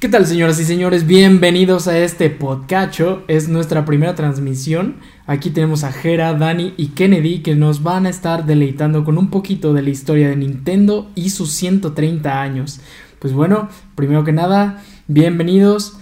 ¿Qué 0.00 0.08
tal 0.08 0.26
señoras 0.26 0.58
y 0.58 0.64
señores? 0.64 1.06
Bienvenidos 1.06 1.86
a 1.86 1.96
este 1.98 2.30
podcacho. 2.30 3.22
Es 3.28 3.48
nuestra 3.48 3.84
primera 3.84 4.16
transmisión. 4.16 4.96
Aquí 5.28 5.50
tenemos 5.50 5.84
a 5.84 5.92
Jera, 5.92 6.34
Dani 6.34 6.74
y 6.76 6.88
Kennedy 6.88 7.42
que 7.42 7.54
nos 7.54 7.84
van 7.84 8.06
a 8.06 8.08
estar 8.10 8.44
deleitando 8.44 9.04
con 9.04 9.18
un 9.18 9.30
poquito 9.30 9.72
de 9.72 9.82
la 9.82 9.90
historia 9.90 10.30
de 10.30 10.36
Nintendo 10.36 11.08
y 11.14 11.30
sus 11.30 11.52
130 11.52 12.42
años. 12.42 12.80
Pues 13.20 13.32
bueno, 13.32 13.68
primero 13.94 14.24
que 14.24 14.32
nada, 14.32 14.82
bienvenidos. 15.06 15.98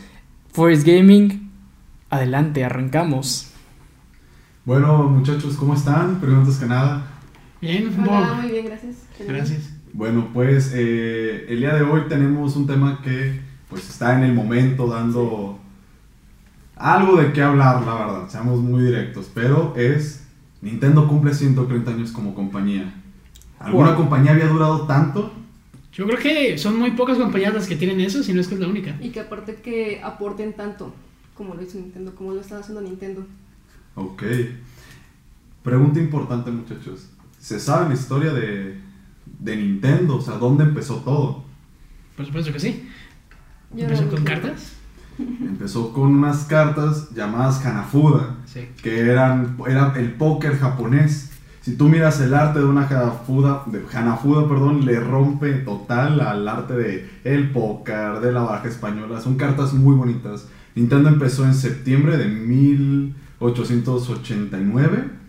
Forest 0.52 0.86
Gaming, 0.86 1.50
adelante, 2.08 2.64
arrancamos. 2.64 3.52
Bueno, 4.64 5.02
muchachos, 5.04 5.56
¿cómo 5.56 5.74
están? 5.74 6.18
Primero 6.18 6.40
antes 6.40 6.56
que 6.56 6.66
nada. 6.66 7.11
Bien, 7.62 7.94
Hola, 8.06 8.34
muy 8.42 8.50
bien, 8.50 8.66
gracias. 8.66 8.96
Gracias. 9.20 9.70
Bueno, 9.92 10.30
pues 10.34 10.72
eh, 10.74 11.46
el 11.48 11.60
día 11.60 11.74
de 11.74 11.82
hoy 11.82 12.02
tenemos 12.08 12.56
un 12.56 12.66
tema 12.66 13.00
que 13.02 13.40
pues 13.70 13.88
está 13.88 14.18
en 14.18 14.24
el 14.24 14.34
momento 14.34 14.88
dando 14.88 15.60
algo 16.74 17.16
de 17.16 17.32
qué 17.32 17.40
hablar, 17.40 17.82
la 17.86 17.94
verdad, 17.94 18.28
seamos 18.28 18.58
muy 18.60 18.82
directos, 18.82 19.30
pero 19.32 19.74
es 19.76 20.26
Nintendo 20.60 21.06
cumple 21.06 21.32
130 21.34 21.90
años 21.92 22.10
como 22.10 22.34
compañía. 22.34 22.92
¿Alguna 23.60 23.90
Wow. 23.90 23.96
compañía 23.98 24.32
había 24.32 24.48
durado 24.48 24.86
tanto? 24.88 25.32
Yo 25.92 26.06
creo 26.06 26.18
que 26.18 26.58
son 26.58 26.76
muy 26.80 26.90
pocas 26.92 27.16
compañías 27.16 27.54
las 27.54 27.68
que 27.68 27.76
tienen 27.76 28.00
eso, 28.00 28.24
si 28.24 28.32
no 28.32 28.40
es 28.40 28.48
que 28.48 28.54
es 28.54 28.60
la 28.60 28.66
única. 28.66 28.96
Y 29.00 29.10
que 29.10 29.20
aparte 29.20 29.54
que 29.62 30.00
aporten 30.02 30.54
tanto 30.54 30.92
como 31.36 31.54
lo 31.54 31.62
hizo 31.62 31.78
Nintendo, 31.78 32.12
como 32.16 32.32
lo 32.34 32.40
está 32.40 32.58
haciendo 32.58 32.80
Nintendo. 32.80 33.24
Ok. 33.94 34.24
Pregunta 35.62 36.00
importante, 36.00 36.50
muchachos. 36.50 37.10
¿Se 37.42 37.58
sabe 37.58 37.88
la 37.88 37.94
historia 37.94 38.32
de, 38.32 38.78
de 39.40 39.56
Nintendo? 39.56 40.18
O 40.18 40.20
sea, 40.20 40.34
¿dónde 40.34 40.62
empezó 40.62 40.98
todo? 40.98 41.42
Por 42.16 42.24
supuesto 42.24 42.52
que 42.52 42.60
sí. 42.60 42.88
Empezó 43.76 44.08
con 44.08 44.22
cartas. 44.22 44.74
Empezó 45.18 45.92
con 45.92 46.14
unas 46.14 46.44
cartas 46.44 47.10
llamadas 47.10 47.66
Hanafuda. 47.66 48.36
Sí. 48.46 48.68
que 48.80 49.00
eran 49.00 49.56
era 49.66 49.92
el 49.96 50.12
póker 50.12 50.56
japonés. 50.56 51.32
Si 51.62 51.76
tú 51.76 51.88
miras 51.88 52.20
el 52.20 52.32
arte 52.32 52.60
de 52.60 52.64
una 52.64 52.86
Hanafuda, 52.86 53.64
de 53.66 53.82
Hanafuda, 53.92 54.48
perdón, 54.48 54.86
le 54.86 55.00
rompe 55.00 55.54
total 55.54 56.20
al 56.20 56.46
arte 56.46 56.74
de 56.74 57.10
el 57.24 57.50
póker, 57.50 58.20
de 58.20 58.30
la 58.30 58.42
baraja 58.42 58.68
española. 58.68 59.20
Son 59.20 59.34
cartas 59.34 59.74
muy 59.74 59.96
bonitas. 59.96 60.46
Nintendo 60.76 61.08
empezó 61.08 61.44
en 61.44 61.54
septiembre 61.54 62.18
de 62.18 62.28
1889 62.28 65.21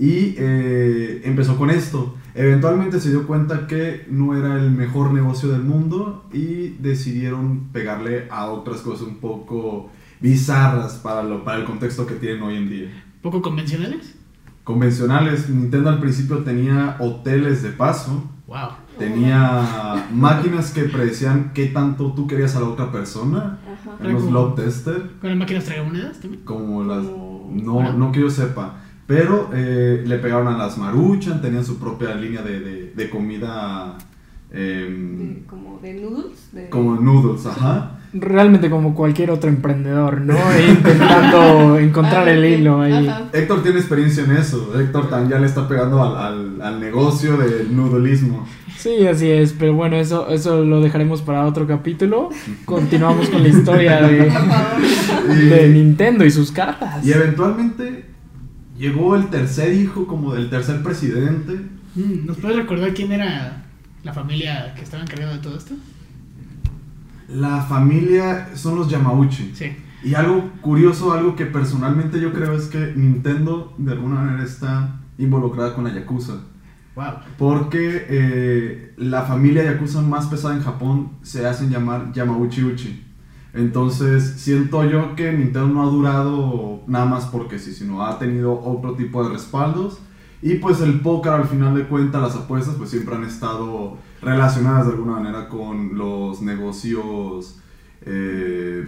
y 0.00 0.34
eh, 0.38 1.20
empezó 1.24 1.56
con 1.56 1.68
esto. 1.70 2.16
Eventualmente 2.34 2.98
se 3.00 3.10
dio 3.10 3.26
cuenta 3.26 3.66
que 3.66 4.06
no 4.10 4.36
era 4.36 4.56
el 4.58 4.70
mejor 4.70 5.12
negocio 5.12 5.50
del 5.50 5.62
mundo 5.62 6.24
y 6.32 6.70
decidieron 6.80 7.68
pegarle 7.72 8.26
a 8.30 8.46
otras 8.46 8.80
cosas 8.80 9.06
un 9.06 9.16
poco 9.16 9.90
bizarras 10.20 10.94
para, 10.94 11.22
lo, 11.22 11.44
para 11.44 11.58
el 11.58 11.64
contexto 11.64 12.06
que 12.06 12.14
tienen 12.14 12.42
hoy 12.42 12.56
en 12.56 12.70
día. 12.70 13.04
Poco 13.20 13.42
convencionales. 13.42 14.16
Convencionales, 14.64 15.48
Nintendo 15.50 15.90
al 15.90 15.98
principio 16.00 16.38
tenía 16.38 16.96
hoteles 17.00 17.62
de 17.62 17.70
paso, 17.70 18.24
Wow. 18.46 18.68
tenía 18.98 20.06
máquinas 20.12 20.72
que 20.72 20.84
predecían 20.84 21.52
qué 21.54 21.66
tanto 21.66 22.12
tú 22.14 22.26
querías 22.26 22.56
a 22.56 22.60
la 22.60 22.66
otra 22.66 22.90
persona, 22.92 23.58
Ajá. 23.64 23.96
Unos 24.08 24.24
como- 24.24 24.32
love 24.32 24.54
tester, 24.56 25.10
Con 25.20 25.30
las 25.30 25.38
máquinas 25.38 25.64
tragamonedas 25.64 26.20
también. 26.20 26.44
como 26.44 26.84
las... 26.84 27.04
No, 27.04 27.92
no 27.92 28.12
que 28.12 28.20
yo 28.20 28.30
sepa. 28.30 28.76
Pero 29.10 29.50
eh, 29.52 30.04
le 30.06 30.18
pegaron 30.18 30.46
a 30.46 30.56
las 30.56 30.78
maruchan, 30.78 31.42
tenían 31.42 31.64
su 31.64 31.78
propia 31.80 32.14
línea 32.14 32.42
de, 32.42 32.60
de- 32.60 32.92
de 32.94 33.10
comida 33.10 33.98
de- 34.52 35.42
como 35.48 35.78
de 35.82 35.94
noodles. 35.94 36.48
De... 36.52 36.68
como 36.68 36.94
noodles, 36.94 37.44
ajá. 37.46 37.96
Realmente 38.12 38.70
como 38.70 38.94
cualquier 38.94 39.30
otro 39.32 39.48
emprendedor, 39.50 40.20
¿no? 40.20 40.34
E 40.56 40.68
intentando 40.70 41.78
encontrar 41.78 42.28
Ah, 42.28 42.32
el 42.32 42.44
hilo 42.44 42.80
ahí. 42.80 43.08
Ajá. 43.08 43.28
Héctor 43.32 43.62
tiene 43.64 43.78
experiencia 43.80 44.22
en 44.24 44.32
eso. 44.36 44.78
Héctor 44.80 45.08
tan 45.10 45.28
ya 45.28 45.38
le 45.40 45.46
está 45.46 45.66
pegando 45.68 46.02
al, 46.04 46.16
al, 46.16 46.62
al 46.62 46.80
negocio 46.80 47.36
del 47.36 47.74
noodlismo. 47.76 48.46
Sí, 48.76 49.06
así 49.08 49.28
es, 49.30 49.52
pero 49.52 49.74
bueno, 49.74 49.96
eso, 49.96 50.28
eso 50.30 50.64
lo 50.64 50.80
dejaremos 50.80 51.20
para 51.22 51.46
otro 51.46 51.66
capítulo. 51.66 52.30
Continuamos 52.64 53.28
con 53.28 53.42
la 53.42 53.48
historia 53.48 54.00
de, 54.08 54.30
de 55.36 55.68
Nintendo 55.68 56.24
y 56.24 56.30
sus 56.30 56.50
cartas. 56.52 57.04
Y 57.04 57.12
eventualmente 57.12 58.09
llegó 58.80 59.14
el 59.14 59.28
tercer 59.28 59.74
hijo, 59.74 60.06
como 60.06 60.34
del 60.34 60.50
tercer 60.50 60.82
presidente. 60.82 61.60
Mm, 61.94 62.26
¿Nos 62.26 62.38
puedes 62.38 62.56
recordar 62.56 62.94
quién 62.94 63.12
era 63.12 63.64
la 64.02 64.12
familia 64.12 64.74
que 64.74 64.82
estaba 64.82 65.02
encargada 65.02 65.34
de 65.34 65.38
todo 65.40 65.56
esto? 65.56 65.74
La 67.28 67.62
familia 67.62 68.48
son 68.54 68.76
los 68.76 68.88
Yamauchi. 68.88 69.52
Sí. 69.54 69.76
Y 70.02 70.14
algo 70.14 70.50
curioso, 70.62 71.12
algo 71.12 71.36
que 71.36 71.44
personalmente 71.44 72.18
yo 72.20 72.32
creo 72.32 72.54
es 72.54 72.66
que 72.68 72.94
Nintendo 72.96 73.74
de 73.76 73.92
alguna 73.92 74.16
manera 74.16 74.42
está 74.42 74.98
involucrada 75.18 75.74
con 75.74 75.84
la 75.84 75.92
Yakuza. 75.92 76.40
Wow. 76.96 77.12
Porque 77.38 78.06
eh, 78.08 78.94
la 78.96 79.22
familia 79.22 79.62
Yakuza 79.62 80.00
más 80.00 80.26
pesada 80.26 80.56
en 80.56 80.62
Japón 80.62 81.10
se 81.22 81.46
hacen 81.46 81.70
llamar 81.70 82.12
Yamauchi 82.12 82.64
Uchi. 82.64 83.09
Entonces 83.52 84.34
siento 84.36 84.84
yo 84.84 85.16
que 85.16 85.32
Nintendo 85.32 85.66
no 85.68 85.82
ha 85.82 85.90
durado 85.90 86.82
nada 86.86 87.04
más 87.06 87.26
porque 87.26 87.58
sí, 87.58 87.72
sino 87.72 88.04
ha 88.06 88.18
tenido 88.18 88.60
otro 88.60 88.94
tipo 88.94 89.22
de 89.24 89.30
respaldos. 89.30 89.98
Y 90.42 90.54
pues 90.54 90.80
el 90.80 91.00
póker 91.00 91.32
al 91.32 91.44
final 91.48 91.74
de 91.74 91.84
cuentas, 91.86 92.22
las 92.22 92.36
apuestas 92.36 92.74
pues 92.76 92.90
siempre 92.90 93.14
han 93.14 93.24
estado 93.24 93.98
relacionadas 94.22 94.86
de 94.86 94.92
alguna 94.92 95.12
manera 95.20 95.48
con 95.48 95.98
los 95.98 96.40
negocios, 96.40 97.58
eh, 98.06 98.86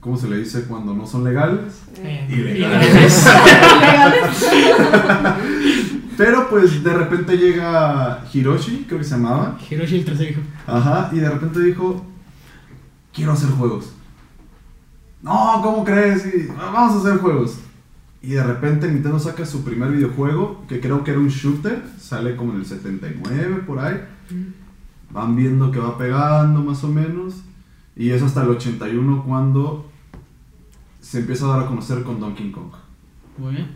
¿cómo 0.00 0.16
se 0.16 0.28
le 0.30 0.38
dice 0.38 0.62
cuando 0.64 0.94
no 0.94 1.06
son 1.06 1.24
legales? 1.24 1.82
Eh, 1.98 2.26
Ilegales. 2.30 3.26
ilegales. 3.26 4.46
Pero 6.16 6.48
pues 6.48 6.82
de 6.82 6.92
repente 6.94 7.36
llega 7.36 8.24
Hiroshi, 8.32 8.84
creo 8.88 8.98
que 8.98 9.04
se 9.04 9.10
llamaba. 9.16 9.56
Hiroshi 9.70 9.96
el 9.98 10.04
tercer 10.04 10.30
hijo. 10.32 10.40
Ajá, 10.66 11.10
y 11.12 11.16
de 11.20 11.30
repente 11.30 11.60
dijo, 11.60 12.04
quiero 13.18 13.32
hacer 13.32 13.50
juegos. 13.50 13.92
No, 15.20 15.60
¿cómo 15.62 15.84
crees? 15.84 16.24
Y, 16.26 16.46
vamos 16.46 16.94
a 16.94 16.98
hacer 17.00 17.18
juegos. 17.18 17.58
Y 18.22 18.30
de 18.30 18.42
repente 18.42 18.88
Nintendo 18.88 19.18
saca 19.18 19.44
su 19.44 19.64
primer 19.64 19.90
videojuego, 19.90 20.64
que 20.68 20.80
creo 20.80 21.02
que 21.02 21.10
era 21.10 21.20
un 21.20 21.28
shooter, 21.28 21.82
sale 22.00 22.36
como 22.36 22.52
en 22.52 22.60
el 22.60 22.66
79 22.66 23.64
por 23.66 23.80
ahí. 23.80 24.00
Van 25.10 25.34
viendo 25.34 25.70
que 25.72 25.80
va 25.80 25.98
pegando 25.98 26.62
más 26.62 26.82
o 26.84 26.88
menos. 26.88 27.42
Y 27.96 28.10
es 28.10 28.22
hasta 28.22 28.42
el 28.42 28.50
81 28.50 29.24
cuando 29.26 29.90
se 31.00 31.18
empieza 31.18 31.46
a 31.46 31.56
dar 31.56 31.60
a 31.62 31.66
conocer 31.66 32.04
con 32.04 32.20
Donkey 32.20 32.52
Kong. 32.52 32.72
Muy 33.38 33.54
bien. 33.54 33.66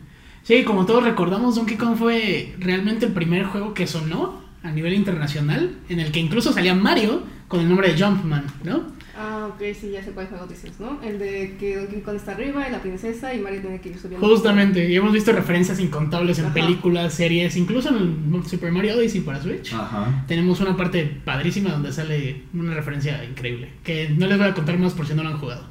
Sí, 0.45 0.65
como 0.65 0.87
todos 0.87 1.03
recordamos, 1.03 1.57
Donkey 1.57 1.77
Kong 1.77 1.97
fue 1.97 2.55
realmente 2.59 3.07
el 3.07 3.13
primer 3.13 3.47
juego 3.47 3.75
que 3.75 3.87
sonó 3.87 4.41
a 4.63 4.71
nivel 4.71 4.95
internacional, 4.95 5.79
en 5.89 5.99
el 5.99 6.13
que 6.13 6.21
incluso 6.21 6.53
salía 6.53 6.75
Mario 6.75 7.23
con 7.49 7.61
el 7.61 7.69
nombre 7.69 7.93
de 7.93 8.01
Jumpman, 8.01 8.45
¿no? 8.65 9.02
Ah, 9.25 9.47
ok, 9.55 9.63
sí, 9.81 9.91
ya 9.93 10.03
sé 10.03 10.11
cuál 10.11 10.27
juego 10.27 10.49
dices, 10.49 10.73
¿no? 10.81 11.01
El 11.01 11.21
de 11.21 11.57
que 11.61 11.77
Donkey 11.77 12.01
Kong 12.01 12.17
está 12.17 12.33
arriba 12.33 12.69
y 12.69 12.73
la 12.73 12.83
princesa 12.83 13.33
y 13.33 13.39
Mario 13.41 13.61
tiene 13.61 13.81
que 13.81 13.91
ir 13.91 13.99
subiendo. 13.99 14.27
Justamente, 14.27 14.91
y 14.91 14.97
hemos 14.97 15.13
visto 15.13 15.31
referencias 15.31 15.79
incontables 15.79 16.41
en 16.41 16.47
Ajá. 16.47 16.55
películas, 16.55 17.15
series, 17.15 17.57
incluso 17.57 17.91
en 17.91 18.43
Super 18.45 18.73
Mario 18.73 18.97
Odyssey 18.97 19.21
para 19.21 19.41
Switch. 19.41 19.73
Ajá. 19.75 20.25
Tenemos 20.27 20.61
una 20.61 20.77
parte 20.77 21.21
padrísima 21.25 21.71
donde 21.71 21.93
sale 21.93 22.43
una 22.53 22.75
referencia 22.75 23.25
increíble, 23.25 23.71
que 23.85 24.09
no 24.09 24.27
les 24.27 24.39
voy 24.39 24.49
a 24.49 24.55
contar 24.55 24.77
más 24.79 24.93
por 24.93 25.07
si 25.07 25.15
no 25.15 25.23
lo 25.23 25.29
han 25.29 25.39
jugado. 25.39 25.67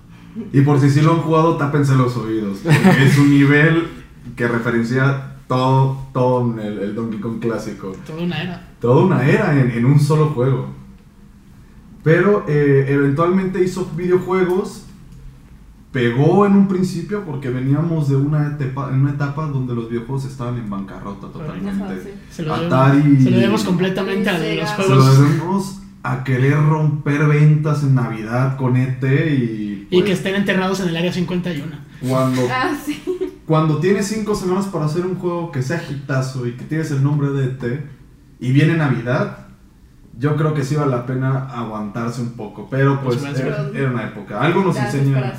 Y 0.53 0.61
por 0.61 0.79
si 0.79 0.89
sí 0.89 1.01
lo 1.01 1.11
han 1.11 1.19
jugado, 1.19 1.57
tápense 1.57 1.93
los 1.95 2.15
oídos. 2.15 2.59
Porque 2.63 3.03
es 3.03 3.17
un 3.17 3.31
nivel 3.31 3.87
que 4.37 4.47
referencia 4.47 5.35
todo, 5.49 6.07
todo 6.13 6.57
el, 6.61 6.79
el 6.79 6.95
Donkey 6.95 7.19
Kong 7.19 7.39
clásico. 7.41 7.97
Toda 8.07 8.23
una 8.23 8.41
era. 8.41 8.69
Toda 8.79 9.03
una 9.03 9.27
era 9.27 9.59
en, 9.59 9.71
en 9.71 9.83
un 9.85 9.99
solo 9.99 10.27
juego. 10.27 10.79
Pero 12.03 12.45
eh, 12.47 12.85
eventualmente 12.89 13.63
hizo 13.63 13.89
videojuegos. 13.95 14.85
Pegó 15.91 16.45
en 16.45 16.53
un 16.53 16.69
principio 16.69 17.25
porque 17.25 17.49
veníamos 17.49 18.07
de 18.07 18.15
una 18.15 18.47
etapa, 18.57 18.89
en 18.93 19.01
una 19.01 19.11
etapa 19.11 19.45
donde 19.47 19.75
los 19.75 19.89
videojuegos 19.89 20.23
estaban 20.23 20.57
en 20.57 20.69
bancarrota 20.69 21.27
totalmente. 21.27 22.01
sí. 22.03 22.09
Se 22.29 22.43
lo, 22.43 22.55
Atari- 22.55 23.01
debemos, 23.03 23.23
se 23.23 23.29
lo 23.31 23.37
debemos 23.37 23.63
completamente 23.65 24.29
a 24.29 24.33
los 24.33 24.41
Se 24.69 24.77
lo 24.77 24.83
juegos. 25.01 25.19
debemos 25.19 25.77
a 26.03 26.23
querer 26.23 26.57
romper 26.63 27.25
ventas 27.27 27.83
en 27.83 27.95
Navidad 27.95 28.55
con 28.55 28.77
ET 28.77 29.03
y... 29.03 29.87
Y 29.91 29.97
pues, 29.97 30.05
que 30.05 30.11
estén 30.13 30.35
enterrados 30.35 30.79
en 30.79 30.87
el 30.89 30.95
área 30.95 31.11
51. 31.11 31.65
Cuando 32.07 32.41
Ah, 32.49 32.73
sí. 32.85 33.03
Cuando 33.45 33.79
tienes 33.79 34.07
cinco 34.07 34.33
semanas 34.33 34.67
para 34.67 34.85
hacer 34.85 35.05
un 35.05 35.15
juego 35.15 35.51
que 35.51 35.61
sea 35.61 35.83
hitazo 35.91 36.47
y 36.47 36.53
que 36.53 36.63
tienes 36.63 36.89
el 36.91 37.03
nombre 37.03 37.31
de 37.31 37.45
ET 37.47 37.83
y 38.39 38.53
viene 38.53 38.77
Navidad, 38.77 39.47
yo 40.21 40.35
creo 40.35 40.53
que 40.53 40.63
sí 40.63 40.75
vale 40.75 40.91
la 40.91 41.05
pena 41.07 41.45
aguantarse 41.45 42.21
un 42.21 42.33
poco. 42.33 42.67
Pero 42.69 43.01
pues 43.01 43.23
era, 43.23 43.67
era 43.73 43.89
una 43.89 44.05
época. 44.05 44.39
Algo 44.39 44.63
nos 44.63 44.75
La 44.75 44.85
enseña. 44.85 45.33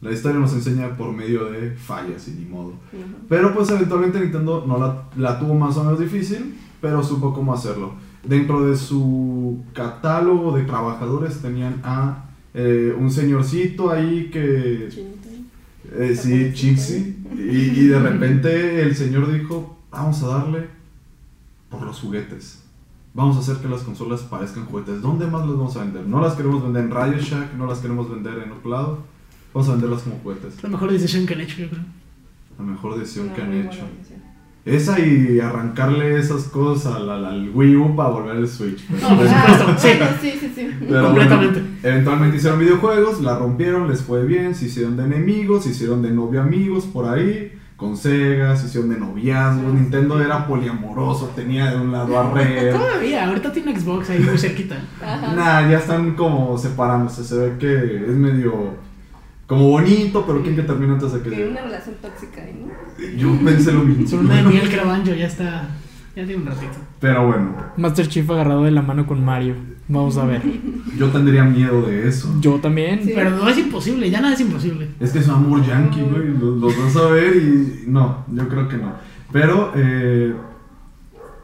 La 0.00 0.12
historia 0.12 0.38
nos 0.40 0.52
enseña 0.54 0.96
por 0.96 1.12
medio 1.12 1.50
de 1.50 1.72
fallas 1.72 2.26
y 2.28 2.30
ni 2.30 2.46
modo. 2.46 2.72
Pero 3.28 3.52
pues 3.52 3.68
eventualmente 3.68 4.18
Nintendo 4.18 4.64
no 4.66 4.78
la, 4.78 5.02
la 5.16 5.38
tuvo 5.38 5.54
más 5.54 5.76
o 5.76 5.84
menos 5.84 6.00
difícil, 6.00 6.56
pero 6.80 7.02
supo 7.02 7.34
cómo 7.34 7.52
hacerlo. 7.52 7.94
Dentro 8.24 8.66
de 8.66 8.76
su 8.76 9.62
catálogo 9.74 10.56
de 10.56 10.64
trabajadores 10.64 11.42
tenían 11.42 11.80
a 11.84 12.24
eh, 12.54 12.96
un 12.98 13.10
señorcito 13.10 13.90
ahí 13.90 14.30
que... 14.32 14.88
Eh, 15.92 16.16
sí, 16.16 16.52
Chixi. 16.54 17.24
Y, 17.36 17.80
y 17.80 17.86
de 17.88 17.98
repente 17.98 18.82
el 18.82 18.94
señor 18.96 19.30
dijo, 19.32 19.78
vamos 19.90 20.22
a 20.22 20.28
darle 20.28 20.66
por 21.68 21.82
los 21.82 22.00
juguetes. 22.00 22.67
Vamos 23.14 23.36
a 23.36 23.40
hacer 23.40 23.56
que 23.56 23.68
las 23.68 23.82
consolas 23.82 24.20
parezcan 24.22 24.66
juguetes. 24.66 25.02
¿Dónde 25.02 25.26
más 25.26 25.46
las 25.46 25.56
vamos 25.56 25.76
a 25.76 25.80
vender? 25.80 26.06
No 26.06 26.20
las 26.20 26.34
queremos 26.34 26.62
vender 26.62 26.84
en 26.84 26.90
Radio 26.90 27.18
Shack, 27.18 27.54
no 27.56 27.66
las 27.66 27.78
queremos 27.78 28.08
vender 28.10 28.38
en 28.44 28.52
otro 28.52 28.70
lado. 28.70 28.98
Vamos 29.52 29.68
a 29.68 29.72
venderlas 29.72 30.02
como 30.02 30.16
juguetes. 30.22 30.54
Es 30.56 30.62
la 30.62 30.68
mejor 30.68 30.92
decisión 30.92 31.26
que 31.26 31.34
han 31.34 31.40
hecho, 31.40 31.56
yo 31.62 31.68
creo. 31.70 31.82
La 32.58 32.64
mejor 32.64 32.98
decisión 32.98 33.30
que 33.30 33.42
han 33.42 33.52
hecho. 33.54 33.80
Esa 34.64 35.00
y 35.00 35.40
arrancarle 35.40 36.18
esas 36.18 36.44
cosas 36.44 36.94
al, 36.94 37.08
al- 37.08 37.24
al 37.24 37.50
Wii 37.54 37.76
U 37.76 37.96
para 37.96 38.10
volver 38.10 38.36
el 38.36 38.48
Switch. 38.48 38.86
No, 38.90 39.16
por 39.16 39.26
Ah, 39.26 39.58
supuesto, 39.58 39.88
sí. 39.88 39.88
sí, 40.32 40.38
sí, 40.40 40.52
sí. 40.54 40.68
Pero 40.86 41.04
Completamente. 41.06 41.60
bueno, 41.60 41.76
eventualmente 41.82 42.36
hicieron 42.36 42.58
videojuegos, 42.60 43.20
la 43.22 43.38
rompieron, 43.38 43.88
les 43.88 44.02
fue 44.02 44.26
bien, 44.26 44.54
se 44.54 44.66
hicieron 44.66 44.96
de 44.98 45.04
enemigos, 45.04 45.64
se 45.64 45.70
hicieron 45.70 46.02
de 46.02 46.10
novio 46.10 46.42
amigos 46.42 46.84
por 46.84 47.06
ahí, 47.08 47.52
con 47.78 47.96
Sega, 47.96 48.54
se 48.56 48.66
hicieron 48.66 48.90
de 48.90 48.98
noviazgos. 48.98 49.72
Nintendo 49.72 50.20
era 50.20 50.46
poliamoroso, 50.46 51.30
tenía 51.34 51.70
de 51.70 51.76
un 51.76 51.92
lado 51.92 52.18
a 52.18 52.30
Red. 52.34 52.72
Todavía, 52.74 53.26
ahorita 53.28 53.52
tiene 53.52 53.78
Xbox 53.78 54.10
ahí 54.10 54.18
muy 54.18 54.36
cerquita. 54.36 54.76
Nah, 55.00 55.70
ya 55.70 55.78
están 55.78 56.14
como 56.16 56.58
separándose, 56.58 57.22
se 57.24 57.36
ve 57.38 57.56
que 57.58 58.04
es 58.10 58.16
medio 58.16 58.74
como 59.46 59.70
bonito, 59.70 60.26
pero 60.26 60.42
¿quién 60.42 60.56
que 60.56 60.62
termina 60.62 60.94
antes 60.94 61.12
de 61.12 61.22
Que 61.22 61.30
que.? 61.30 61.48
una 61.48 61.62
relación 61.62 61.94
tóxica 62.02 62.42
ahí, 62.42 62.66
¿no? 62.66 63.16
Yo 63.16 63.38
pensé 63.44 63.72
lo 63.72 63.80
mismo. 63.84 64.06
Su 64.06 64.16
luna 64.22 64.36
de 64.36 64.42
miel 64.42 64.68
Cravanjo 64.68 65.12
ya 65.14 65.26
está. 65.26 65.68
Ya 66.18 66.26
tiene 66.26 66.42
un 66.42 66.48
ratito. 66.48 66.72
Pero 66.98 67.28
bueno, 67.28 67.54
Master 67.76 68.08
Chief 68.08 68.28
agarrado 68.28 68.64
de 68.64 68.72
la 68.72 68.82
mano 68.82 69.06
con 69.06 69.24
Mario. 69.24 69.54
Vamos 69.86 70.16
a 70.16 70.24
ver. 70.26 70.42
yo 70.98 71.06
tendría 71.10 71.44
miedo 71.44 71.82
de 71.82 72.08
eso. 72.08 72.34
Yo 72.40 72.56
también. 72.56 73.04
Sí. 73.04 73.12
Pero 73.14 73.30
no 73.30 73.48
es 73.48 73.56
imposible, 73.56 74.10
ya 74.10 74.20
nada 74.20 74.34
es 74.34 74.40
imposible. 74.40 74.88
Es 74.98 75.12
que 75.12 75.20
es 75.20 75.28
un 75.28 75.34
amor 75.34 75.64
yankee, 75.64 76.00
güey. 76.02 76.26
Los, 76.36 76.58
los 76.58 76.76
vas 76.76 76.96
a 76.96 77.10
ver 77.10 77.36
y. 77.36 77.84
No, 77.86 78.24
yo 78.32 78.48
creo 78.48 78.66
que 78.68 78.76
no. 78.78 78.94
Pero, 79.30 79.70
eh, 79.76 80.34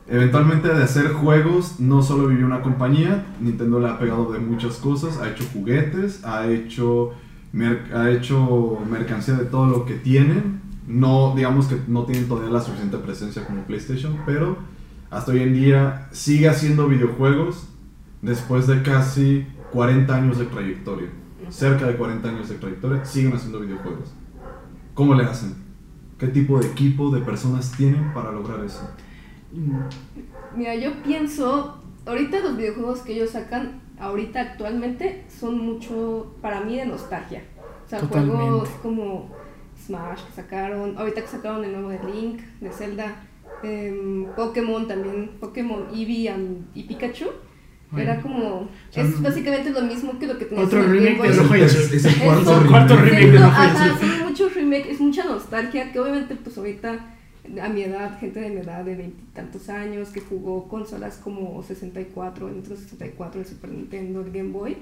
eventualmente 0.09 0.69
de 0.69 0.82
hacer 0.82 1.12
juegos, 1.12 1.79
no 1.79 2.03
solo 2.03 2.26
vivió 2.26 2.44
una 2.47 2.61
compañía. 2.61 3.26
Nintendo 3.41 3.79
le 3.79 3.88
ha 3.88 3.99
pegado 3.99 4.32
de 4.32 4.41
muchas 4.41 4.76
cosas. 4.79 5.19
Ha 5.21 5.29
hecho 5.31 5.44
juguetes, 5.53 6.25
ha 6.25 6.49
hecho, 6.49 7.12
mer- 7.53 7.85
ha 7.94 8.11
hecho 8.11 8.79
mercancía 8.91 9.35
de 9.35 9.44
todo 9.44 9.67
lo 9.67 9.85
que 9.87 9.94
tienen. 9.94 10.63
No, 10.86 11.34
digamos 11.34 11.66
que 11.66 11.81
no 11.88 12.04
tienen 12.04 12.28
todavía 12.28 12.50
la 12.50 12.60
suficiente 12.60 12.98
presencia 12.98 13.46
como 13.46 13.62
PlayStation, 13.62 14.20
pero 14.26 14.58
hasta 15.10 15.32
hoy 15.32 15.40
en 15.40 15.54
día 15.54 16.08
sigue 16.12 16.48
haciendo 16.48 16.88
videojuegos 16.88 17.69
después 18.22 18.66
de 18.66 18.82
casi 18.82 19.46
40 19.72 20.14
años 20.14 20.38
de 20.38 20.46
trayectoria 20.46 21.08
cerca 21.50 21.86
de 21.86 21.96
40 21.96 22.28
años 22.28 22.48
de 22.48 22.56
trayectoria, 22.56 23.04
siguen 23.04 23.34
haciendo 23.34 23.60
videojuegos. 23.60 24.12
¿Cómo 24.94 25.14
le 25.14 25.25
hacen? 25.25 25.54
¿Qué 26.19 26.28
tipo 26.28 26.58
de 26.58 26.69
equipo, 26.69 27.10
de 27.10 27.20
personas 27.20 27.72
tienen 27.72 28.12
para 28.14 28.32
lograr 28.32 28.64
eso? 28.64 28.88
Mira, 30.56 30.75
yo 30.76 31.02
pienso, 31.02 31.82
ahorita 32.06 32.40
los 32.40 32.56
videojuegos 32.56 33.00
que 33.00 33.14
ellos 33.14 33.30
sacan, 33.30 33.80
ahorita 33.98 34.40
actualmente, 34.40 35.25
son 35.28 35.58
mucho, 35.58 36.34
para 36.40 36.60
mí, 36.60 36.76
de 36.76 36.87
nostalgia. 36.87 37.42
O 37.84 37.88
sea, 37.88 38.00
Totalmente. 38.00 38.37
juegos 38.37 38.69
como 38.82 39.30
Smash 39.86 40.20
que 40.25 40.32
sacaron, 40.32 40.96
ahorita 40.98 41.20
que 41.22 41.28
sacaron 41.28 41.64
el 41.64 41.72
nuevo 41.72 41.88
de 41.90 41.98
Link, 42.04 42.40
de 42.60 42.70
Zelda, 42.70 43.16
em, 43.62 44.26
Pokémon 44.36 44.86
también, 44.88 45.31
Pokémon 45.40 45.86
Eevee 45.94 46.28
and- 46.28 46.66
y 46.75 46.84
Pikachu. 46.84 47.26
Era 47.96 48.20
como, 48.20 48.69
es 48.92 49.22
básicamente 49.22 49.70
lo 49.70 49.81
mismo 49.82 50.19
que 50.19 50.26
lo 50.26 50.36
que 50.36 50.46
tenías 50.46 50.66
Otro 50.66 50.81
en 50.82 50.86
el 50.86 50.90
remake 50.98 51.28
de 51.28 51.36
Rojo 51.36 51.54
y 51.56 51.60
Es- 51.60 51.92
el 52.04 52.66
cuarto 52.69 52.96
remake. 52.96 53.31
de 53.31 53.38
no, 53.38 53.46
Rojo 53.46 53.62
y 53.62 53.66
ajá, 53.66 53.98
son 54.00 54.28
muchos 54.28 54.54
remakes, 54.54 54.86
es 54.88 55.00
mucha 55.00 55.25
nostalgia 55.25 55.92
que 55.92 56.00
obviamente 56.00 56.34
pues 56.34 56.58
ahorita 56.58 57.14
a 57.62 57.69
mi 57.69 57.82
edad, 57.82 58.19
gente 58.19 58.40
de 58.40 58.50
mi 58.50 58.62
edad 58.62 58.84
de 58.84 58.96
veintitantos 58.96 59.69
años 59.69 60.08
que 60.08 60.20
jugó 60.20 60.66
consolas 60.66 61.19
como 61.22 61.62
64, 61.62 62.48
el 62.48 62.54
Nintendo 62.54 62.80
64, 62.80 63.40
el 63.42 63.46
Super 63.46 63.70
Nintendo, 63.70 64.22
el 64.22 64.32
Game 64.32 64.50
Boy, 64.50 64.76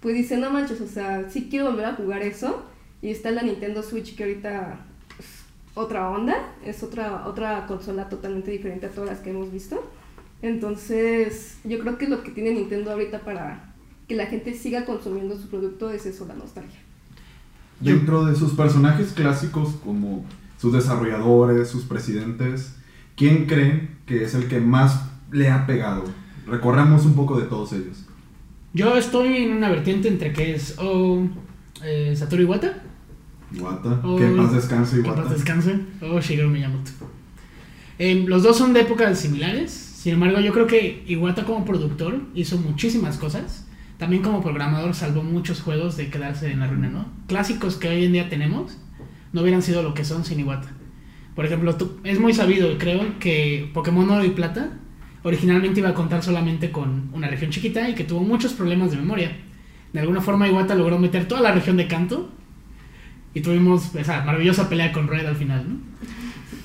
pues 0.00 0.14
dice, 0.14 0.38
no 0.38 0.50
manches, 0.50 0.80
o 0.80 0.86
sea, 0.86 1.28
sí 1.28 1.48
quiero 1.50 1.66
volver 1.72 1.84
a 1.86 1.94
jugar 1.96 2.22
eso 2.22 2.62
y 3.02 3.10
está 3.10 3.30
la 3.30 3.42
Nintendo 3.42 3.82
Switch 3.82 4.16
que 4.16 4.24
ahorita 4.24 4.80
es 5.18 5.26
otra 5.74 6.10
onda, 6.10 6.54
es 6.64 6.82
otra, 6.82 7.26
otra 7.26 7.66
consola 7.66 8.08
totalmente 8.08 8.50
diferente 8.50 8.86
a 8.86 8.90
todas 8.90 9.10
las 9.10 9.20
que 9.20 9.30
hemos 9.30 9.52
visto. 9.52 9.88
Entonces, 10.42 11.58
yo 11.64 11.78
creo 11.78 11.98
que 11.98 12.08
lo 12.08 12.22
que 12.22 12.30
tiene 12.30 12.52
Nintendo 12.52 12.92
ahorita 12.92 13.20
para 13.20 13.74
que 14.06 14.14
la 14.14 14.26
gente 14.26 14.54
siga 14.54 14.84
consumiendo 14.84 15.36
su 15.36 15.48
producto 15.48 15.90
es 15.90 16.06
eso, 16.06 16.26
la 16.26 16.34
nostalgia. 16.34 16.78
Dentro 17.80 18.24
de 18.24 18.34
sus 18.34 18.54
personajes 18.54 19.12
clásicos, 19.12 19.74
como 19.84 20.24
sus 20.58 20.72
desarrolladores, 20.72 21.68
sus 21.68 21.84
presidentes, 21.84 22.74
¿quién 23.16 23.46
creen 23.46 23.98
que 24.06 24.24
es 24.24 24.34
el 24.34 24.48
que 24.48 24.60
más 24.60 25.04
le 25.30 25.50
ha 25.50 25.66
pegado? 25.66 26.04
Recorramos 26.46 27.04
un 27.04 27.14
poco 27.14 27.38
de 27.38 27.46
todos 27.46 27.72
ellos. 27.72 28.04
Yo 28.72 28.96
estoy 28.96 29.36
en 29.36 29.52
una 29.52 29.70
vertiente 29.70 30.08
entre 30.08 30.32
que 30.32 30.54
es 30.54 30.76
o 30.78 31.28
eh, 31.84 32.14
Satoru 32.16 32.42
Iwata, 32.42 32.82
Iwata, 33.54 34.00
Oh, 34.04 34.16
que 34.16 34.26
paz 34.26 34.52
descanse 34.52 34.96
que 35.00 35.06
Iwata. 35.06 35.22
paz 35.22 35.32
descanse, 35.32 35.80
o 36.02 36.20
Shigeru 36.20 36.48
Miyamoto. 36.50 36.90
Eh, 37.98 38.24
los 38.26 38.42
dos 38.42 38.56
son 38.56 38.72
de 38.72 38.80
épocas 38.82 39.18
similares, 39.18 39.70
sin 39.72 40.14
embargo 40.14 40.40
yo 40.40 40.52
creo 40.52 40.66
que 40.66 41.02
Iwata 41.06 41.44
como 41.44 41.64
productor 41.64 42.20
hizo 42.34 42.58
muchísimas 42.58 43.16
cosas. 43.16 43.64
También 43.98 44.22
como 44.22 44.40
programador 44.42 44.94
salvó 44.94 45.24
muchos 45.24 45.60
juegos 45.60 45.96
de 45.96 46.08
quedarse 46.08 46.52
en 46.52 46.60
la 46.60 46.68
ruina, 46.68 46.88
¿no? 46.88 47.06
Clásicos 47.26 47.74
que 47.76 47.88
hoy 47.88 48.04
en 48.04 48.12
día 48.12 48.28
tenemos 48.28 48.78
no 49.32 49.40
hubieran 49.42 49.60
sido 49.60 49.82
lo 49.82 49.92
que 49.92 50.04
son 50.04 50.24
sin 50.24 50.38
Iwata. 50.40 50.68
Por 51.34 51.44
ejemplo, 51.46 51.76
es 52.04 52.20
muy 52.20 52.32
sabido, 52.32 52.78
creo, 52.78 53.18
que 53.18 53.70
Pokémon 53.74 54.08
Oro 54.10 54.24
y 54.24 54.30
Plata 54.30 54.70
originalmente 55.24 55.80
iba 55.80 55.88
a 55.90 55.94
contar 55.94 56.22
solamente 56.22 56.70
con 56.70 57.10
una 57.12 57.28
región 57.28 57.50
chiquita 57.50 57.88
y 57.88 57.94
que 57.94 58.04
tuvo 58.04 58.20
muchos 58.20 58.52
problemas 58.52 58.90
de 58.92 58.96
memoria. 58.98 59.36
De 59.92 60.00
alguna 60.00 60.20
forma 60.20 60.48
Iwata 60.48 60.74
logró 60.74 60.98
meter 60.98 61.26
toda 61.26 61.40
la 61.40 61.52
región 61.52 61.76
de 61.76 61.88
Kanto 61.88 62.28
y 63.34 63.40
tuvimos 63.40 63.94
esa 63.94 64.24
maravillosa 64.24 64.68
pelea 64.68 64.92
con 64.92 65.08
Red 65.08 65.26
al 65.26 65.36
final, 65.36 65.64
¿no? 65.68 65.76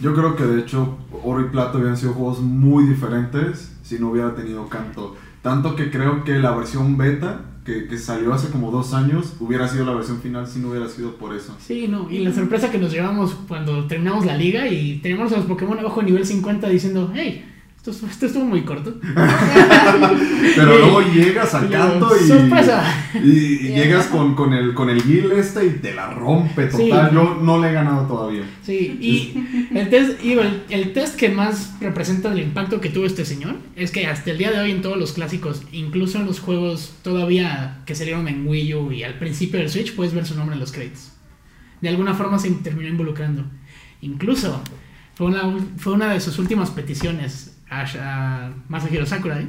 Yo 0.02 0.14
creo 0.14 0.36
que 0.36 0.44
de 0.44 0.62
hecho 0.62 0.98
Oro 1.24 1.42
y 1.42 1.50
Plata 1.50 1.78
hubieran 1.78 1.96
sido 1.96 2.14
juegos 2.14 2.42
muy 2.42 2.86
diferentes 2.86 3.78
si 3.84 4.00
no 4.00 4.10
hubiera 4.10 4.36
tenido 4.36 4.68
canto. 4.68 5.16
Tanto 5.42 5.76
que 5.76 5.92
creo 5.92 6.24
que 6.24 6.40
la 6.40 6.52
versión 6.52 6.98
beta, 6.98 7.42
que, 7.66 7.88
que 7.88 7.98
salió 7.98 8.34
hace 8.34 8.50
como 8.50 8.72
dos 8.72 8.94
años, 8.94 9.36
hubiera 9.40 9.68
sido 9.68 9.86
la 9.86 9.94
versión 9.94 10.20
final 10.20 10.48
si 10.48 10.60
no 10.60 10.70
hubiera 10.70 10.90
sido 10.90 11.16
por 11.16 11.36
eso. 11.36 11.56
Sí, 11.60 11.88
no, 11.88 12.10
y 12.10 12.20
la 12.20 12.34
sorpresa 12.34 12.72
que 12.72 12.80
nos 12.80 12.92
llevamos 12.92 13.34
cuando 13.48 13.86
terminamos 13.88 14.26
la 14.26 14.36
liga 14.36 14.68
y 14.68 15.00
teníamos 15.00 15.32
a 15.32 15.38
los 15.38 15.46
Pokémon 15.46 15.80
abajo 15.80 16.00
de 16.02 16.08
nivel 16.08 16.26
50 16.26 16.68
diciendo, 16.70 17.12
hey, 17.14 17.46
esto, 17.92 18.08
esto 18.08 18.26
estuvo 18.28 18.46
muy 18.46 18.62
corto. 18.64 18.96
Pero 20.56 20.66
luego 20.78 21.02
llegas 21.02 21.54
a 21.56 21.66
Y 21.66 21.70
canto 21.70 22.10
y, 22.16 22.28
¡sorpresa! 22.28 22.84
y, 23.16 23.30
y 23.30 23.58
Yeah. 23.74 23.84
llegas 23.86 24.08
con, 24.08 24.36
con 24.36 24.54
el 24.54 24.74
con 24.74 24.90
el 24.90 25.02
guild 25.04 25.32
este 25.34 25.66
y 25.66 25.70
te 25.72 25.94
la 25.94 26.12
rompe 26.14 26.70
Sí. 26.72 26.90
total. 26.90 27.12
Yo 27.14 27.40
no 27.42 27.60
le 27.60 27.70
he 27.70 27.74
ganado 27.74 28.06
todavía. 28.08 28.44
Sí, 28.64 28.98
y 29.02 29.76
el 29.78 29.90
test, 29.90 30.24
y 30.24 30.34
el, 30.34 30.64
el 30.70 30.94
test 30.94 31.16
que 31.16 31.30
más 31.30 31.74
representa 31.82 32.32
el 32.32 32.40
impacto 32.40 32.80
que 32.80 32.90
tuvo 32.90 33.06
este 33.06 33.26
señor 33.26 33.56
es 33.76 33.92
que 33.92 34.06
hasta 34.08 34.32
el 34.32 34.38
día 34.38 34.52
de 34.52 34.60
hoy 34.60 34.72
en 34.72 34.82
todos 34.82 34.98
los 34.98 35.14
clásicos, 35.14 35.64
incluso 35.72 36.20
en 36.20 36.26
los 36.26 36.40
juegos 36.40 36.94
todavía 37.02 37.80
que 37.86 37.96
salieron 37.96 38.28
en 38.28 38.48
Wii 38.48 38.74
U 38.76 38.92
y 38.92 39.04
al 39.04 39.16
principio 39.18 39.60
del 39.60 39.70
Switch, 39.70 39.96
puedes 39.96 40.14
ver 40.14 40.26
su 40.26 40.36
nombre 40.36 40.54
en 40.54 40.60
los 40.60 40.72
créditos. 40.72 41.12
De 41.82 41.90
alguna 41.90 42.14
forma 42.14 42.40
se 42.40 42.50
terminó 42.52 42.88
involucrando. 42.88 43.44
Incluso 44.02 44.62
fue 45.16 45.28
una, 45.28 45.42
fue 45.78 45.94
una 45.94 46.14
de 46.14 46.20
sus 46.22 46.38
últimas 46.40 46.70
peticiones 46.72 47.53
a, 47.82 48.46
a 48.46 48.54
Masahiro 48.70 49.06
Sakurai. 49.06 49.48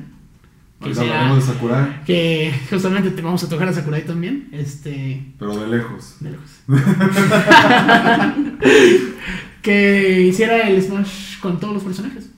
Que, 0.81 0.89
de 0.91 1.41
Sakurai, 1.41 2.05
que 2.05 2.53
justamente 2.69 3.11
te 3.11 3.23
vamos 3.23 3.43
a 3.43 3.49
tocar 3.49 3.69
a 3.69 3.73
Sakurai 3.73 4.05
también. 4.05 4.49
Este. 4.53 5.33
pero 5.39 5.57
de 5.57 5.69
lejos. 5.69 6.17
de 6.21 6.33
lejos. 6.33 6.51
que 9.63 10.21
hiciera 10.23 10.69
el 10.69 10.83
Smash 10.83 11.41
con 11.41 11.59
todos 11.59 11.75
los 11.75 11.83
personajes. 11.83 12.31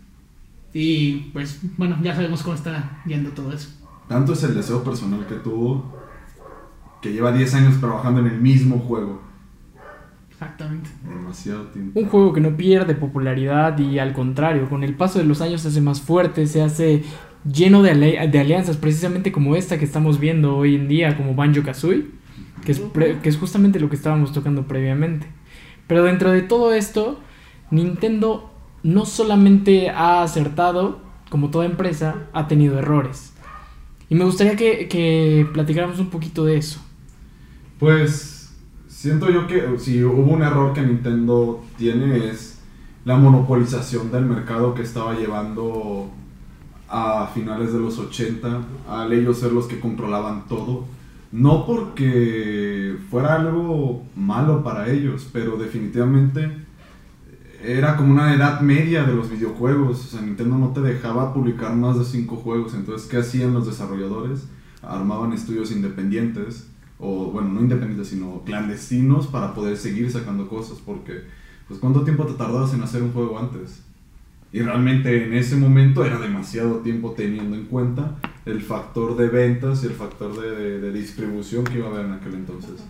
Y 0.72 1.30
pues, 1.32 1.58
bueno, 1.76 1.98
ya 2.02 2.14
sabemos 2.14 2.42
cómo 2.42 2.54
está 2.54 3.02
yendo 3.06 3.30
todo 3.30 3.52
eso. 3.52 3.70
Tanto 4.08 4.34
es 4.34 4.42
el 4.44 4.54
deseo 4.54 4.84
personal 4.84 5.26
que 5.26 5.34
tuvo 5.36 5.96
que 7.00 7.12
lleva 7.12 7.32
10 7.32 7.54
años 7.54 7.80
trabajando 7.80 8.20
en 8.20 8.26
el 8.26 8.40
mismo 8.40 8.78
juego. 8.80 9.22
Exactamente. 10.38 10.90
Demasiado 11.02 11.64
tiempo. 11.68 11.98
Un 11.98 12.06
juego 12.08 12.32
que 12.34 12.42
no 12.42 12.56
pierde 12.58 12.94
popularidad 12.94 13.78
y 13.78 13.98
al 13.98 14.12
contrario, 14.12 14.68
con 14.68 14.84
el 14.84 14.94
paso 14.94 15.18
de 15.18 15.24
los 15.24 15.40
años 15.40 15.62
se 15.62 15.68
hace 15.68 15.80
más 15.80 16.02
fuerte, 16.02 16.46
se 16.46 16.60
hace 16.62 17.04
lleno 17.50 17.82
de, 17.82 17.92
ale- 17.92 18.28
de 18.28 18.38
alianzas, 18.38 18.76
precisamente 18.76 19.32
como 19.32 19.56
esta 19.56 19.78
que 19.78 19.86
estamos 19.86 20.20
viendo 20.20 20.56
hoy 20.58 20.74
en 20.74 20.88
día, 20.88 21.16
como 21.16 21.34
Banjo 21.34 21.62
Kazooie. 21.62 22.04
que 22.66 22.72
es, 22.72 22.80
pre- 22.80 23.18
que 23.20 23.30
es 23.30 23.38
justamente 23.38 23.80
lo 23.80 23.88
que 23.88 23.96
estábamos 23.96 24.32
tocando 24.32 24.66
previamente. 24.68 25.26
Pero 25.86 26.02
dentro 26.04 26.30
de 26.32 26.42
todo 26.42 26.74
esto, 26.74 27.18
Nintendo 27.70 28.52
no 28.82 29.06
solamente 29.06 29.88
ha 29.88 30.22
acertado, 30.22 31.00
como 31.30 31.48
toda 31.50 31.64
empresa, 31.64 32.26
ha 32.34 32.46
tenido 32.46 32.78
errores. 32.78 33.32
Y 34.10 34.16
me 34.16 34.24
gustaría 34.24 34.54
que, 34.56 34.86
que 34.88 35.46
platicáramos 35.52 35.98
un 35.98 36.10
poquito 36.10 36.44
de 36.44 36.58
eso. 36.58 36.80
Pues 37.78 38.35
siento 38.96 39.30
yo 39.30 39.46
que 39.46 39.62
si 39.78 40.02
hubo 40.02 40.32
un 40.32 40.42
error 40.42 40.72
que 40.72 40.80
Nintendo 40.80 41.62
tiene 41.76 42.30
es 42.30 42.60
la 43.04 43.16
monopolización 43.16 44.10
del 44.10 44.24
mercado 44.24 44.74
que 44.74 44.80
estaba 44.80 45.14
llevando 45.14 46.10
a 46.88 47.26
finales 47.34 47.74
de 47.74 47.78
los 47.78 47.98
80 47.98 48.62
al 48.88 49.12
ellos 49.12 49.38
ser 49.38 49.52
los 49.52 49.66
que 49.66 49.80
controlaban 49.80 50.48
todo. 50.48 50.86
No 51.30 51.66
porque 51.66 52.96
fuera 53.10 53.34
algo 53.34 54.02
malo 54.16 54.64
para 54.64 54.90
ellos, 54.90 55.28
pero 55.30 55.58
definitivamente 55.58 56.50
era 57.62 57.96
como 57.96 58.14
una 58.14 58.34
edad 58.34 58.62
media 58.62 59.04
de 59.04 59.14
los 59.14 59.28
videojuegos. 59.28 60.06
O 60.06 60.08
sea, 60.08 60.22
Nintendo 60.22 60.56
no 60.56 60.70
te 60.70 60.80
dejaba 60.80 61.34
publicar 61.34 61.76
más 61.76 61.98
de 61.98 62.04
5 62.06 62.36
juegos. 62.36 62.72
Entonces, 62.72 63.06
¿qué 63.08 63.18
hacían 63.18 63.52
los 63.52 63.66
desarrolladores? 63.66 64.48
Armaban 64.82 65.34
estudios 65.34 65.70
independientes 65.70 66.70
o 66.98 67.26
bueno, 67.30 67.48
no 67.50 67.60
independientes, 67.60 68.08
sino 68.08 68.42
clandestinos 68.44 69.26
para 69.26 69.54
poder 69.54 69.76
seguir 69.76 70.10
sacando 70.10 70.48
cosas, 70.48 70.78
porque 70.84 71.22
pues 71.68 71.78
cuánto 71.80 72.02
tiempo 72.04 72.24
te 72.26 72.34
tardabas 72.34 72.72
en 72.74 72.82
hacer 72.82 73.02
un 73.02 73.12
juego 73.12 73.38
antes. 73.38 73.82
Y 74.52 74.60
realmente 74.60 75.24
en 75.26 75.34
ese 75.34 75.56
momento 75.56 76.04
era 76.04 76.18
demasiado 76.18 76.76
tiempo 76.76 77.12
teniendo 77.16 77.56
en 77.56 77.64
cuenta 77.66 78.16
el 78.46 78.62
factor 78.62 79.16
de 79.16 79.28
ventas 79.28 79.82
y 79.82 79.86
el 79.86 79.92
factor 79.92 80.40
de, 80.40 80.50
de- 80.50 80.80
de 80.80 80.92
distribución 80.92 81.64
que 81.64 81.78
iba 81.78 81.88
a 81.88 81.90
haber 81.90 82.06
en 82.06 82.12
aquel 82.12 82.34
entonces. 82.34 82.82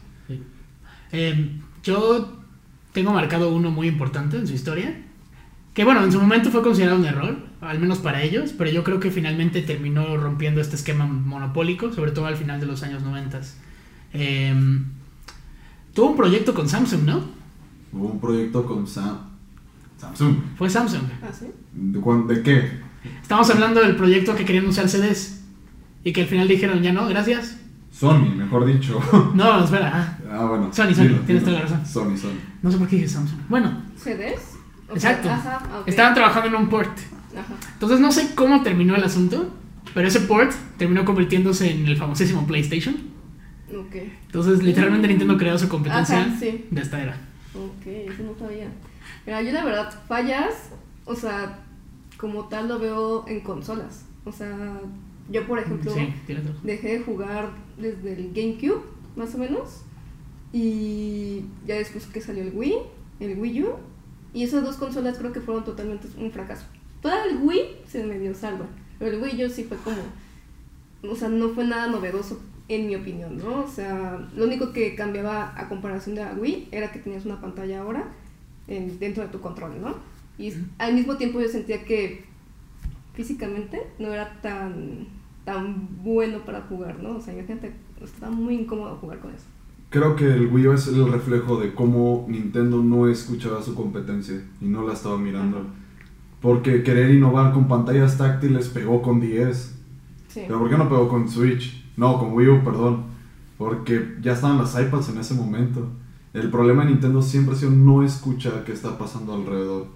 Eh, 1.12 1.58
yo 1.82 2.42
tengo 2.92 3.12
marcado 3.12 3.54
uno 3.54 3.70
muy 3.70 3.88
importante 3.88 4.36
en 4.36 4.46
su 4.46 4.54
historia. 4.54 5.02
Que 5.74 5.84
bueno, 5.84 6.02
en 6.04 6.10
su 6.12 6.20
momento 6.20 6.50
fue 6.50 6.62
considerado 6.62 6.98
un 6.98 7.04
error, 7.04 7.36
al 7.60 7.78
menos 7.78 7.98
para 7.98 8.22
ellos, 8.22 8.54
pero 8.56 8.70
yo 8.70 8.82
creo 8.82 8.98
que 8.98 9.10
finalmente 9.10 9.60
terminó 9.60 10.16
rompiendo 10.16 10.60
este 10.60 10.76
esquema 10.76 11.06
monopólico, 11.06 11.92
sobre 11.92 12.12
todo 12.12 12.26
al 12.26 12.36
final 12.36 12.60
de 12.60 12.66
los 12.66 12.82
años 12.82 13.02
90. 13.02 13.40
Eh, 14.18 14.54
tuvo 15.94 16.10
un 16.10 16.16
proyecto 16.16 16.54
con 16.54 16.68
Samsung, 16.68 17.02
¿no? 17.04 17.20
Hubo 17.92 18.08
un 18.08 18.20
proyecto 18.20 18.64
con 18.66 18.86
Sam- 18.86 19.18
Samsung. 19.98 20.36
Fue 20.56 20.68
Samsung. 20.70 21.02
¿Ah, 21.22 21.30
sí? 21.32 21.46
¿De, 21.72 22.42
qué? 22.42 22.70
Estamos 23.22 23.48
hablando 23.50 23.80
del 23.80 23.96
proyecto 23.96 24.34
que 24.34 24.44
querían 24.44 24.66
usar 24.66 24.88
CDs 24.88 25.42
y 26.04 26.12
que 26.12 26.22
al 26.22 26.26
final 26.28 26.48
dijeron, 26.48 26.82
ya 26.82 26.92
no, 26.92 27.06
gracias. 27.08 27.58
Sony, 27.90 28.34
mejor 28.36 28.66
dicho. 28.66 29.00
No, 29.34 29.64
espera, 29.64 29.90
ah, 29.94 30.18
ah, 30.30 30.44
bueno. 30.46 30.68
Sony, 30.72 30.94
Sony, 30.94 31.02
dilo, 31.04 31.20
tienes 31.20 31.44
toda 31.44 31.56
la 31.56 31.62
razón. 31.62 31.86
Sony, 31.86 32.16
Sony. 32.16 32.36
no 32.62 32.70
sé 32.70 32.78
por 32.78 32.88
qué 32.88 32.96
dije 32.96 33.08
Samsung. 33.08 33.40
Bueno, 33.48 33.82
¿CDs? 33.96 34.56
Exacto. 34.92 35.30
ajá, 35.30 35.60
estaban 35.86 36.14
trabajando 36.14 36.48
en 36.48 36.62
un 36.62 36.68
port. 36.68 36.96
Ajá. 37.32 37.54
Entonces 37.72 38.00
no 38.00 38.12
sé 38.12 38.34
cómo 38.34 38.62
terminó 38.62 38.94
el 38.96 39.02
asunto, 39.04 39.50
pero 39.94 40.06
ese 40.08 40.20
port 40.20 40.52
terminó 40.76 41.04
convirtiéndose 41.04 41.70
en 41.72 41.86
el 41.86 41.96
famosísimo 41.96 42.46
PlayStation. 42.46 42.96
Entonces 43.68 44.62
literalmente 44.62 45.08
Nintendo 45.08 45.36
creó 45.36 45.58
su 45.58 45.68
competencia 45.68 46.20
Ajá, 46.20 46.36
sí. 46.38 46.66
de 46.70 46.80
esta 46.80 47.02
era. 47.02 47.16
Ok, 47.54 47.86
eso 47.86 48.22
no 48.22 48.38
sabía. 48.38 48.68
Mira, 49.24 49.42
yo 49.42 49.52
la 49.52 49.64
verdad, 49.64 50.02
fallas, 50.06 50.70
o 51.04 51.14
sea, 51.14 51.58
como 52.16 52.48
tal 52.48 52.68
lo 52.68 52.78
veo 52.78 53.24
en 53.28 53.40
consolas. 53.40 54.04
O 54.24 54.32
sea, 54.32 54.80
yo 55.30 55.46
por 55.46 55.58
ejemplo 55.58 55.92
Sí, 55.92 56.12
dejé 56.62 56.98
de 56.98 57.04
jugar 57.04 57.50
desde 57.78 58.12
el 58.12 58.32
GameCube, 58.32 58.82
más 59.16 59.34
o 59.34 59.38
menos. 59.38 59.82
Y 60.52 61.44
ya 61.66 61.76
después 61.76 62.06
que 62.06 62.20
salió 62.20 62.42
el 62.42 62.52
Wii, 62.54 62.74
el 63.20 63.38
Wii 63.38 63.62
U. 63.64 63.74
Y 64.32 64.44
esas 64.44 64.64
dos 64.64 64.76
consolas 64.76 65.18
creo 65.18 65.32
que 65.32 65.40
fueron 65.40 65.64
totalmente 65.64 66.08
un 66.18 66.30
fracaso. 66.30 66.66
Toda 67.00 67.24
el 67.24 67.38
Wii 67.42 67.78
se 67.88 68.04
medio 68.04 68.34
salva. 68.34 68.66
Pero 68.98 69.16
el 69.16 69.22
Wii 69.22 69.44
U 69.44 69.50
sí 69.50 69.64
fue 69.64 69.76
como. 69.78 69.96
O 71.10 71.16
sea, 71.16 71.28
no 71.28 71.50
fue 71.50 71.64
nada 71.64 71.88
novedoso, 71.88 72.40
en 72.68 72.86
mi 72.88 72.96
opinión, 72.96 73.36
¿no? 73.38 73.64
O 73.64 73.68
sea, 73.68 74.18
lo 74.36 74.44
único 74.44 74.72
que 74.72 74.94
cambiaba 74.94 75.52
a 75.56 75.68
comparación 75.68 76.14
de 76.16 76.24
la 76.24 76.32
Wii 76.32 76.68
era 76.72 76.90
que 76.92 76.98
tenías 76.98 77.24
una 77.24 77.40
pantalla 77.40 77.80
ahora 77.82 78.08
en- 78.68 78.98
dentro 78.98 79.22
de 79.22 79.28
tu 79.28 79.40
control, 79.40 79.80
¿no? 79.80 79.94
Y 80.38 80.52
al 80.78 80.94
mismo 80.94 81.16
tiempo 81.16 81.40
yo 81.40 81.48
sentía 81.48 81.84
que 81.84 82.24
físicamente 83.14 83.80
no 83.98 84.12
era 84.12 84.40
tan, 84.42 85.06
tan 85.44 85.88
bueno 86.02 86.44
para 86.44 86.62
jugar, 86.62 87.02
¿no? 87.02 87.16
O 87.16 87.20
sea, 87.20 87.34
imagínate, 87.34 87.72
estaba 88.02 88.32
muy 88.32 88.54
incómodo 88.56 88.96
jugar 88.96 89.20
con 89.20 89.32
eso. 89.34 89.44
Creo 89.88 90.16
que 90.16 90.24
el 90.26 90.48
Wii 90.48 90.66
U 90.66 90.72
es 90.72 90.88
el 90.88 91.10
reflejo 91.10 91.58
de 91.60 91.72
cómo 91.72 92.26
Nintendo 92.28 92.82
no 92.82 93.08
escuchaba 93.08 93.62
su 93.62 93.74
competencia 93.74 94.42
y 94.60 94.66
no 94.66 94.86
la 94.86 94.92
estaba 94.94 95.16
mirando. 95.16 95.58
Ajá. 95.58 95.66
Porque 96.42 96.82
querer 96.82 97.12
innovar 97.14 97.52
con 97.52 97.66
pantallas 97.68 98.18
táctiles 98.18 98.68
pegó 98.68 99.00
con 99.00 99.20
10. 99.20 99.78
Sí. 100.28 100.42
Pero 100.46 100.58
¿por 100.58 100.68
qué 100.68 100.76
no 100.76 100.88
pegó 100.88 101.08
con 101.08 101.28
Switch? 101.28 101.85
No, 101.96 102.18
con 102.18 102.32
Wii 102.32 102.48
U, 102.48 102.64
perdón. 102.64 103.04
Porque 103.58 104.16
ya 104.20 104.32
estaban 104.32 104.58
las 104.58 104.78
iPads 104.78 105.08
en 105.10 105.18
ese 105.18 105.34
momento. 105.34 105.88
El 106.34 106.50
problema 106.50 106.84
de 106.84 106.90
Nintendo 106.90 107.22
siempre 107.22 107.54
ha 107.54 107.58
sido 107.58 107.70
no 107.72 108.02
escuchar 108.02 108.64
qué 108.64 108.72
está 108.72 108.98
pasando 108.98 109.34
alrededor. 109.34 109.86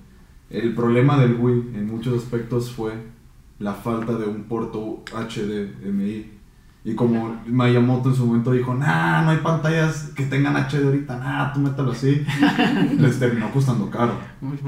El 0.48 0.74
problema 0.74 1.18
del 1.18 1.36
Wii 1.38 1.72
en 1.74 1.86
muchos 1.86 2.22
aspectos 2.22 2.72
fue 2.72 2.94
la 3.58 3.74
falta 3.74 4.14
de 4.14 4.24
un 4.26 4.44
puerto 4.44 5.02
HDMI. 5.12 6.30
Y 6.82 6.94
como 6.94 7.36
Miyamoto 7.46 8.08
en 8.08 8.14
su 8.14 8.24
momento 8.24 8.52
dijo, 8.52 8.74
nah, 8.74 9.22
no 9.22 9.30
hay 9.30 9.36
pantallas 9.38 10.12
que 10.16 10.24
tengan 10.24 10.56
HD 10.56 10.82
ahorita, 10.86 11.18
nah, 11.18 11.52
tú 11.52 11.60
mételo 11.60 11.92
así, 11.92 12.24
les 12.98 13.18
terminó 13.18 13.50
costando 13.52 13.90
caro. 13.90 14.14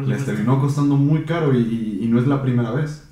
Les 0.07 0.19
terminó 0.27 0.61
costando 0.61 0.97
muy 0.97 1.23
caro 1.25 1.55
y, 1.55 1.61
y- 1.63 2.05
y 2.05 2.09
no 2.09 2.19
es 2.21 2.27
la 2.27 2.43
primera 2.43 2.71
vez. 2.73 3.09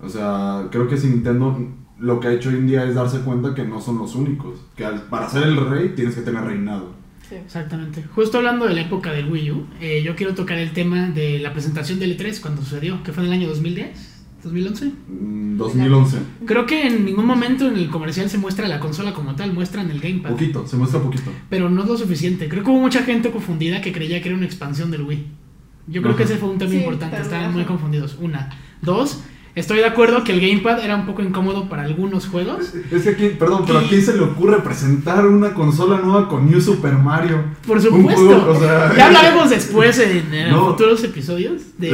O 0.00 0.08
sea, 0.08 0.68
creo 0.70 0.88
que 0.88 0.96
si 0.96 1.08
Nintendo 1.08 1.54
lo 1.98 2.20
que 2.20 2.28
ha 2.28 2.32
hecho 2.32 2.48
hoy 2.48 2.56
en 2.56 2.66
día 2.66 2.84
es 2.84 2.94
darse 2.94 3.20
cuenta 3.20 3.54
que 3.54 3.64
no 3.64 3.80
son 3.80 3.98
los 3.98 4.14
únicos. 4.14 4.60
Que 4.76 4.84
al- 4.84 5.02
para 5.04 5.28
ser 5.28 5.44
el 5.44 5.56
rey 5.68 5.92
tienes 5.94 6.14
que 6.14 6.22
tener 6.22 6.42
reinado. 6.44 6.92
Sí. 7.28 7.36
Exactamente. 7.36 8.04
Justo 8.14 8.38
hablando 8.38 8.66
de 8.66 8.74
la 8.74 8.82
época 8.82 9.12
del 9.12 9.30
Wii 9.30 9.50
U, 9.52 9.66
eh, 9.80 10.02
yo 10.04 10.14
quiero 10.14 10.34
tocar 10.34 10.58
el 10.58 10.72
tema 10.72 11.08
de 11.10 11.38
la 11.38 11.52
presentación 11.52 11.98
del 11.98 12.18
E3 12.18 12.40
cuando 12.40 12.60
sucedió, 12.62 13.02
que 13.02 13.12
fue 13.12 13.22
en 13.24 13.28
el 13.28 13.32
año 13.40 13.48
2010, 13.48 14.24
2011. 14.42 14.92
Mm, 15.08 15.56
2011. 15.56 16.18
Creo 16.44 16.66
que 16.66 16.86
en 16.86 17.04
ningún 17.06 17.24
momento 17.24 17.66
en 17.66 17.76
el 17.76 17.88
comercial 17.88 18.28
se 18.28 18.36
muestra 18.36 18.68
la 18.68 18.78
consola 18.78 19.14
como 19.14 19.34
tal, 19.36 19.54
muestran 19.54 19.90
el 19.90 20.00
Gamepad. 20.00 20.30
Poquito, 20.32 20.66
se 20.66 20.76
muestra 20.76 21.00
poquito. 21.00 21.30
Pero 21.48 21.70
no 21.70 21.82
es 21.84 21.88
lo 21.88 21.96
suficiente. 21.96 22.48
Creo 22.48 22.62
que 22.62 22.70
hubo 22.70 22.80
mucha 22.80 23.02
gente 23.04 23.30
confundida 23.30 23.80
que 23.80 23.92
creía 23.92 24.20
que 24.20 24.28
era 24.28 24.36
una 24.36 24.46
expansión 24.46 24.90
del 24.90 25.02
Wii. 25.02 25.26
Yo 25.86 26.02
creo 26.02 26.16
que 26.16 26.24
ese 26.24 26.36
fue 26.36 26.50
un 26.50 26.58
tema 26.58 26.70
Sí, 26.72 26.78
importante. 26.78 27.20
Estaban 27.20 27.52
muy 27.52 27.64
confundidos. 27.64 28.16
Una. 28.20 28.50
Dos. 28.82 29.22
Estoy 29.54 29.78
de 29.78 29.86
acuerdo 29.86 30.24
que 30.24 30.32
el 30.32 30.40
Gamepad 30.40 30.84
era 30.84 30.96
un 30.96 31.06
poco 31.06 31.22
incómodo 31.22 31.68
para 31.68 31.84
algunos 31.84 32.26
juegos. 32.26 32.72
Es 32.90 33.02
que 33.04 33.10
aquí, 33.10 33.28
perdón, 33.38 33.62
pero 33.64 33.78
¿a 33.78 33.82
quién 33.88 34.02
se 34.02 34.12
le 34.16 34.22
ocurre 34.22 34.60
presentar 34.62 35.24
una 35.26 35.54
consola 35.54 35.98
nueva 36.00 36.28
con 36.28 36.50
New 36.50 36.60
Super 36.60 36.94
Mario? 36.94 37.44
Por 37.64 37.80
supuesto. 37.80 38.20
juego, 38.24 38.50
o 38.50 38.58
sea- 38.58 38.92
Ya 38.96 39.06
hablaremos 39.06 39.50
después 39.50 39.96
en, 40.00 40.34
en 40.34 40.50
No. 40.50 40.70
futuros 40.72 41.04
episodios 41.04 41.62
de, 41.78 41.92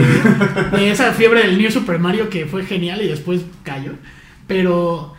de 0.73 0.91
esa 0.91 1.13
fiebre 1.13 1.47
del 1.47 1.59
New 1.59 1.71
Super 1.71 1.99
Mario 1.99 2.31
que 2.31 2.47
fue 2.47 2.65
genial 2.65 3.03
y 3.03 3.09
después 3.09 3.43
cayó. 3.63 3.93
Pero, 4.47 5.13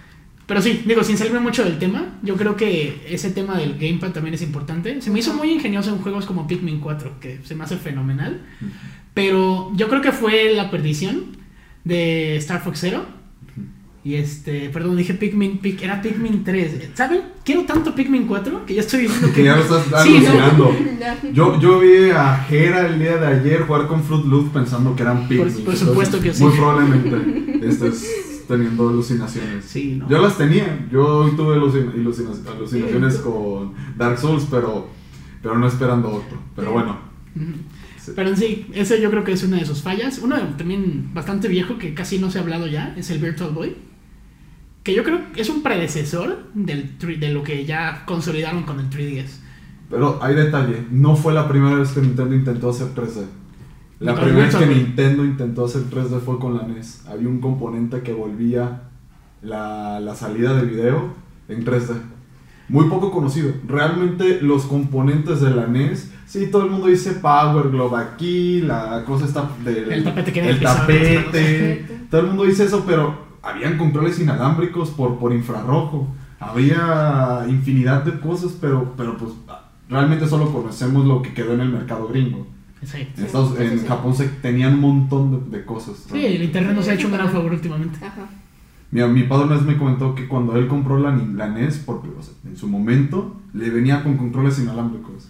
pero 0.47 0.63
sí, 0.63 0.81
digo, 0.83 1.03
sin 1.03 1.17
salirme 1.17 1.39
mucho 1.41 1.63
del 1.63 1.77
tema, 1.77 2.05
yo 2.23 2.35
creo 2.37 2.55
que 2.55 3.05
ese 3.07 3.29
tema 3.29 3.55
del 3.59 3.73
Gamepad 3.77 4.13
también 4.13 4.33
es 4.33 4.41
importante. 4.41 4.99
Se 5.03 5.11
me 5.11 5.19
hizo 5.19 5.35
muy 5.35 5.51
ingenioso 5.51 5.91
en 5.91 5.99
juegos 5.99 6.25
como 6.25 6.47
Pikmin 6.47 6.79
4, 6.79 7.19
que 7.21 7.39
se 7.43 7.53
me 7.53 7.63
hace 7.65 7.77
fenomenal. 7.77 8.41
Pero 9.13 9.71
yo 9.75 9.87
creo 9.89 10.01
que 10.01 10.11
fue 10.11 10.53
la 10.55 10.71
perdición 10.71 11.39
de 11.83 12.35
Star 12.37 12.63
Fox 12.63 12.79
Zero. 12.79 13.05
Y 14.03 14.15
este, 14.15 14.69
perdón, 14.69 14.97
dije 14.97 15.13
Pikmin, 15.13 15.59
Pic- 15.61 15.83
era 15.83 16.01
Pikmin 16.01 16.43
3. 16.43 16.89
¿Saben? 16.95 17.21
Quiero 17.45 17.65
tanto 17.65 17.93
Pikmin 17.93 18.25
4 18.25 18.65
que 18.65 18.73
ya 18.73 18.81
estoy 18.81 19.01
diciendo 19.01 19.29
Que 19.35 19.43
ya 19.43 19.55
lo 19.55 19.61
estás 19.61 20.03
Sí, 20.03 20.15
alucinando. 20.17 20.75
Yo, 21.33 21.59
yo 21.59 21.79
vi 21.79 22.09
a 22.09 22.35
Jera 22.49 22.87
el 22.87 22.97
día 22.97 23.17
de 23.17 23.27
ayer 23.27 23.61
jugar 23.61 23.85
con 23.85 24.03
Fruit 24.03 24.25
Loop 24.25 24.51
pensando 24.53 24.95
que 24.95 25.03
eran 25.03 25.27
Pikmin. 25.27 25.63
por 25.63 25.75
supuesto 25.75 26.19
que 26.19 26.33
sí. 26.33 26.43
Muy 26.43 26.53
probablemente 26.55 27.61
estés 27.67 28.43
teniendo 28.47 28.89
alucinaciones. 28.89 29.65
Sí, 29.65 29.97
no. 29.99 30.09
Yo 30.09 30.17
las 30.19 30.35
tenía. 30.35 30.87
Yo 30.91 31.29
tuve 31.37 31.55
alucinaciones 31.57 33.17
con 33.17 33.73
Dark 33.97 34.17
Souls, 34.17 34.47
pero, 34.49 34.87
pero 35.43 35.59
no 35.59 35.67
esperando 35.67 36.09
otro. 36.09 36.39
Pero 36.55 36.71
bueno. 36.71 36.97
Sí. 38.03 38.13
Pero 38.15 38.29
en 38.29 38.37
sí, 38.37 38.67
ese 38.73 38.99
yo 38.99 39.11
creo 39.11 39.23
que 39.23 39.33
es 39.33 39.43
una 39.43 39.57
de 39.57 39.65
sus 39.65 39.81
fallas. 39.81 40.19
Uno 40.19 40.35
también 40.57 41.13
bastante 41.13 41.47
viejo 41.47 41.77
que 41.77 41.93
casi 41.93 42.17
no 42.17 42.31
se 42.31 42.39
ha 42.39 42.41
hablado 42.41 42.67
ya 42.67 42.95
es 42.97 43.09
el 43.11 43.19
Virtual 43.19 43.51
Boy. 43.51 43.75
Que 44.83 44.95
yo 44.95 45.03
creo 45.03 45.31
que 45.31 45.41
es 45.41 45.49
un 45.49 45.61
predecesor 45.61 46.47
del, 46.55 46.97
de 46.97 47.31
lo 47.31 47.43
que 47.43 47.65
ya 47.65 48.03
consolidaron 48.05 48.63
con 48.63 48.79
el 48.79 48.89
3DS. 48.89 49.29
Pero 49.91 50.17
hay 50.23 50.33
detalle. 50.33 50.87
No 50.89 51.15
fue 51.15 51.33
la 51.33 51.47
primera 51.47 51.75
vez 51.75 51.91
que 51.91 52.01
Nintendo 52.01 52.33
intentó 52.33 52.69
hacer 52.69 52.87
3D. 52.95 53.25
La 53.99 54.15
primera 54.19 54.45
vez 54.47 54.55
que. 54.55 54.65
Nintendo 54.65 55.23
intentó 55.23 55.65
hacer 55.65 55.83
3D 55.83 56.21
fue 56.21 56.39
con 56.39 56.57
la 56.57 56.63
NES. 56.63 57.05
Había 57.07 57.27
un 57.27 57.39
componente 57.39 58.01
que 58.01 58.13
volvía 58.13 58.83
la, 59.43 59.99
la 59.99 60.15
salida 60.15 60.55
de 60.55 60.65
video 60.65 61.13
en 61.47 61.63
3D. 61.63 61.93
muy 62.69 62.87
poco 62.89 63.11
conocido. 63.11 63.53
Realmente 63.67 64.41
los 64.41 64.63
componentes 64.63 65.41
de 65.41 65.51
la 65.51 65.67
NES, 65.67 66.11
sí, 66.31 66.47
todo 66.51 66.63
el 66.65 66.71
mundo 66.71 66.87
dice 66.87 67.11
Power 67.13 67.69
Glove 67.69 67.97
aquí, 67.97 68.61
la 68.61 69.03
cosa 69.05 69.25
está 69.25 69.49
del 69.63 69.91
El 69.91 70.03
tapete 70.03 70.31
que 70.33 70.49
el 70.49 70.59
tapete, 70.59 71.85
todo 72.09 72.21
el 72.21 72.27
mundo 72.27 72.43
dice 72.43 72.65
eso, 72.65 72.83
pero 72.85 73.25
habían 73.41 73.77
controles 73.77 74.19
inalámbricos 74.19 74.89
por, 74.91 75.17
por 75.19 75.33
infrarrojo, 75.33 76.07
había 76.39 77.45
infinidad 77.47 78.03
de 78.03 78.19
cosas, 78.19 78.53
pero, 78.59 78.93
pero 78.97 79.17
pues 79.17 79.31
realmente 79.89 80.27
solo 80.27 80.51
conocemos 80.51 81.05
lo 81.05 81.21
que 81.21 81.33
quedó 81.33 81.53
en 81.53 81.61
el 81.61 81.69
mercado 81.69 82.07
gringo. 82.07 82.47
Sí. 82.83 83.07
En, 83.17 83.25
Estados- 83.25 83.55
Sí, 83.57 83.63
en 83.63 83.69
sí, 83.71 83.79
sí. 83.79 83.87
Japón 83.87 84.15
se 84.15 84.27
tenían 84.27 84.73
un 84.75 84.79
montón 84.81 85.51
de, 85.51 85.57
de 85.57 85.65
cosas. 85.65 86.05
Sí, 86.11 86.25
el 86.25 86.41
internet 86.43 86.73
nos 86.75 86.87
ha 86.87 86.93
hecho 86.95 87.07
un 87.07 87.13
gran 87.13 87.29
favor 87.29 87.51
últimamente. 87.53 88.03
Ajá. 88.03 88.27
Mi, 88.89 89.03
mi 89.03 89.23
padre 89.23 89.45
una 89.45 89.55
vez 89.55 89.63
me 89.65 89.77
comentó 89.77 90.15
que 90.15 90.27
cuando 90.27 90.55
él 90.57 90.67
compró 90.67 90.97
la, 90.97 91.11
la 91.15 91.47
NES, 91.47 91.77
porque 91.85 92.09
o 92.17 92.21
sea, 92.23 92.33
en 92.45 92.57
su 92.57 92.67
momento 92.67 93.35
le 93.53 93.69
venía 93.69 94.01
con 94.03 94.17
controles 94.17 94.57
inalámbricos. 94.59 95.29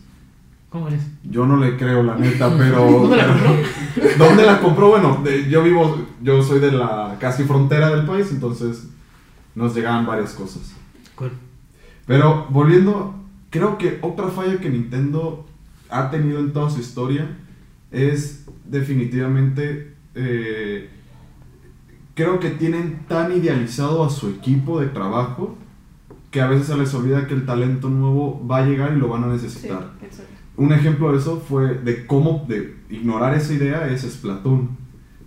¿Cómo 0.71 0.87
eres? 0.87 1.03
Yo 1.23 1.45
no 1.45 1.57
le 1.57 1.75
creo, 1.77 2.01
la 2.01 2.15
neta, 2.15 2.49
pero... 2.57 2.85
¿Dónde 2.89 3.17
la 3.17 3.27
compró? 3.27 3.55
¿Dónde 4.17 4.45
la 4.45 4.59
compró? 4.61 4.89
Bueno, 4.89 5.21
de- 5.23 5.47
yo 5.49 5.61
vivo, 5.63 5.99
yo 6.23 6.41
soy 6.41 6.59
de 6.59 6.71
la 6.71 7.17
casi 7.19 7.43
frontera 7.43 7.89
del 7.95 8.05
país, 8.05 8.31
entonces 8.31 8.87
nos 9.53 9.75
llegaban 9.75 10.05
varias 10.05 10.31
cosas. 10.33 10.73
Cool. 11.15 11.31
Pero 12.07 12.47
volviendo, 12.49 13.13
creo 13.49 13.77
que 13.77 13.99
otra 14.01 14.29
falla 14.29 14.57
que 14.59 14.69
Nintendo 14.69 15.45
ha 15.89 16.09
tenido 16.09 16.39
en 16.39 16.53
toda 16.53 16.69
su 16.69 16.79
historia 16.79 17.37
es 17.91 18.45
definitivamente, 18.65 19.93
eh, 20.15 20.89
creo 22.15 22.39
que 22.39 22.49
tienen 22.51 23.05
tan 23.09 23.33
idealizado 23.33 24.05
a 24.05 24.09
su 24.09 24.29
equipo 24.29 24.79
de 24.79 24.87
trabajo 24.87 25.57
que 26.31 26.39
a 26.41 26.47
veces 26.47 26.67
se 26.67 26.77
les 26.77 26.93
olvida 26.93 27.27
que 27.27 27.33
el 27.33 27.45
talento 27.45 27.89
nuevo 27.89 28.41
va 28.47 28.59
a 28.59 28.65
llegar 28.65 28.93
y 28.95 28.99
lo 28.99 29.09
van 29.09 29.25
a 29.25 29.37
Sí, 29.37 29.43
necesitar. 29.43 29.91
exacto. 30.01 30.31
Un 30.57 30.73
ejemplo 30.73 31.11
de 31.11 31.17
eso 31.19 31.41
fue 31.47 31.75
de 31.75 32.05
cómo 32.05 32.45
de 32.47 32.75
ignorar 32.89 33.33
esa 33.35 33.53
idea 33.53 33.87
es 33.87 34.01
Splatoon. 34.01 34.69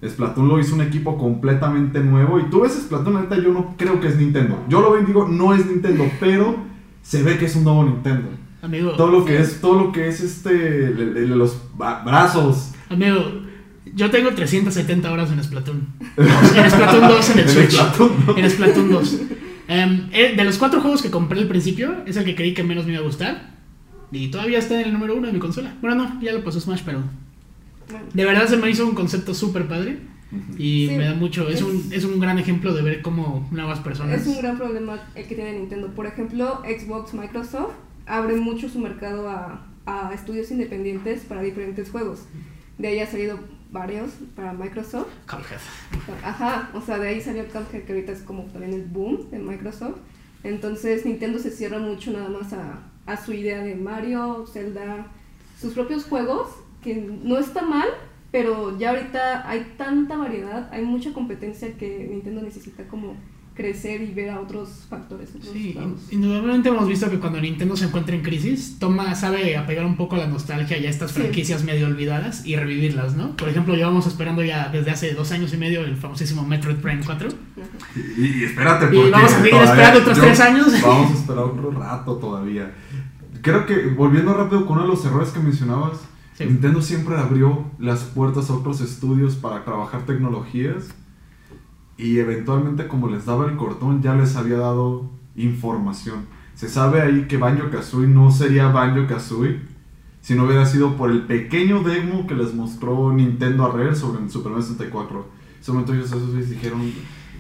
Splatoon 0.06 0.48
lo 0.48 0.58
hizo 0.60 0.74
un 0.74 0.82
equipo 0.82 1.16
completamente 1.16 1.98
nuevo 2.00 2.38
y 2.38 2.44
tú 2.50 2.60
ves 2.60 2.74
Splatoon, 2.74 3.14
la 3.14 3.20
neta 3.22 3.36
yo 3.36 3.52
no 3.52 3.74
creo 3.78 4.00
que 4.00 4.08
es 4.08 4.16
Nintendo. 4.16 4.62
Yo 4.68 4.80
lo 4.82 4.92
veo 4.92 5.02
y 5.02 5.06
digo, 5.06 5.26
no 5.26 5.54
es 5.54 5.64
Nintendo, 5.66 6.04
pero 6.20 6.56
se 7.02 7.22
ve 7.22 7.38
que 7.38 7.46
es 7.46 7.56
un 7.56 7.64
nuevo 7.64 7.84
Nintendo. 7.84 8.28
Amigo, 8.62 8.92
Todo 8.92 9.10
lo 9.10 9.24
que 9.24 9.38
es, 9.40 9.60
todo 9.60 9.78
lo 9.78 9.92
que 9.92 10.08
es 10.08 10.20
este, 10.20 10.86
el- 10.86 11.36
los 11.38 11.58
brazos. 11.78 12.72
amigo, 12.90 13.42
yo 13.94 14.10
tengo 14.10 14.30
370 14.30 15.10
horas 15.12 15.30
en 15.32 15.42
Splatoon. 15.42 15.86
En 16.16 16.70
Splatoon 16.70 17.08
2 17.08 17.30
en 17.34 17.38
el 17.40 17.48
Switch. 17.48 17.78
En 18.36 18.50
Splatoon 18.50 18.90
2. 18.90 19.20
Em, 19.68 20.08
eh, 20.12 20.34
de 20.36 20.44
los 20.44 20.58
cuatro 20.58 20.80
juegos 20.82 21.00
que 21.02 21.10
compré 21.10 21.40
al 21.40 21.48
principio, 21.48 21.94
es 22.06 22.16
el 22.18 22.24
que 22.24 22.34
creí 22.34 22.52
que 22.54 22.62
menos 22.62 22.84
me 22.86 22.92
iba 22.92 23.00
a 23.00 23.04
gustar. 23.04 23.53
Y 24.12 24.28
todavía 24.30 24.58
está 24.58 24.74
en 24.80 24.86
el 24.86 24.92
número 24.92 25.14
uno 25.16 25.26
de 25.26 25.32
mi 25.32 25.38
consola. 25.38 25.74
Bueno, 25.80 25.96
no, 25.96 26.20
ya 26.22 26.32
lo 26.32 26.44
pasó 26.44 26.60
Smash, 26.60 26.82
pero 26.84 27.02
Bueno. 27.90 28.06
de 28.12 28.24
verdad 28.24 28.46
se 28.46 28.56
me 28.56 28.70
hizo 28.70 28.86
un 28.86 28.94
concepto 28.94 29.34
súper 29.34 29.66
padre. 29.68 29.98
Y 30.58 30.88
Sí, 30.88 30.94
me 30.96 31.04
da 31.04 31.14
mucho. 31.14 31.48
Es, 31.48 31.56
es- 31.56 31.62
un, 31.62 31.92
es 31.92 32.04
un 32.04 32.18
gran 32.18 32.38
ejemplo 32.40 32.74
de 32.74 32.82
ver 32.82 33.02
cómo 33.02 33.46
nuevas 33.52 33.78
personas. 33.80 34.20
Es 34.20 34.26
un 34.26 34.38
gran 34.38 34.56
problema 34.58 34.98
el 35.14 35.26
que 35.28 35.34
tiene 35.36 35.52
Nintendo. 35.58 35.88
Por 35.94 36.06
ejemplo, 36.06 36.60
Xbox, 36.64 37.14
Microsoft 37.14 37.72
abre 38.06 38.34
mucho 38.36 38.68
su 38.68 38.80
mercado 38.80 39.28
a, 39.28 39.64
a 39.86 40.12
estudios 40.12 40.50
independientes 40.50 41.20
para 41.22 41.40
diferentes 41.40 41.88
juegos. 41.90 42.22
De 42.78 42.88
ahí 42.88 42.98
ha 42.98 43.06
salido 43.06 43.38
varios 43.70 44.10
para 44.34 44.52
Microsoft. 44.52 45.06
Cuphead. 45.30 45.60
Ajá, 46.24 46.70
o 46.74 46.80
sea, 46.80 46.98
de 46.98 47.08
ahí 47.08 47.20
salió 47.20 47.44
Cuphead, 47.44 47.82
que 47.84 47.92
ahorita 47.92 48.10
es 48.12 48.22
como 48.22 48.42
también 48.46 48.72
el 48.72 48.82
boom 48.86 49.30
de 49.30 49.38
Microsoft. 49.38 49.98
Entonces 50.42 51.06
Nintendo 51.06 51.38
se 51.38 51.50
cierra 51.52 51.78
mucho 51.78 52.10
nada 52.12 52.28
más 52.28 52.52
a, 52.52 52.80
a 53.06 53.16
su 53.16 53.32
idea 53.32 53.62
de 53.62 53.74
Mario, 53.74 54.44
Zelda, 54.52 55.06
sus 55.60 55.72
propios 55.74 56.04
juegos, 56.04 56.48
que 56.82 56.94
no 57.22 57.38
está 57.38 57.62
mal, 57.62 57.88
pero 58.30 58.78
ya 58.78 58.90
ahorita 58.90 59.48
hay 59.48 59.74
tanta 59.76 60.16
variedad, 60.16 60.68
hay 60.72 60.84
mucha 60.84 61.12
competencia 61.12 61.74
que 61.76 62.06
Nintendo 62.10 62.42
necesita 62.42 62.84
como 62.88 63.14
crecer 63.54 64.02
y 64.02 64.12
ver 64.12 64.30
a 64.30 64.40
otros 64.40 64.68
factores. 64.90 65.28
otros 65.36 65.52
Sí, 65.52 65.74
lados. 65.74 66.08
indudablemente 66.10 66.70
hemos 66.70 66.88
visto 66.88 67.08
que 67.08 67.20
cuando 67.20 67.40
Nintendo 67.40 67.76
se 67.76 67.84
encuentra 67.84 68.16
en 68.16 68.22
crisis, 68.22 68.78
toma, 68.80 69.14
sabe 69.14 69.56
apegar 69.56 69.86
un 69.86 69.96
poco 69.96 70.16
a 70.16 70.18
la 70.18 70.26
nostalgia 70.26 70.76
y 70.76 70.86
a 70.86 70.90
estas 70.90 71.12
Sí. 71.12 71.20
franquicias 71.20 71.62
medio 71.62 71.86
olvidadas 71.86 72.44
y 72.44 72.56
revivirlas, 72.56 73.14
¿no? 73.14 73.36
Por 73.36 73.48
ejemplo, 73.48 73.76
llevamos 73.76 74.08
esperando 74.08 74.42
ya 74.42 74.70
desde 74.70 74.90
hace 74.90 75.14
dos 75.14 75.30
años 75.30 75.54
y 75.54 75.56
medio 75.56 75.82
el 75.84 75.96
famosísimo 75.96 76.44
Metroid 76.44 76.78
Prime 76.78 77.02
4. 77.06 77.28
Ajá. 77.28 78.00
Y, 78.18 78.40
y 78.40 78.44
espérate, 78.44 78.86
Y 78.86 78.88
porque 78.98 79.10
vamos 79.12 79.32
a 79.32 79.36
seguir 79.36 79.54
esperando 79.54 80.00
otros 80.00 80.16
yo- 80.16 80.22
tres 80.24 80.40
años. 80.40 80.82
Vamos 80.82 81.10
a 81.12 81.14
esperar 81.14 81.44
otro 81.44 81.70
rato 81.70 82.16
todavía. 82.16 82.74
Creo 83.44 83.64
que, 83.66 83.86
volviendo 83.86 84.34
rápido 84.34 84.66
con 84.66 84.78
uno 84.78 84.82
de 84.82 84.88
los 84.88 85.04
errores 85.04 85.30
que 85.30 85.38
mencionabas, 85.38 86.00
Sí. 86.34 86.46
Nintendo 86.46 86.82
siempre 86.82 87.16
abrió 87.16 87.64
las 87.78 88.02
puertas 88.02 88.50
a 88.50 88.54
otros 88.54 88.80
estudios 88.80 89.36
para 89.36 89.64
trabajar 89.64 90.04
tecnologías 90.04 90.92
y 91.96 92.18
eventualmente 92.18 92.88
como 92.88 93.08
les 93.08 93.24
daba 93.24 93.46
el 93.46 93.56
cortón 93.56 94.02
ya 94.02 94.16
les 94.16 94.34
había 94.34 94.58
dado 94.58 95.08
información. 95.36 96.26
Se 96.56 96.68
sabe 96.68 97.02
ahí 97.02 97.26
que 97.28 97.36
Banjo 97.36 97.70
Kazooie 97.70 98.08
no 98.08 98.32
sería 98.32 98.66
Banjo 98.68 99.06
Kazooie 99.06 99.60
si 100.22 100.34
no 100.34 100.44
hubiera 100.44 100.66
sido 100.66 100.96
por 100.96 101.12
el 101.12 101.22
pequeño 101.22 101.84
demo 101.84 102.26
que 102.26 102.34
les 102.34 102.52
mostró 102.52 103.12
Nintendo 103.12 103.66
a 103.66 103.70
Rare 103.70 103.94
sobre 103.94 104.24
el 104.24 104.30
Super 104.30 104.52
Nintendo 104.52 104.62
64. 104.62 105.18
En 105.18 105.60
ese 105.60 105.70
momento 105.70 105.94
ellos 105.94 106.06
esos 106.06 106.34
dijeron, 106.50 106.80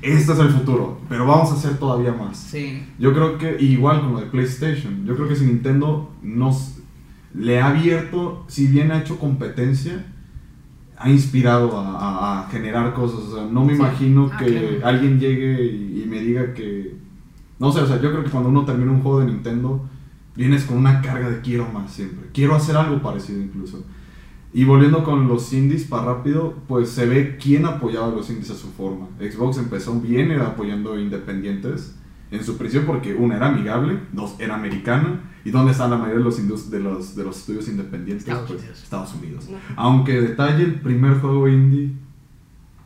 este 0.02 0.32
es 0.32 0.38
el 0.38 0.50
futuro, 0.50 1.00
pero 1.08 1.26
vamos 1.26 1.50
a 1.50 1.54
hacer 1.54 1.78
todavía 1.78 2.12
más. 2.12 2.36
Sí. 2.36 2.82
Yo 2.98 3.12
creo 3.12 3.38
que, 3.38 3.56
igual 3.60 4.00
como 4.02 4.20
de 4.20 4.26
PlayStation, 4.26 5.04
yo 5.06 5.14
creo 5.16 5.28
que 5.28 5.36
si 5.36 5.46
Nintendo 5.46 6.10
nos 6.22 6.78
le 7.34 7.60
ha 7.60 7.68
abierto, 7.68 8.44
si 8.48 8.66
bien 8.68 8.92
ha 8.92 9.00
hecho 9.00 9.18
competencia, 9.18 10.06
ha 10.96 11.10
inspirado 11.10 11.78
a, 11.78 11.90
a- 11.98 12.40
a 12.46 12.48
generar 12.50 12.94
cosas. 12.94 13.18
O 13.20 13.34
sea, 13.34 13.44
no 13.50 13.64
me 13.64 13.74
Sí. 13.74 13.78
imagino 13.80 14.30
Ah, 14.32 14.36
que 14.38 14.46
claro. 14.78 14.86
alguien 14.86 15.18
llegue 15.18 15.64
y, 15.64 16.02
y 16.02 16.06
me 16.08 16.20
diga 16.20 16.54
que. 16.54 16.94
No 17.58 17.72
sé, 17.72 17.80
o 17.80 17.86
sea, 17.86 18.00
yo 18.00 18.10
creo 18.12 18.22
que 18.24 18.30
cuando 18.30 18.48
uno 18.50 18.64
termina 18.64 18.92
un 18.92 19.00
juego 19.02 19.20
de 19.20 19.26
Nintendo, 19.26 19.84
vienes 20.36 20.64
con 20.64 20.76
una 20.78 21.00
carga 21.00 21.30
de 21.30 21.40
quiero 21.40 21.66
más 21.72 21.90
siempre. 21.92 22.26
Quiero 22.32 22.54
hacer 22.54 22.76
algo 22.76 23.00
parecido 23.02 23.40
incluso. 23.40 23.84
Y 24.56 24.64
volviendo 24.64 25.02
con 25.02 25.26
los 25.28 25.52
indies 25.52 25.84
para 25.84 26.06
rápido, 26.14 26.54
pues 26.68 26.88
se 26.90 27.06
ve 27.06 27.36
quién 27.42 27.66
apoyaba 27.66 28.06
a 28.06 28.10
los 28.14 28.30
indies 28.30 28.50
a 28.50 28.54
su 28.54 28.68
forma. 28.70 29.08
Xbox 29.18 29.58
empezó 29.58 30.00
bien 30.00 30.30
apoyando 30.40 30.96
independientes 30.98 31.96
en 32.30 32.42
su 32.44 32.56
principio 32.56 32.86
porque 32.86 33.14
una 33.14 33.36
era 33.36 33.48
amigable, 33.48 33.98
dos 34.12 34.36
era 34.38 34.54
americana 34.54 35.20
y 35.44 35.50
dónde 35.50 35.72
están 35.72 35.90
la 35.90 35.96
mayoría 35.98 36.18
de 36.20 36.24
los 36.24 36.38
indus- 36.40 36.68
de 36.70 36.78
los 36.80 37.16
de 37.16 37.24
los 37.24 37.36
estudios 37.38 37.68
independientes 37.68 38.26
Estados 38.28 38.48
Pues, 38.48 38.60
Unidos. 38.60 38.82
Estados 38.82 39.14
Unidos. 39.14 39.48
No. 39.50 39.58
Aunque 39.76 40.20
detalle 40.20 40.62
el 40.64 40.74
primer 40.80 41.18
juego 41.20 41.48
indie 41.48 41.90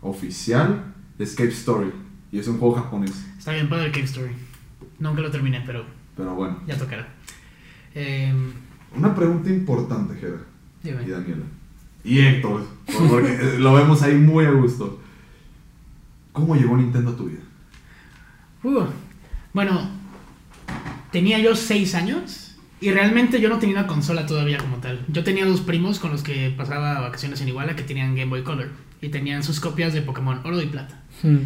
oficial 0.00 0.94
Escape 1.18 1.50
Story 1.50 1.90
y 2.32 2.38
es 2.38 2.48
un 2.48 2.58
juego 2.58 2.74
japonés, 2.76 3.26
Está 3.38 3.52
bien 3.52 3.68
padre 3.68 3.86
el 3.86 3.92
Cave 3.92 4.04
Story. 4.04 4.30
Nunca 4.98 5.20
lo 5.20 5.30
terminé, 5.30 5.62
pero 5.66 5.84
pero 6.16 6.34
bueno. 6.34 6.58
ya 6.66 6.76
tocará. 6.76 7.08
Em, 7.94 8.52
Una 8.96 9.14
pregunta 9.14 9.48
importante, 9.50 10.14
Jera 10.14 10.38
dime. 10.82 11.02
y 11.06 11.10
Daniela. 11.10 11.44
Y 12.08 12.20
Héctor, 12.20 12.66
por- 12.86 13.08
porque 13.08 13.56
lo 13.58 13.74
vemos 13.74 14.02
ahí 14.02 14.14
muy 14.14 14.44
a 14.44 14.50
gusto. 14.50 15.00
¿Cómo 16.32 16.54
llegó 16.56 16.76
Nintendo 16.76 17.10
a 17.10 17.16
tu 17.16 17.24
vida? 17.26 17.40
Uh, 18.62 18.84
bueno, 19.52 19.90
tenía 21.10 21.38
yo 21.38 21.54
6 21.56 21.94
años 21.94 22.56
y 22.80 22.90
realmente 22.90 23.40
yo 23.40 23.48
no 23.48 23.58
tenía 23.58 23.76
una 23.78 23.86
consola 23.86 24.24
todavía 24.26 24.58
como 24.58 24.76
tal. 24.76 25.04
Yo 25.08 25.24
tenía 25.24 25.44
dos 25.46 25.60
primos 25.60 25.98
con 25.98 26.12
los 26.12 26.22
que 26.22 26.54
pasaba 26.56 27.00
vacaciones 27.00 27.40
en 27.40 27.48
Iguala 27.48 27.76
que 27.76 27.82
tenían 27.82 28.14
Game 28.14 28.30
Boy 28.30 28.42
Color 28.42 28.70
y 29.00 29.08
tenían 29.08 29.42
sus 29.42 29.60
copias 29.60 29.92
de 29.92 30.02
Pokémon 30.02 30.40
Oro 30.44 30.60
y 30.62 30.66
Plata. 30.66 31.02
Hmm. 31.22 31.38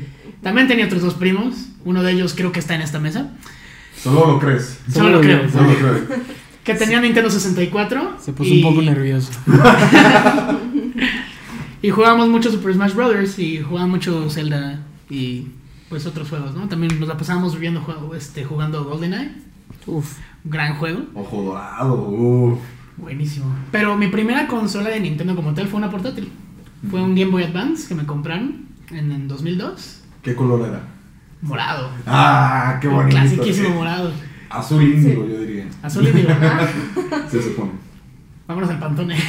También 0.43 0.69
tenía 0.69 0.87
otros 0.87 1.03
dos 1.03 1.15
primos, 1.15 1.69
uno 1.85 2.03
de 2.03 2.13
ellos 2.13 2.35
creo 2.37 2.53
que 2.53 2.61
está 2.61 2.75
en 2.75 2.83
esta 2.83 2.99
mesa, 2.99 3.31
Solo 3.97 4.27
lo 4.33 4.39
crees. 4.41 4.81
Solo 4.93 5.11
lo 5.11 5.21
creo. 5.21 5.49
Solo 5.51 5.69
lo 5.69 5.77
crees. 5.79 6.21
Que 6.65 6.75
tenía 6.75 7.01
Nintendo 7.01 7.31
64. 7.31 8.17
Se 8.21 8.33
puso 8.33 8.51
y- 8.53 8.63
un 8.63 8.71
poco 8.71 8.83
nervioso. 8.83 9.31
Y 11.83 11.91
jugábamos 11.91 12.29
mucho 12.29 12.51
Super 12.53 12.73
Smash 12.75 12.95
Brothers 12.95 13.39
y 13.41 13.61
jugábamos 13.61 13.97
mucho 13.97 14.31
Zelda 14.31 14.79
y 15.11 15.49
pues 15.89 16.07
otros 16.07 16.29
juegos, 16.29 16.55
¿no? 16.55 16.69
También 16.69 16.99
nos 17.01 17.09
la 17.09 17.17
pasábamos 17.17 17.55
viviendo 17.55 17.81
juego, 17.81 18.15
este, 18.15 18.45
jugando 18.45 18.85
GoldenEye, 18.85 19.33
Uf. 19.87 20.17
gran 20.45 20.77
juego. 20.77 21.01
Ojo 21.15 21.43
dorado, 21.43 21.95
uff. 22.09 22.59
Buenísimo. 22.97 23.47
Pero 23.73 23.97
mi 23.97 24.07
primera 24.07 24.47
consola 24.47 24.91
de 24.91 25.01
Nintendo 25.01 25.35
como 25.35 25.55
tal 25.55 25.67
fue 25.67 25.79
una 25.79 25.91
portátil. 25.91 26.31
Fue 26.89 27.03
un 27.03 27.17
Game 27.17 27.33
Boy 27.33 27.43
Advance 27.43 27.89
que 27.89 27.97
me 27.97 28.07
compraron 28.07 28.61
en, 28.91 29.11
en 29.11 29.27
2002. 29.27 30.03
¿Qué 30.23 30.37
color 30.37 30.69
era? 30.69 30.83
Morado. 31.41 31.91
Ah, 32.07 32.79
qué 32.81 32.87
Un 32.87 32.95
bonito. 32.95 33.17
clasiquísimo 33.17 33.71
morado. 33.71 34.13
Azul 34.53 34.83
índigo, 34.83 35.25
Sí. 35.25 35.31
yo 35.33 35.41
diría. 35.41 35.67
Azul 35.83 36.07
y 36.09 36.13
digo, 36.13 36.29
ah, 36.31 36.69
Se 37.31 37.43
supone. 37.43 37.71
vámonos 38.47 38.71
al 38.71 38.79
pantone. 38.79 39.17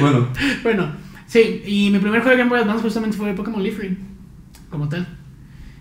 Bueno, 0.00 0.28
bueno, 0.62 0.92
sí, 1.26 1.62
y 1.66 1.90
mi 1.90 1.98
primer 1.98 2.20
juego 2.22 2.30
de 2.30 2.36
Game 2.38 2.50
Boy 2.50 2.60
Advance 2.60 2.82
justamente 2.82 3.16
fue 3.16 3.32
Pokémon 3.34 3.62
Leaf 3.62 3.78
Ring, 3.78 3.96
como 4.70 4.88
tal. 4.88 5.06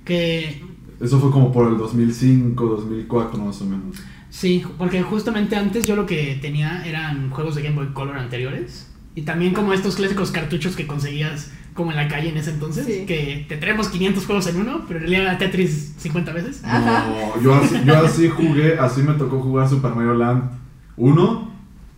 Que 0.06 0.62
Eso 1.00 1.20
fue 1.20 1.32
como 1.32 1.52
por 1.52 1.72
el 1.72 1.78
2005, 1.78 2.66
2004 2.66 3.40
más 3.42 3.62
o 3.62 3.66
menos. 3.66 3.98
Sí, 4.30 4.64
porque 4.78 5.02
justamente 5.02 5.56
antes 5.56 5.86
yo 5.88 5.96
lo 5.96 6.06
que 6.06 6.38
tenía 6.42 6.86
eran 6.86 7.30
juegos 7.30 7.56
de 7.56 7.64
Game 7.64 7.76
Boy 7.76 7.88
Color 7.94 8.18
anteriores. 8.18 8.92
Y 9.16 9.24
también 9.24 9.54
como 9.54 9.74
estos 9.74 9.96
clásicos 9.96 10.32
cartuchos 10.32 10.76
que 10.76 10.88
conseguías 10.88 11.52
como 11.74 11.92
en 11.92 11.98
la 11.98 12.08
calle 12.08 12.30
en 12.30 12.38
ese 12.38 12.52
entonces. 12.52 12.86
Sí. 12.86 13.06
Que 13.06 13.46
te 13.48 13.58
traemos 13.58 13.90
500 13.90 14.26
juegos 14.26 14.48
en 14.48 14.58
uno, 14.58 14.86
pero 14.88 15.00
en 15.00 15.08
realidad 15.08 15.24
era 15.24 15.38
Tetris 15.38 15.94
50 15.98 16.34
veces. 16.34 16.62
Ajá. 16.64 17.08
No, 17.08 17.42
yo 17.42 17.56
así, 17.56 17.76
yo 17.86 17.98
así 17.98 18.30
jugué, 18.30 18.78
así 18.78 19.02
me 19.02 19.14
tocó 19.14 19.40
jugar 19.40 19.70
Super 19.70 19.92
Mario 19.96 20.16
Land 20.16 20.52
1 20.98 21.52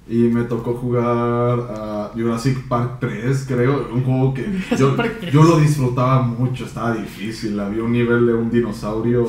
y 0.09 0.15
me 0.15 0.43
tocó 0.43 0.73
jugar 0.73 1.05
a 1.71 2.11
Jurassic 2.13 2.67
Park 2.67 2.97
3, 2.99 3.45
creo, 3.47 3.89
un 3.93 4.03
juego 4.03 4.33
que 4.33 4.45
yo, 4.77 4.97
Park 4.97 5.17
3. 5.21 5.33
yo 5.33 5.43
lo 5.43 5.59
disfrutaba 5.59 6.21
mucho, 6.23 6.65
estaba 6.65 6.93
difícil, 6.93 7.57
había 7.57 7.83
un 7.83 7.93
nivel 7.93 8.27
de 8.27 8.33
un 8.33 8.51
dinosaurio 8.51 9.25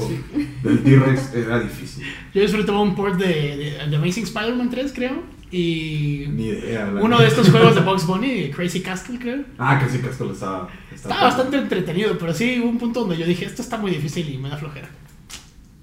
del 0.65 0.83
T-Rex, 0.83 1.35
era 1.35 1.61
difícil, 1.61 2.05
Yo 2.35 2.43
disfrutaba 2.43 2.83
un 2.83 2.97
port 2.97 3.17
de, 3.17 3.27
de, 3.27 3.89
de 3.89 3.97
Amazing 3.97 4.25
Spider-Man 4.25 4.71
3, 4.71 4.93
creo. 4.93 5.23
Y 5.57 6.27
ni 6.33 6.47
idea. 6.49 6.93
uno 7.01 7.17
de 7.21 7.29
estos 7.29 7.49
juegos 7.49 7.77
de 7.77 7.81
Bugs 7.83 8.09
Bunny, 8.09 8.51
Crazy 8.51 8.81
Castle, 8.81 9.21
creo. 9.21 9.45
Ah, 9.57 9.79
que 9.79 9.89
sí, 9.89 9.99
que 9.99 10.09
esto 10.09 10.25
le 10.25 10.33
estaba... 10.33 10.69
Estaba 10.93 11.23
bastante 11.23 11.59
entretenido, 11.59 12.19
pero 12.19 12.35
sí 12.35 12.59
hubo 12.59 12.71
un 12.71 12.79
punto 12.79 13.01
donde 13.03 13.17
yo 13.17 13.25
dije, 13.25 13.45
esto 13.45 13.63
está 13.63 13.79
muy 13.79 13.93
difícil 13.93 14.29
y 14.29 14.37
me 14.37 14.49
da 14.49 14.57
flojera. 14.57 14.89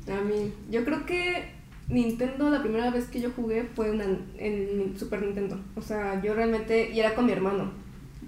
A 0.09 0.21
mí, 0.25 0.51
yo 0.69 0.83
creo 0.83 1.05
que 1.05 1.53
Nintendo, 1.87 2.49
la 2.49 2.61
primera 2.61 2.89
vez 2.91 3.05
que 3.05 3.21
yo 3.21 3.31
jugué 3.33 3.63
fue 3.73 3.91
una, 3.91 4.03
en 4.37 4.93
Super 4.99 5.21
Nintendo. 5.21 5.57
O 5.77 5.81
sea, 5.81 6.21
yo 6.21 6.33
realmente, 6.33 6.91
y 6.91 6.99
era 6.99 7.15
con 7.15 7.25
mi 7.25 7.31
hermano. 7.31 7.71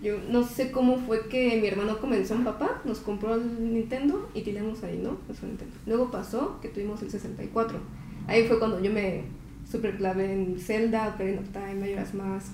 Yo 0.02 0.20
no 0.30 0.48
sé 0.48 0.72
cómo 0.72 0.98
fue 1.00 1.28
que 1.28 1.60
mi 1.60 1.68
hermano 1.68 1.98
comenzó 1.98 2.36
en 2.36 2.46
papá, 2.46 2.82
nos 2.86 3.00
compró 3.00 3.36
el 3.36 3.74
Nintendo 3.74 4.30
y 4.34 4.44
teníamos 4.44 4.82
ahí, 4.84 4.98
¿no? 5.04 5.18
Nintendo. 5.28 5.76
Luego 5.88 6.10
pasó 6.10 6.62
que 6.62 6.70
tuvimos 6.70 7.02
el 7.02 7.12
64. 7.12 7.80
Ahí 8.28 8.48
fue 8.48 8.60
cuando 8.60 8.82
yo 8.82 8.94
me 8.94 9.43
super 9.74 9.98
clavé 9.98 10.32
en 10.32 10.60
Zelda, 10.60 11.08
Ocarina 11.16 11.42
of 11.42 11.50
Time, 11.50 11.74
Majora's 11.82 12.14
Mask, 12.14 12.54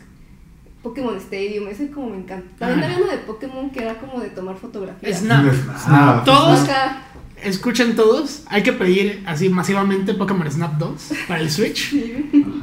Pokémon 0.81 1.17
Stadium, 1.17 1.67
ese 1.67 1.91
como 1.91 2.11
me 2.11 2.17
encanta. 2.17 2.47
También 2.57 2.83
había 2.85 2.97
uno 3.03 3.11
de 3.11 3.17
Pokémon 3.19 3.69
que 3.69 3.81
era 3.83 3.95
como 3.99 4.21
de 4.21 4.29
tomar 4.29 4.55
fotografías. 4.55 5.19
Snap. 5.19 5.53
Snap. 5.77 6.23
Todos, 6.23 6.59
Ajá. 6.69 7.01
escuchen 7.43 7.95
todos, 7.97 8.43
hay 8.47 8.63
que 8.63 8.71
pedir 8.71 9.21
así 9.27 9.49
masivamente 9.49 10.13
Pokémon 10.13 10.49
Snap 10.49 10.75
2 10.77 11.11
para 11.27 11.41
el 11.41 11.51
Switch. 11.51 11.93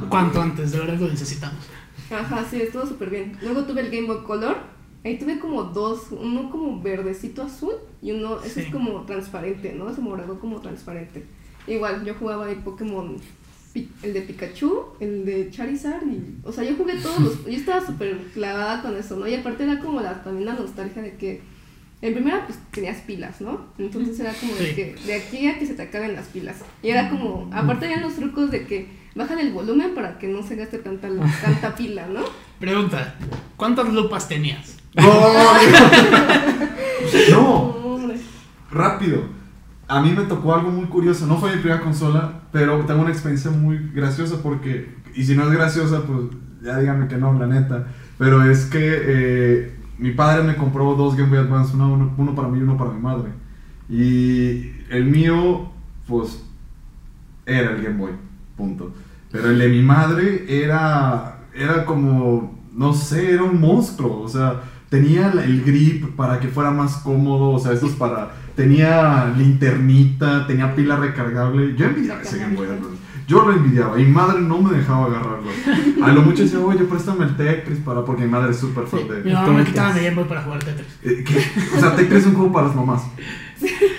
Cuanto 0.09 0.41
antes, 0.41 0.71
de 0.71 0.79
verdad 0.79 0.97
lo 0.99 1.07
necesitamos. 1.07 1.63
Ajá, 2.09 2.43
sí, 2.49 2.59
estuvo 2.61 2.85
súper 2.87 3.09
bien. 3.11 3.37
Luego 3.43 3.63
tuve 3.65 3.81
el 3.81 3.91
Game 3.91 4.07
Boy 4.07 4.23
Color. 4.23 4.57
Ahí 5.05 5.19
tuve 5.19 5.37
como 5.39 5.63
dos, 5.65 6.07
uno 6.11 6.49
como 6.49 6.81
verdecito 6.81 7.43
azul 7.43 7.73
y 8.01 8.11
uno, 8.11 8.39
ese 8.41 8.55
Sí. 8.55 8.59
es 8.61 8.73
como 8.73 9.01
transparente, 9.05 9.73
¿no? 9.77 9.89
Ese 9.89 10.01
morado 10.01 10.39
como 10.39 10.59
transparente. 10.59 11.23
Igual, 11.67 12.03
yo 12.03 12.13
jugaba 12.15 12.47
ahí 12.47 12.55
Pokémon, 12.55 13.17
el 14.03 14.13
de 14.13 14.21
Pikachu, 14.21 14.85
el 14.99 15.25
de 15.25 15.49
Charizard 15.51 16.05
y... 16.07 16.37
O 16.43 16.51
sea, 16.51 16.63
yo 16.63 16.75
jugué 16.75 16.95
todos 16.95 17.19
los... 17.19 17.45
Yo 17.45 17.51
estaba 17.51 17.85
súper 17.85 18.17
clavada 18.33 18.81
con 18.81 18.95
eso, 18.97 19.15
¿no? 19.17 19.27
Y 19.27 19.35
aparte 19.35 19.63
era 19.63 19.79
como 19.79 20.01
la, 20.01 20.23
también 20.23 20.45
la 20.45 20.53
nostalgia 20.53 21.01
de 21.01 21.15
que... 21.15 21.41
En 22.01 22.13
primera, 22.13 22.45
pues 22.45 22.59
tenías 22.71 22.97
pilas, 23.01 23.41
¿no? 23.41 23.59
Entonces 23.79 24.19
era 24.19 24.31
como 24.33 24.53
de 24.55 24.75
que 24.75 24.95
de 25.05 25.15
aquí 25.15 25.47
a 25.47 25.57
que 25.57 25.65
se 25.65 25.73
te 25.73 25.81
acaben 25.81 26.13
las 26.13 26.27
pilas. 26.27 26.57
Y 26.83 26.89
era 26.89 27.09
como, 27.09 27.49
aparte 27.51 27.85
habían 27.85 28.01
los 28.01 28.15
trucos 28.15 28.51
de 28.51 28.67
que 28.67 28.87
bajan 29.15 29.39
el 29.39 29.51
volumen 29.51 29.95
para 29.95 30.19
que 30.19 30.27
no 30.27 30.43
se 30.43 30.55
gaste 30.55 30.77
tanta, 30.77 31.09
tanta 31.43 31.75
pila, 31.75 32.05
¿no? 32.07 32.21
Pregunta, 32.59 33.15
¿cuántas 33.55 33.89
lupas 33.89 34.27
tenías? 34.27 34.77
No, 37.31 37.47
Hombre. 37.95 38.17
rápido. 38.71 39.36
A 39.87 40.01
mí 40.01 40.11
me 40.11 40.23
tocó 40.23 40.53
algo 40.53 40.69
muy 40.69 40.85
curioso. 40.87 41.25
No 41.27 41.37
fue 41.37 41.55
mi 41.55 41.61
primera 41.61 41.81
consola, 41.81 42.41
pero 42.51 42.79
tengo 42.85 43.01
una 43.01 43.11
experiencia 43.11 43.51
muy 43.51 43.77
graciosa 43.93 44.41
porque, 44.43 44.95
y 45.15 45.23
si 45.23 45.35
no 45.35 45.43
es 45.43 45.51
graciosa, 45.51 46.03
pues 46.05 46.19
ya 46.61 46.77
díganme 46.79 47.07
que 47.07 47.17
no, 47.17 47.31
la 47.39 47.47
neta. 47.47 47.87
Pero 48.17 48.43
es 48.43 48.65
que 48.65 48.79
eh, 48.81 49.75
mi 49.97 50.11
padre 50.11 50.43
me 50.43 50.55
compró 50.55 50.95
dos 50.95 51.15
Game 51.15 51.29
Boy 51.29 51.37
Advance, 51.39 51.73
uno, 51.75 52.13
uno- 52.17 52.35
para 52.35 52.49
mí 52.49 52.59
y 52.59 52.63
uno 52.63 52.77
para 52.77 52.91
mi 52.91 52.99
madre. 53.01 53.29
Y 53.89 54.71
el 54.89 55.05
mío, 55.05 55.71
pues, 56.07 56.43
era 57.45 57.71
el 57.71 57.81
Game 57.83 57.97
Boy, 57.97 58.11
punto. 58.57 58.93
Pero 59.31 59.49
el 59.49 59.59
de 59.59 59.69
mi 59.69 59.81
madre 59.81 60.45
era, 60.63 61.39
era 61.53 61.85
como, 61.85 62.59
no 62.73 62.93
sé, 62.93 63.33
era 63.33 63.43
un 63.43 63.59
monstruo. 63.59 64.21
O 64.21 64.27
sea, 64.27 64.61
tenía 64.89 65.31
el 65.31 65.63
grip 65.63 66.15
para 66.15 66.39
que 66.39 66.47
fuera 66.47 66.71
más 66.71 66.97
cómodo. 66.97 67.51
O 67.51 67.59
sea, 67.59 67.73
estos 67.73 67.91
para. 67.91 68.31
Tenía 68.55 69.33
linternita, 69.37 70.47
tenía 70.47 70.75
pila 70.75 70.95
recargable. 70.95 71.75
Yo 71.75 71.85
envidiaba 71.85 72.21
ese 72.21 72.39
Game 72.39 72.55
Boy 72.55 72.67
Advance. 72.67 72.97
Yo 73.27 73.45
lo 73.45 73.51
envidiaba 73.51 73.99
y 73.99 74.05
mi 74.05 74.11
madre 74.11 74.39
no 74.39 74.61
me 74.61 74.77
dejaba 74.77 75.07
agarrarlo. 75.07 75.49
A 76.01 76.11
lo 76.13 76.21
mucho 76.21 76.43
decía, 76.43 76.59
oye, 76.59 76.85
préstame 76.85 77.25
el 77.25 77.35
Tetris 77.35 77.79
para, 77.79 78.05
porque 78.05 78.23
mi 78.23 78.29
madre 78.29 78.51
es 78.51 78.57
súper 78.57 78.87
fan 78.87 79.05
de. 79.07 79.21
Mi 79.21 79.33
mamá 79.33 79.49
me 79.49 79.65
quitaba 79.65 79.93
mi 79.93 79.99
Game 79.99 80.15
Boy 80.15 80.25
para 80.25 80.43
jugar 80.43 80.63
Tetris. 80.63 80.87
Eh, 81.03 81.23
¿qué? 81.25 81.37
O 81.75 81.79
sea, 81.79 81.95
Tetris 81.95 82.21
es 82.21 82.25
un 82.27 82.35
juego 82.35 82.53
para 82.53 82.67
las 82.67 82.75
mamás. 82.75 83.03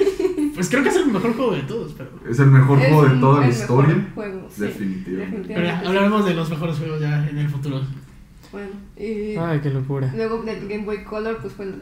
Pues 0.58 0.68
creo 0.70 0.82
que 0.82 0.88
es 0.88 0.96
el 0.96 1.06
mejor 1.06 1.36
juego 1.36 1.52
de 1.52 1.62
todos, 1.62 1.94
pero... 1.96 2.10
Es 2.28 2.40
el 2.40 2.48
mejor 2.48 2.80
Es 2.80 2.88
juego 2.88 3.04
de 3.08 3.20
toda 3.20 3.40
la 3.42 3.48
historia. 3.48 4.08
juego, 4.12 4.48
sí, 4.50 4.62
Definitivamente. 4.62 5.54
Pero 5.54 5.62
ya, 5.64 5.78
hablaremos 5.78 6.26
de 6.26 6.34
los 6.34 6.50
mejores 6.50 6.78
juegos 6.78 7.00
ya 7.00 7.28
en 7.28 7.38
el 7.38 7.48
futuro. 7.48 7.80
Bueno, 8.58 8.72
y 8.96 9.36
Ay, 9.36 9.60
qué 9.62 9.70
locura. 9.70 10.12
luego 10.16 10.42
del 10.42 10.68
Game 10.68 10.84
Boy 10.84 11.04
Color, 11.04 11.38
pues 11.40 11.52
fue 11.54 11.66
el, 11.66 11.74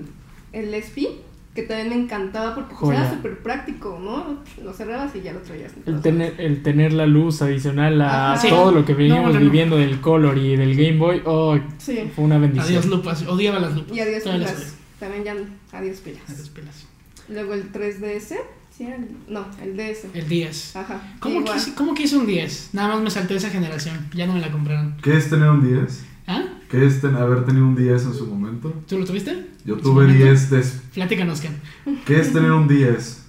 el 0.53 0.75
SP, 0.75 1.09
que 1.55 1.63
también 1.63 1.89
me 1.89 1.95
encantaba 1.97 2.55
porque 2.55 2.75
pues, 2.79 2.99
era 2.99 3.11
súper 3.11 3.39
práctico, 3.39 3.99
¿no? 4.03 4.39
Lo 4.63 4.73
cerrabas 4.75 5.15
y 5.17 5.23
ya 5.23 5.33
lo 5.33 5.41
traías. 5.41 5.73
El 5.87 6.01
tener, 6.03 6.35
el 6.39 6.63
tener 6.63 6.93
la 6.93 7.07
luz 7.07 7.41
adicional 7.41 8.01
a 8.03 8.33
Ajá. 8.35 8.43
Sí. 8.43 8.49
todo 8.51 8.73
lo 8.73 8.85
que 8.85 8.93
veníamos 8.95 9.29
No, 9.33 9.33
no, 9.33 9.41
no. 9.41 9.45
viviendo 9.51 9.77
del 9.79 10.01
Color 10.03 10.37
y 10.37 10.55
del 10.57 10.77
Game 10.77 10.99
Boy, 10.99 11.23
oh. 11.25 11.59
Sí. 11.79 12.11
fue 12.15 12.25
una 12.25 12.37
bendición. 12.39 12.67
Adiós 12.69 12.87
lupas, 12.87 13.23
odiaba 13.27 13.59
las 13.59 13.75
lupas. 13.75 13.97
Y 13.97 14.01
adiós 14.01 14.23
Todavía 14.23 14.45
las 14.47 14.55
pilas. 14.55 14.77
También 15.01 15.25
ya 15.25 15.35
adiós 15.79 15.99
pilas. 16.01 16.23
Adiós 16.29 16.49
pilas. 16.51 16.87
Luego 17.29 17.55
el 17.55 17.73
3DS. 17.73 18.37
¿Sí 18.77 18.85
era 18.85 18.97
el- 18.97 19.09
No, 19.27 19.47
el 19.63 19.75
DS. 19.75 20.09
El 20.13 20.29
10. 20.29 20.77
Ajá. 20.77 21.01
¿Cómo, 21.21 21.43
quise, 21.43 21.75
¿Cómo 21.75 21.95
quise 21.95 22.19
un 22.19 22.27
10? 22.27 22.71
Nada 22.75 22.89
más 22.89 23.01
me 23.01 23.09
salté 23.11 23.35
esa 23.35 23.49
generación. 23.49 24.07
Ya 24.15 24.27
no 24.27 24.35
me 24.35 24.41
la 24.41 24.51
compraron. 24.53 24.95
¿Qué 25.03 25.17
es 25.17 25.31
tener 25.31 25.49
un 25.49 25.67
10? 25.67 26.05
¿Ah? 26.27 26.43
¿Qué 26.71 26.85
es 26.85 27.01
ten- 27.01 27.15
haber 27.17 27.45
tenido 27.45 27.67
un 27.67 27.77
10 27.77 28.05
en 28.07 28.15
su 28.15 28.27
momento? 28.27 28.73
¿Tú 28.89 28.99
lo 28.99 29.05
tuviste? 29.05 29.47
Yo 29.65 29.75
¿En 29.75 29.81
su 29.81 29.91
tuve 29.91 30.03
momento? 30.05 30.25
10 30.25 30.51
des- 30.51 30.83
Platícanos, 30.95 31.41
Ken. 31.41 31.57
¿Qué 32.05 32.21
es 32.21 32.33
tener 32.33 32.51
un 32.53 32.67
10? 32.67 33.25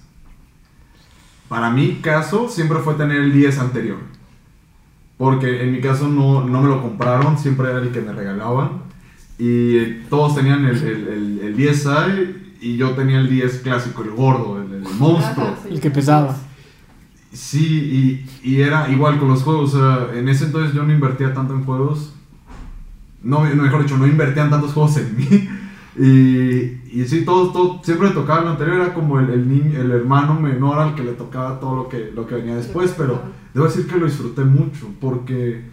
Para 1.48 1.70
mi 1.70 1.94
caso, 1.96 2.48
siempre 2.48 2.78
fue 2.80 2.94
tener 2.94 3.18
el 3.20 3.32
10 3.32 3.58
anterior. 3.58 3.98
Porque 5.16 5.62
en 5.62 5.72
mi 5.72 5.80
caso 5.80 6.08
no, 6.08 6.44
no 6.44 6.60
me 6.62 6.68
lo 6.68 6.82
compraron, 6.82 7.38
siempre 7.38 7.70
era 7.70 7.78
el 7.80 7.90
que 7.90 8.00
me 8.00 8.12
regalaban. 8.12 8.82
Y 9.38 9.84
todos 10.10 10.34
tenían 10.34 10.64
el, 10.64 10.76
el, 10.76 11.08
el, 11.08 11.38
el 11.42 11.56
10i 11.56 12.34
y 12.60 12.76
yo 12.76 12.90
tenía 12.90 13.18
el 13.20 13.30
10 13.30 13.60
clásico, 13.60 14.02
el 14.02 14.10
gordo, 14.10 14.60
el, 14.62 14.72
el 14.74 14.94
monstruo. 14.98 15.56
El 15.70 15.80
que 15.80 15.90
pesaba. 15.90 16.36
Sí, 17.32 18.26
y, 18.42 18.48
y 18.50 18.60
era 18.62 18.90
igual 18.90 19.18
con 19.18 19.28
los 19.28 19.42
juegos. 19.42 19.74
O 19.74 19.78
sea, 19.78 20.18
en 20.18 20.28
ese 20.28 20.46
entonces 20.46 20.74
yo 20.74 20.82
no 20.82 20.92
invertía 20.92 21.32
tanto 21.34 21.54
en 21.54 21.64
juegos. 21.64 22.14
No, 23.22 23.40
mejor 23.40 23.82
dicho, 23.82 23.98
no 23.98 24.06
invertían 24.06 24.50
tantos 24.50 24.72
juegos 24.72 24.96
en 24.98 25.16
mí. 25.16 25.48
Y, 26.00 26.80
y 26.92 27.04
sí, 27.08 27.24
todo, 27.24 27.50
todo, 27.50 27.80
siempre 27.82 28.10
tocaba 28.10 28.42
lo 28.42 28.50
anterior. 28.50 28.76
Era 28.76 28.94
como 28.94 29.18
el, 29.18 29.30
el, 29.30 29.48
niño, 29.48 29.80
el 29.80 29.90
hermano 29.90 30.38
menor 30.38 30.78
al 30.78 30.94
que 30.94 31.02
le 31.02 31.14
tocaba 31.14 31.58
todo 31.58 31.74
lo 31.74 31.88
que, 31.88 32.12
lo 32.14 32.24
que 32.24 32.36
venía 32.36 32.54
después. 32.54 32.94
Pero 32.96 33.20
debo 33.52 33.66
decir 33.66 33.88
que 33.88 33.98
lo 33.98 34.06
disfruté 34.06 34.44
mucho. 34.44 34.86
Porque 35.00 35.64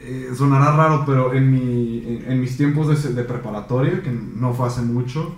eh, 0.00 0.30
sonará 0.36 0.72
raro, 0.72 1.04
pero 1.06 1.32
en, 1.32 1.52
mi, 1.52 2.02
en, 2.04 2.32
en 2.32 2.40
mis 2.40 2.56
tiempos 2.56 2.88
de, 2.88 3.12
de 3.14 3.22
preparatoria, 3.22 4.02
que 4.02 4.10
no 4.10 4.52
fue 4.52 4.66
hace 4.66 4.82
mucho, 4.82 5.36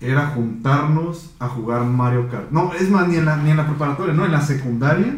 era 0.00 0.28
juntarnos 0.28 1.34
a 1.38 1.48
jugar 1.48 1.84
Mario 1.84 2.28
Kart. 2.30 2.50
No, 2.50 2.72
es 2.74 2.90
más, 2.90 3.08
ni 3.08 3.16
en 3.16 3.26
la, 3.26 3.36
ni 3.36 3.50
en 3.50 3.56
la 3.56 3.66
preparatoria, 3.66 4.14
no, 4.14 4.24
en 4.24 4.32
la 4.32 4.40
secundaria 4.40 5.16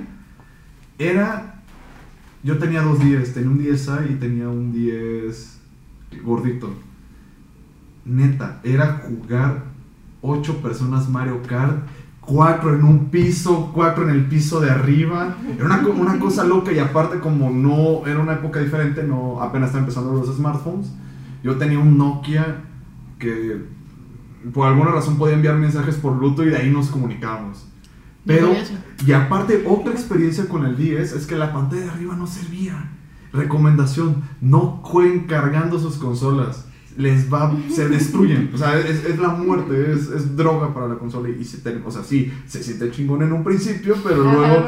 era... 0.99 1.56
Yo 2.47 2.59
tenía 2.59 2.81
dos 2.83 2.99
10, 3.01 3.35
tenía 3.35 3.51
un 3.51 3.59
10A 3.59 4.11
y 4.11 4.15
tenía 4.15 4.49
un 4.49 4.73
10 4.73 5.59
gordito. 6.25 6.71
Neta, 8.05 8.61
era 8.63 9.03
jugar 9.07 9.65
ocho 10.23 10.63
personas 10.63 11.09
Mario 11.09 11.43
Kart, 11.43 11.87
cuatro 12.21 12.75
en 12.75 12.85
un 12.85 13.07
piso, 13.07 13.71
cuatro 13.75 14.05
en 14.09 14.11
el 14.15 14.27
piso 14.27 14.61
de 14.61 14.71
arriba. 14.71 15.37
Era 15.57 15.65
una, 15.67 15.83
co- 15.83 15.91
una 15.91 16.19
cosa 16.21 16.45
loca 16.45 16.71
y 16.73 16.79
aparte 16.79 17.19
como 17.19 17.51
no 17.51 18.07
era 18.07 18.21
una 18.21 18.35
época 18.35 18.61
diferente, 18.61 19.03
no 19.03 19.43
apenas 19.43 19.69
estaba 19.69 19.81
empezando 19.85 20.13
los 20.13 20.35
smartphones. 20.37 20.93
Yo 21.43 21.57
tenía 21.57 21.79
un 21.81 21.99
Nokia 21.99 22.63
que 23.19 23.61
por 24.55 24.69
alguna 24.69 24.93
razón 24.93 25.17
podía 25.19 25.35
enviar 25.35 25.57
mensajes 25.57 25.97
por 25.97 26.17
Bluetooth 26.17 26.47
y 26.47 26.51
de 26.51 26.57
ahí 26.59 26.71
nos 26.71 26.89
comunicábamos. 26.91 27.67
Pero, 28.27 28.53
y 29.07 29.13
aparte, 29.13 29.65
otra 29.69 29.93
experiencia 29.93 30.49
con 30.49 30.65
el 30.67 30.77
10 30.77 31.13
es 31.13 31.27
que 31.27 31.37
la 31.37 31.53
pantalla 31.53 31.83
de 31.83 31.91
arriba 31.91 32.17
no 32.17 32.27
servía. 32.27 32.91
Recomendación, 33.33 34.23
no 34.41 34.81
jueguen 34.83 35.27
cargando 35.27 35.79
sus 35.79 35.97
consolas. 35.97 36.65
les 36.97 37.31
va, 37.33 37.55
se 37.71 37.89
destruyen. 37.91 38.51
O 38.55 38.57
sea, 38.59 38.79
es, 38.79 39.05
es 39.05 39.19
la 39.19 39.29
muerte, 39.29 39.93
es, 39.93 40.09
es 40.09 40.35
droga 40.37 40.73
para 40.73 40.89
la 40.89 40.95
consola. 40.95 41.29
Y 41.29 41.45
se 41.45 41.59
te- 41.59 41.83
o 41.85 41.91
sea, 41.91 42.03
sí, 42.03 42.33
se 42.47 42.63
siente 42.63 42.91
chingón 42.91 43.23
en 43.23 43.33
un 43.35 43.45
principio, 43.45 43.95
pero 44.03 44.23
luego, 44.25 44.41
luego- 44.41 44.67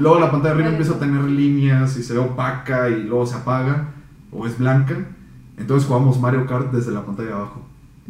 luego 0.00 0.18
la 0.20 0.30
pantalla 0.30 0.54
de 0.54 0.60
arriba 0.62 0.70
empieza 0.70 0.94
a 0.94 0.98
tener 0.98 1.22
líneas 1.24 1.96
y 1.98 2.02
se 2.02 2.14
ve 2.14 2.20
opaca 2.20 2.88
y 2.88 3.02
luego 3.04 3.26
se 3.26 3.34
apaga 3.34 3.88
o 4.32 4.46
es 4.46 4.58
blanca. 4.58 4.96
Entonces 5.58 5.86
jugamos 5.86 6.18
Mario 6.18 6.46
Kart 6.46 6.72
desde 6.72 6.92
la 6.92 7.04
pantalla 7.04 7.28
de 7.28 7.34
abajo, 7.34 7.62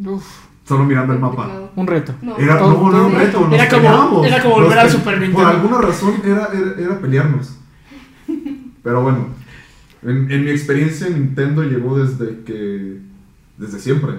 Uf, 0.05 0.25
solo 0.67 0.83
mirando 0.83 1.13
el 1.13 1.19
mapa. 1.19 1.49
Un 1.75 1.87
reto. 1.87 2.13
No, 2.21 2.37
Era, 2.37 2.57
Todo- 2.59 2.73
no, 2.73 2.91
no 2.91 2.97
era 2.97 3.05
un 3.07 3.13
reto, 3.15 3.39
nos 3.41 3.53
Era 3.53 3.69
como- 3.69 4.25
era 4.25 4.41
como 4.43 4.55
Nos 4.55 4.63
volver 4.65 4.79
al 4.79 4.87
pe- 4.87 4.91
Super 4.93 5.13
Por 5.13 5.21
Nintendo. 5.21 5.47
alguna 5.47 5.77
razón 5.79 6.13
era, 6.23 6.49
era, 6.53 6.73
era 6.77 6.99
pelearnos. 6.99 7.57
Pero 8.83 9.01
bueno, 9.01 9.27
en, 10.03 10.31
en 10.31 10.43
mi 10.45 10.49
experiencia 10.51 11.09
Nintendo 11.09 11.63
llegó 11.63 11.97
desde 11.97 12.41
que... 12.43 12.99
Desde 13.57 13.79
siempre. 13.79 14.13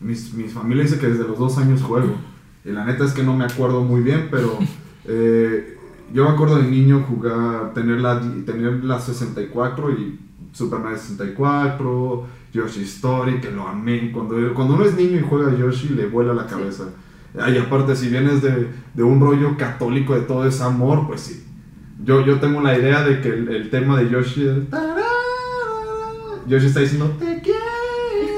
Mis, 0.00 0.34
mi 0.34 0.44
familia 0.48 0.82
dice 0.84 0.98
que 0.98 1.06
desde 1.08 1.24
los 1.28 1.38
dos 1.38 1.56
años 1.58 1.82
juego. 1.82 2.16
Y 2.64 2.70
la 2.70 2.84
neta 2.84 3.04
es 3.04 3.12
que 3.12 3.22
no 3.22 3.36
me 3.36 3.44
acuerdo 3.44 3.82
muy 3.82 4.00
bien, 4.02 4.28
pero... 4.30 4.58
eh, 5.04 5.76
yo 6.12 6.24
me 6.24 6.30
acuerdo 6.30 6.56
de 6.58 6.68
niño 6.68 7.04
jugar, 7.08 7.72
tener 7.74 8.00
la, 8.00 8.20
tener 8.44 8.84
la 8.84 8.98
64 9.00 9.90
y 9.92 10.18
Super 10.52 10.80
Mario 10.80 10.98
64, 10.98 12.26
Yoshi 12.52 12.82
Story, 12.82 13.40
que 13.40 13.50
lo 13.50 13.66
amé. 13.66 14.10
Cuando, 14.12 14.34
cuando 14.54 14.74
uno 14.74 14.84
es 14.84 14.94
niño 14.94 15.18
y 15.18 15.22
juega 15.28 15.50
a 15.50 15.56
Yoshi, 15.56 15.90
le 15.90 16.06
vuela 16.06 16.34
la 16.34 16.46
cabeza. 16.46 16.84
Ay, 17.40 17.56
aparte, 17.58 17.96
si 17.96 18.08
vienes 18.08 18.42
de, 18.42 18.68
de 18.92 19.02
un 19.02 19.20
rollo 19.20 19.56
católico 19.56 20.14
de 20.14 20.20
todo 20.22 20.46
ese 20.46 20.62
amor, 20.62 21.06
pues 21.06 21.20
sí. 21.22 21.44
Yo, 22.04 22.24
yo 22.26 22.38
tengo 22.40 22.60
la 22.60 22.76
idea 22.76 23.02
de 23.04 23.20
que 23.20 23.28
el, 23.28 23.48
el 23.48 23.70
tema 23.70 23.98
de 24.00 24.10
Yoshi 24.10 24.46
es... 24.48 24.56
Yoshi 26.46 26.66
está 26.66 26.80
diciendo, 26.80 27.06
te 27.18 27.40
quiero. 27.40 27.58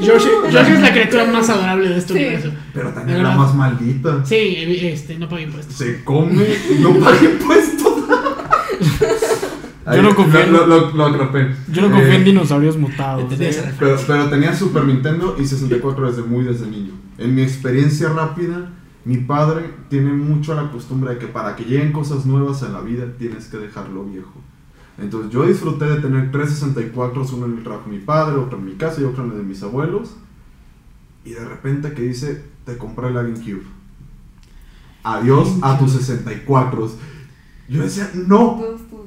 Yoshi, 0.01 0.29
Yoshi 0.53 0.73
es 0.73 0.81
la 0.81 0.93
criatura 0.93 1.25
más 1.27 1.49
adorable 1.49 1.89
de 1.89 1.97
este 1.99 2.13
Sí. 2.13 2.19
universo. 2.19 2.51
Pero 2.75 2.91
también 2.91 3.23
la 3.23 3.31
más 3.37 3.55
maldita. 3.55 4.25
Sí, 4.25 4.35
evi- 4.35 4.85
este, 4.93 5.19
no 5.19 5.29
paga 5.29 5.43
impuestos. 5.43 5.75
Se 5.75 6.05
come 6.05 6.45
no 6.81 6.95
paga 6.99 7.25
impuestos. 7.25 8.04
Yo 9.87 10.03
no 10.03 10.15
confío 10.15 10.41
en- 10.41 10.53
Lo, 10.53 10.67
lo, 10.67 10.91
lo 10.93 11.07
atrapé. 11.07 11.55
Yo 11.71 11.83
no 11.83 11.91
confío 11.91 12.13
Eh, 12.13 12.17
en 12.17 12.25
dinosaurios 12.25 12.77
mutados. 12.79 13.31
¿eh? 13.33 13.75
Pero, 13.79 13.97
pero 14.07 14.31
tenía 14.31 14.55
Super 14.55 14.85
Nintendo 14.85 15.37
y 15.39 15.47
64 15.47 16.07
desde 16.11 16.23
muy 16.23 16.45
desde 16.45 16.67
niño. 16.67 16.93
En 17.19 17.35
mi 17.35 17.43
experiencia 17.43 18.09
rápida, 18.09 18.71
mi 19.05 19.19
padre 19.19 19.71
tiene 19.91 20.13
mucho 20.13 20.55
la 20.55 20.71
costumbre 20.71 21.13
de 21.15 21.19
que 21.19 21.27
para 21.27 21.55
que 21.57 21.65
lleguen 21.65 21.93
cosas 21.93 22.25
nuevas 22.25 22.63
en 22.63 22.73
la 22.73 22.81
vida 22.81 23.05
tienes 23.19 23.47
que 23.47 23.59
dejarlo 23.59 24.05
viejo. 24.05 24.33
Entonces 24.97 25.31
yo 25.33 25.45
disfruté 25.45 25.85
de 25.87 25.97
tener 26.01 26.31
tres 26.33 26.51
64, 26.51 27.27
uno 27.35 27.47
en 27.47 27.59
el 27.59 27.63
trabajo 27.65 27.91
de 27.91 27.97
mi 27.99 28.03
padre, 28.03 28.37
otro 28.37 28.59
en 28.59 28.65
mi 28.65 28.73
casa 28.75 29.01
y 29.01 29.05
otro 29.05 29.25
en 29.25 29.33
el 29.33 29.37
de 29.39 29.43
mis 29.43 29.63
abuelos. 29.63 30.17
Y 31.25 31.31
de 31.31 31.45
repente 31.45 31.93
que 31.93 32.03
dice, 32.03 32.45
te 32.65 32.79
compré 32.79 33.11
la 33.11 33.23
GameCube. 33.23 33.63
Adiós 35.03 35.57
a 35.63 35.79
tus 35.79 35.93
64. 35.93 36.91
Yo 37.69 37.83
decía, 37.83 38.11
no, 38.15 38.59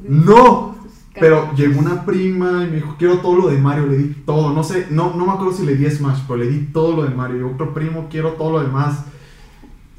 no, 0.10 0.76
pero 1.20 1.54
llegó 1.56 1.80
una 1.80 2.06
prima 2.06 2.63
y 2.63 2.70
me 2.70 2.76
dijo, 2.78 2.96
quiero 2.98 3.20
todo 3.20 3.36
lo 3.38 3.48
de 3.50 3.58
Mario, 3.60 3.88
le 3.88 3.98
di 3.98 4.13
todo, 4.26 4.54
no 4.54 4.63
sé, 4.63 4.88
no, 4.91 5.15
no 5.15 5.26
me 5.26 5.32
acuerdo 5.32 5.54
si 5.54 5.65
le 5.65 5.76
di 5.76 5.89
Smash, 5.89 6.22
pero 6.28 6.38
le 6.39 6.48
di 6.50 6.60
todo 6.74 6.96
lo 6.96 7.04
de 7.04 7.13
Mario, 7.15 7.38
y 7.39 7.43
otro 7.43 7.74
primo, 7.74 8.08
quiero 8.10 8.32
todo 8.34 8.54
lo 8.54 8.62
demás, 8.65 9.04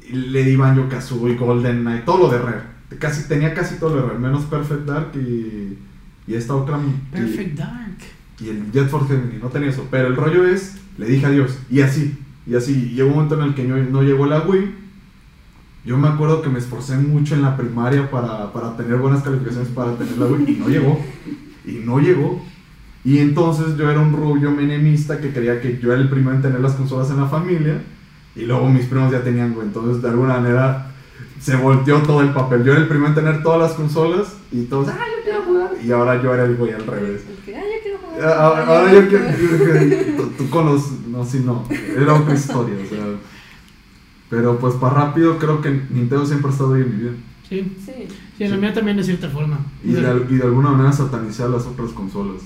y 0.07 0.13
le 0.13 0.43
di 0.43 0.55
Banjo 0.55 0.87
Kazooie, 0.89 1.35
Golden 1.35 1.81
Knight, 1.81 2.05
todo 2.05 2.17
lo 2.17 2.29
de 2.29 2.39
Rare, 2.39 2.61
casi, 2.99 3.27
tenía 3.27 3.53
casi 3.53 3.75
todo 3.79 3.91
lo 3.95 4.01
de 4.01 4.07
Rare, 4.07 4.19
menos 4.19 4.43
Perfect 4.45 4.85
Dark 4.85 5.11
y, 5.15 5.77
y 6.27 6.33
esta 6.35 6.55
otra, 6.55 6.77
y- 6.79 7.11
Perfect 7.15 7.57
Dark. 7.57 7.97
y 8.39 8.49
el 8.49 8.71
Jet 8.71 8.89
Force 8.89 9.07
Gemini, 9.13 9.39
no 9.41 9.47
tenía 9.49 9.69
eso, 9.69 9.85
pero 9.91 10.07
el 10.07 10.15
rollo 10.15 10.45
es, 10.45 10.75
le 10.97 11.05
dije 11.05 11.25
adiós, 11.25 11.57
y 11.69 11.81
así, 11.81 12.17
y 12.47 12.55
así, 12.55 12.89
y 12.91 12.95
llegó 12.95 13.09
un 13.09 13.15
momento 13.15 13.35
en 13.35 13.41
el 13.49 13.55
que 13.55 13.63
no, 13.65 13.77
no 13.77 14.01
llegó 14.03 14.25
la 14.25 14.41
Wii, 14.41 14.88
yo 15.85 15.97
me 15.97 16.07
acuerdo 16.07 16.41
que 16.41 16.49
me 16.49 16.59
esforcé 16.59 16.97
mucho 16.97 17.35
en 17.35 17.41
la 17.41 17.55
primaria 17.57 18.09
para, 18.11 18.51
para 18.53 18.75
tener 18.77 18.97
buenas 18.97 19.23
calificaciones 19.23 19.69
para 19.69 19.93
tener 19.95 20.17
la 20.17 20.25
Wii, 20.25 20.45
y 20.51 20.59
no 20.59 20.67
llegó, 20.67 20.99
y 21.65 21.71
no 21.85 21.99
llegó, 21.99 22.41
y 23.03 23.19
entonces 23.19 23.77
yo 23.77 23.89
era 23.89 23.99
un 23.99 24.13
rubio 24.13 24.51
menemista 24.51 25.19
que 25.19 25.31
creía 25.31 25.61
que 25.61 25.79
yo 25.79 25.91
era 25.93 26.01
el 26.01 26.09
primero 26.09 26.35
en 26.35 26.41
tener 26.41 26.59
las 26.59 26.73
consolas 26.73 27.09
en 27.11 27.17
la 27.17 27.27
familia, 27.27 27.81
y 28.35 28.41
luego 28.45 28.69
mis 28.69 28.85
primos 28.85 29.11
ya 29.11 29.23
tenían 29.23 29.51
Wii, 29.55 29.67
entonces 29.67 30.01
de 30.01 30.09
alguna 30.09 30.35
manera 30.39 30.91
se 31.39 31.55
volteó 31.55 31.99
todo 31.99 32.21
el 32.21 32.29
papel, 32.33 32.63
yo 32.65 32.73
era 32.73 32.81
el 32.81 32.87
primero 32.87 33.09
en 33.09 33.15
tener 33.15 33.41
todas 33.41 33.59
las 33.61 33.71
consolas, 33.73 34.35
y 34.51 34.63
todos, 34.63 34.89
ah, 34.89 34.97
yo 35.17 35.23
quiero 35.23 35.41
jugar, 35.43 35.71
y 35.83 35.91
ahora 35.91 36.21
yo 36.21 36.33
era 36.33 36.43
el 36.45 36.55
güey 36.57 36.73
al 36.73 36.85
revés. 36.85 37.21
"Ah, 37.27 37.31
yo 37.41 37.81
quiero 37.81 37.97
jugar". 37.99 38.21
Ah, 38.21 38.45
Ahora, 38.45 38.65
ahora 38.67 38.93
yo 38.93 39.07
quiero. 39.07 39.25
Tú, 40.17 40.27
tú 40.37 40.49
con 40.49 40.65
los. 40.65 40.91
No, 41.07 41.23
sí, 41.23 41.41
no. 41.45 41.63
Era 41.97 42.15
otra 42.15 42.33
historia, 42.35 42.75
o 42.83 42.89
sea. 42.89 43.05
Pero 44.29 44.59
pues 44.59 44.75
para 44.75 44.93
rápido, 44.95 45.37
creo 45.39 45.61
que 45.61 45.69
Nintendo 45.89 46.25
siempre 46.25 46.49
ha 46.49 46.51
estado 46.51 46.73
ahí 46.75 46.81
en 46.81 46.89
mi 46.95 47.01
vida. 47.03 47.11
Sí. 47.49 47.71
Sí. 47.83 47.91
Sí, 48.37 48.43
en 48.43 48.51
la 48.51 48.57
mía 48.57 48.73
también 48.73 48.95
de 48.97 49.03
cierta 49.03 49.27
forma. 49.29 49.59
Y 49.83 49.91
de, 49.91 50.05
al- 50.07 50.27
y 50.29 50.35
de 50.35 50.43
alguna 50.43 50.69
manera 50.69 50.91
satanicé 50.93 51.43
a 51.43 51.47
las 51.49 51.65
otras 51.65 51.91
consolas. 51.91 52.41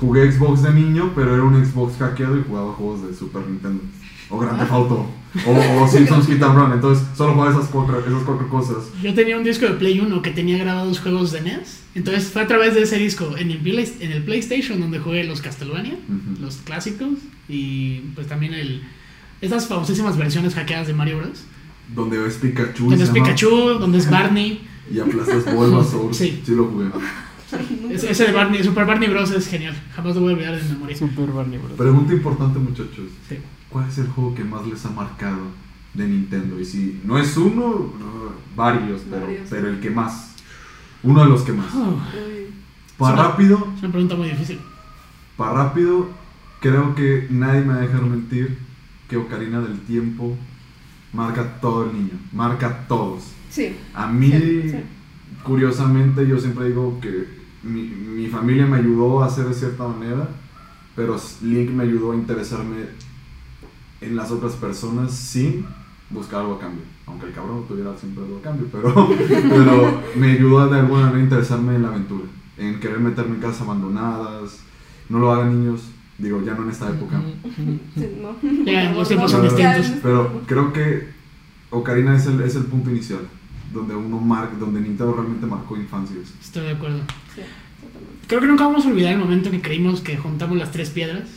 Jugué 0.00 0.32
Xbox 0.32 0.62
de 0.62 0.72
niño, 0.74 1.12
pero 1.14 1.34
era 1.34 1.44
un 1.44 1.64
Xbox 1.64 1.96
hackeado 1.98 2.36
y 2.38 2.42
jugaba 2.42 2.72
juegos 2.72 3.06
de 3.06 3.14
Super 3.14 3.46
Nintendo. 3.46 3.82
O 4.30 4.38
Grand 4.38 4.58
Theft 4.58 4.72
Auto. 4.72 5.06
O, 5.46 5.82
o 5.82 5.88
Simpsons 5.92 6.26
Hit 6.26 6.42
and 6.42 6.56
Run. 6.58 6.72
Entonces 6.72 7.06
solo 7.16 7.34
jugaba 7.34 7.52
esas 7.52 7.68
cuatro, 7.70 8.00
esas 8.00 8.22
cuatro 8.24 8.48
cosas. 8.48 8.78
Yo 9.02 9.14
tenía 9.14 9.36
un 9.36 9.44
disco 9.44 9.66
de 9.66 9.72
Play 9.74 10.00
1 10.00 10.22
que 10.22 10.30
tenía 10.30 10.58
grabados 10.58 10.98
juegos 10.98 11.30
de 11.30 11.42
NES. 11.42 11.82
Entonces 11.94 12.24
fue 12.32 12.42
a 12.42 12.46
través 12.48 12.74
de 12.74 12.82
ese 12.82 12.96
disco 12.98 13.36
en 13.36 13.50
el, 13.52 13.58
Play- 13.58 13.96
en 14.00 14.10
el 14.12 14.24
PlayStation 14.24 14.80
donde 14.80 14.98
jugué 14.98 15.22
los 15.24 15.40
Castlevania, 15.42 15.98
los 16.40 16.56
clásicos 16.56 17.18
y 17.48 18.00
pues 18.14 18.26
también 18.26 18.54
el 18.54 18.82
estas 19.42 19.66
famosísimas 19.68 20.16
versiones 20.16 20.54
hackeadas 20.54 20.86
de 20.86 20.94
Mario 20.94 21.18
Bros. 21.18 21.44
Donde 21.94 22.16
ves 22.18 22.36
Pikachu. 22.36 22.88
Donde 22.88 23.04
es 23.04 23.12
llama- 23.12 23.24
Pikachu, 23.26 23.50
donde 23.78 23.98
es 23.98 24.10
Barney. 24.10 24.66
Y 24.92 24.98
aplastas 24.98 25.54
Bulbasaur. 25.54 26.12
Sí. 26.14 26.42
Sí 26.44 26.54
lo 26.54 26.64
jugué. 26.66 26.86
Ese 27.90 28.10
ese 28.10 28.24
de 28.26 28.32
Barney, 28.32 28.62
Super 28.64 28.86
Barney 28.86 29.08
Bros. 29.10 29.30
es 29.30 29.46
genial. 29.46 29.74
Jamás 29.94 30.14
lo 30.14 30.22
voy 30.22 30.32
a 30.32 30.36
olvidar 30.36 30.56
de 30.60 30.68
memoria. 30.72 30.96
Super 30.96 31.26
Barney 31.30 31.58
Bros. 31.58 31.72
Pregunta 31.72 32.12
importante, 32.14 32.58
muchachos. 32.58 33.10
Sí. 33.28 33.36
¿Cuál 33.68 33.88
es 33.88 33.98
el 33.98 34.08
juego 34.08 34.34
que 34.34 34.42
más 34.44 34.66
les 34.66 34.84
ha 34.86 34.90
marcado 34.90 35.38
de 35.94 36.06
Nintendo? 36.08 36.58
Y 36.58 36.64
si 36.64 37.00
no 37.04 37.18
es 37.18 37.36
uno, 37.36 37.92
varios, 38.56 39.02
pero, 39.10 39.26
Varios. 39.26 39.48
pero 39.50 39.68
el 39.68 39.80
que 39.80 39.90
más. 39.90 40.34
Uno 41.02 41.22
de 41.24 41.28
los 41.30 41.42
que 41.42 41.52
más. 41.52 41.72
Oh. 41.74 41.96
Para 42.98 43.16
rápido, 43.16 43.68
es 43.76 43.82
una 43.82 43.92
pregunta 43.92 44.14
muy 44.14 44.28
difícil. 44.30 44.58
para 45.36 45.52
rápido, 45.64 46.08
creo 46.60 46.94
que 46.94 47.26
nadie 47.30 47.60
me 47.62 47.68
va 47.74 47.76
a 47.76 47.80
dejar 47.80 48.02
mentir 48.02 48.58
que 49.12 49.18
Ocarina 49.18 49.60
del 49.60 49.78
Tiempo 49.80 50.34
marca 51.12 51.60
todo 51.60 51.84
el 51.84 51.92
niño, 51.92 52.18
marca 52.32 52.66
a 52.68 52.88
todos. 52.88 53.24
Sí. 53.50 53.76
A 53.94 54.06
mí, 54.06 54.30
Sí, 54.30 54.70
sí. 54.70 54.76
curiosamente, 55.44 56.26
yo 56.26 56.38
siempre 56.40 56.68
digo 56.68 56.98
que 57.02 57.28
mi, 57.62 57.82
mi 57.82 58.26
familia 58.28 58.64
me 58.64 58.78
ayudó 58.78 59.22
a 59.22 59.26
hacer 59.26 59.44
de 59.44 59.52
cierta 59.54 59.86
manera, 59.86 60.26
pero 60.96 61.20
Link 61.42 61.70
me 61.70 61.82
ayudó 61.84 62.12
a 62.12 62.16
interesarme 62.16 62.86
en 64.00 64.16
las 64.16 64.30
otras 64.30 64.54
personas 64.54 65.12
sin 65.12 65.66
buscar 66.08 66.40
algo 66.40 66.54
a 66.54 66.60
cambio. 66.60 66.84
Aunque 67.06 67.26
el 67.26 67.32
cabrón 67.34 67.64
tuviera 67.68 67.94
siempre 67.98 68.24
algo 68.24 68.38
a 68.38 68.42
cambio, 68.42 68.66
pero, 68.72 69.08
pero 69.28 70.00
me 70.16 70.32
ayudó 70.32 70.68
de 70.70 70.80
alguna 70.80 71.02
manera 71.02 71.18
a 71.18 71.24
interesarme 71.24 71.74
en 71.76 71.82
la 71.82 71.88
aventura, 71.88 72.24
en 72.56 72.80
querer 72.80 73.00
meterme 73.00 73.34
en 73.34 73.42
casas 73.42 73.60
abandonadas. 73.60 74.60
No 75.10 75.18
lo 75.18 75.30
hagan 75.30 75.60
niños, 75.60 75.82
digo, 76.22 76.42
ya 76.42 76.54
no 76.54 76.62
en 76.62 76.70
esta 76.70 76.88
época. 76.88 77.20
Sí, 77.94 78.16
no. 78.20 78.36
Ya, 78.64 78.92
los 78.92 79.08
tiempos 79.08 79.30
son 79.30 79.42
distintos. 79.42 79.92
Pero 80.02 80.42
creo 80.46 80.72
que 80.72 81.08
Ocarina 81.70 82.16
es 82.16 82.26
el, 82.26 82.40
es 82.42 82.54
el 82.54 82.64
punto 82.64 82.90
inicial, 82.90 83.20
donde 83.72 83.94
uno 83.94 84.18
marca, 84.18 84.54
donde 84.58 84.80
Nintendo 84.80 85.14
realmente 85.14 85.46
marcó 85.46 85.76
infancias. 85.76 86.32
Estoy 86.40 86.64
de 86.64 86.70
acuerdo. 86.72 87.00
Sí, 87.34 87.42
totalmente. 87.80 88.26
Creo 88.26 88.40
que 88.40 88.46
nunca 88.46 88.64
vamos 88.64 88.86
a 88.86 88.88
olvidar 88.88 89.12
el 89.12 89.18
momento 89.18 89.50
que 89.50 89.60
creímos 89.60 90.00
que 90.00 90.16
juntamos 90.16 90.56
las 90.56 90.70
tres 90.70 90.90
piedras, 90.90 91.28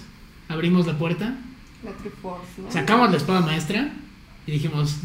abrimos 0.47 0.85
la 0.85 0.97
puerta, 0.97 1.35
La 1.83 1.91
Triforce, 1.91 2.61
¿no? 2.61 2.71
sacamos 2.71 3.09
la 3.11 3.17
espada 3.17 3.41
maestra 3.41 3.91
y 4.45 4.51
dijimos, 4.51 4.97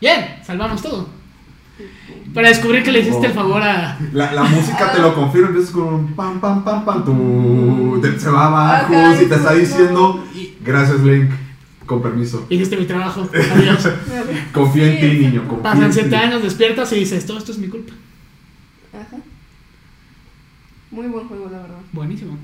bien, 0.00 0.36
salvamos 0.44 0.82
todo. 0.82 1.08
Para 2.32 2.48
descubrir 2.48 2.82
que 2.82 2.92
le 2.92 3.00
hiciste 3.00 3.26
el 3.26 3.32
favor 3.32 3.62
a... 3.62 3.98
La, 4.12 4.32
la 4.32 4.44
música 4.44 4.92
te 4.92 4.98
lo 5.00 5.14
confirma, 5.14 5.48
empiezas 5.48 5.70
con 5.72 5.84
un 5.94 6.06
pam 6.14 6.40
pam 6.40 6.64
pam 6.64 6.84
pam, 6.84 7.04
tu, 7.04 7.98
te- 8.02 8.18
se 8.18 8.30
va 8.30 8.46
abajo 8.46 8.94
y 9.22 9.26
te 9.26 9.34
está 9.34 9.52
diciendo, 9.54 10.24
gracias 10.64 11.00
Link, 11.00 11.30
con 11.84 12.00
permiso. 12.02 12.46
hiciste 12.50 12.76
mi 12.76 12.84
trabajo. 12.86 13.28
Adiós. 13.54 13.88
Confía 14.52 14.86
en 14.86 15.00
Sí, 15.00 15.00
ti, 15.18 15.24
niño, 15.26 15.46
confía 15.48 15.62
Pasan 15.62 15.92
siete 15.92 16.16
años, 16.16 16.42
despiertas 16.42 16.92
y 16.92 16.96
dices, 16.96 17.26
todo 17.26 17.38
esto 17.38 17.52
es 17.52 17.58
mi 17.58 17.68
culpa. 17.68 17.92
Ajá. 18.92 19.16
Muy 20.90 21.06
buen 21.08 21.26
juego, 21.28 21.48
la 21.50 21.58
verdad. 21.58 21.78
Buenísimo. 21.92 22.38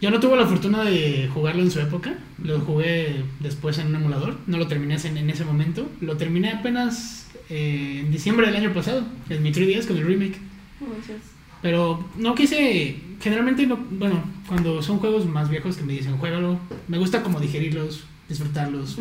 Yo 0.00 0.10
no 0.10 0.18
tuve 0.20 0.36
la 0.36 0.46
fortuna 0.46 0.82
de 0.82 1.30
jugarlo 1.32 1.62
en 1.62 1.70
su 1.70 1.78
época. 1.80 2.14
Lo 2.42 2.60
jugué 2.60 3.24
después 3.40 3.78
en 3.78 3.86
un 3.88 3.94
emulador. 3.96 4.36
No 4.48 4.58
lo 4.58 4.66
terminé 4.66 4.96
en, 5.02 5.16
en 5.16 5.30
ese 5.30 5.44
momento. 5.44 5.88
Lo 6.00 6.16
terminé 6.16 6.50
apenas 6.50 7.21
eh, 7.48 8.00
en 8.04 8.12
diciembre 8.12 8.46
del 8.46 8.56
año 8.56 8.72
pasado. 8.72 9.04
En 9.28 9.42
mi 9.42 9.52
3DS 9.52 9.86
con 9.86 9.96
el 9.96 10.06
remake. 10.06 10.38
Muchas. 10.80 11.20
Pero 11.62 12.08
no 12.16 12.34
quise 12.34 12.96
generalmente 13.20 13.66
no, 13.66 13.76
bueno, 13.76 14.22
cuando 14.48 14.82
son 14.82 14.98
juegos 14.98 15.26
más 15.26 15.48
viejos 15.48 15.76
que 15.76 15.84
me 15.84 15.92
dicen 15.92 16.18
juégalo, 16.18 16.58
me 16.88 16.98
gusta 16.98 17.22
como 17.22 17.38
digerirlos, 17.38 18.04
disfrutarlos, 18.28 18.98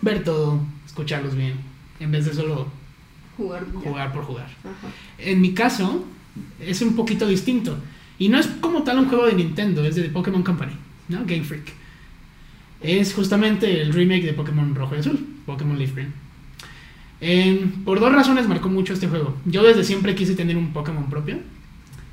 ver 0.00 0.22
todo, 0.22 0.60
escucharlos 0.86 1.34
bien, 1.34 1.54
en 1.98 2.12
vez 2.12 2.24
de 2.24 2.34
solo 2.34 2.68
Jugar. 3.36 3.64
por 4.12 4.24
jugar. 4.24 4.48
Ajá. 4.60 4.94
En 5.18 5.40
mi 5.40 5.54
caso, 5.54 6.04
es 6.60 6.80
un 6.82 6.94
poquito 6.94 7.26
distinto. 7.26 7.76
Y 8.16 8.28
no 8.28 8.38
es 8.38 8.46
como 8.46 8.84
tal 8.84 8.98
un 9.00 9.08
juego 9.08 9.26
de 9.26 9.34
Nintendo, 9.34 9.84
es 9.84 9.96
de 9.96 10.04
Pokémon 10.04 10.44
Company, 10.44 10.74
¿no? 11.08 11.24
Game 11.26 11.42
Freak. 11.42 11.72
Es 12.80 13.12
justamente 13.12 13.82
el 13.82 13.92
remake 13.92 14.22
de 14.22 14.34
Pokémon 14.34 14.72
Rojo 14.72 14.94
y 14.94 14.98
Azul, 15.00 15.26
Pokémon 15.46 15.76
Leaf 15.76 15.94
Green. 15.94 16.12
Em, 17.26 17.70
por 17.84 18.00
dos 18.00 18.12
razones 18.12 18.46
marcó 18.48 18.68
mucho 18.68 18.92
este 18.92 19.08
juego. 19.08 19.34
Yo 19.46 19.62
desde 19.62 19.82
siempre 19.82 20.14
quise 20.14 20.34
tener 20.34 20.56
un 20.58 20.72
Pokémon 20.74 21.08
propio. 21.08 21.36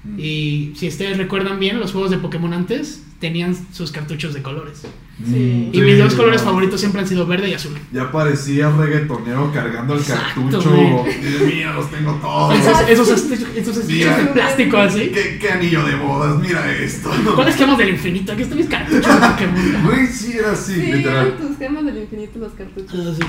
Mm. 0.03 0.15
Y 0.19 0.73
si 0.77 0.87
ustedes 0.87 1.17
recuerdan 1.17 1.59
bien, 1.59 1.79
los 1.79 1.91
juegos 1.91 2.09
de 2.11 2.17
Pokémon 2.17 2.53
antes 2.53 3.03
tenían 3.19 3.55
sus 3.73 3.91
cartuchos 3.91 4.33
de 4.33 4.41
colores. 4.41 4.81
Sí. 5.23 5.69
Y 5.71 5.81
mis 5.81 5.99
dos 5.99 6.13
Sí, 6.13 6.17
colores 6.17 6.41
no. 6.41 6.47
favoritos 6.47 6.79
siempre 6.79 7.01
han 7.01 7.07
sido 7.07 7.27
verde 7.27 7.49
y 7.49 7.53
azul. 7.53 7.73
Ya 7.91 8.11
parecía 8.11 8.71
reggaetonero 8.71 9.51
cargando 9.53 9.93
el 9.93 9.99
Exacto, 9.99 10.41
cartucho. 10.49 11.05
Dios 11.21 11.41
mío, 11.53 11.73
los 11.73 11.91
tengo 11.91 12.13
todos. 12.15 12.57
Esos, 12.57 12.89
esos, 12.89 13.09
esos, 13.09 13.31
esos 13.55 13.77
estuches 13.77 14.17
de 14.17 14.23
plástico 14.33 14.77
así. 14.77 15.11
¿Qué, 15.13 15.37
qué 15.39 15.49
anillo 15.51 15.83
de 15.85 15.95
bodas, 15.97 16.39
mira 16.39 16.71
esto. 16.75 17.11
¿Cuáles 17.35 17.55
gemas 17.55 17.77
del 17.77 17.89
infinito? 17.89 18.31
Aquí 18.31 18.41
están 18.43 18.57
mis 18.57 18.67
cartuchos 18.67 19.05
de 19.21 19.27
Pokémon. 19.27 19.83
Güey, 19.85 20.07
sí 20.07 20.31
era 20.39 20.53
así, 20.53 20.73
Sí, 20.73 20.91
literal. 20.93 21.27
eran 21.27 21.37
tus 21.47 21.57
gemas 21.59 21.85
del 21.85 21.97
infinito 21.99 22.39
los 22.39 22.53
cartuchos. 22.53 22.95
Ah, 23.07 23.13
sí. 23.15 23.23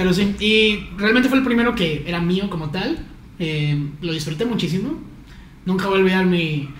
Pero 0.00 0.14
sí, 0.14 0.34
y 0.40 0.88
realmente 0.98 1.28
fue 1.28 1.36
el 1.36 1.44
primero 1.44 1.74
que 1.74 2.04
era 2.06 2.22
mío 2.22 2.48
como 2.48 2.70
tal. 2.70 2.98
Eh, 3.38 3.78
lo 4.00 4.12
disfruté 4.14 4.46
muchísimo. 4.46 4.94
Nunca 5.66 5.88
voy 5.88 5.98
a 5.98 6.00
olvidar 6.00 6.24
mi 6.24 6.70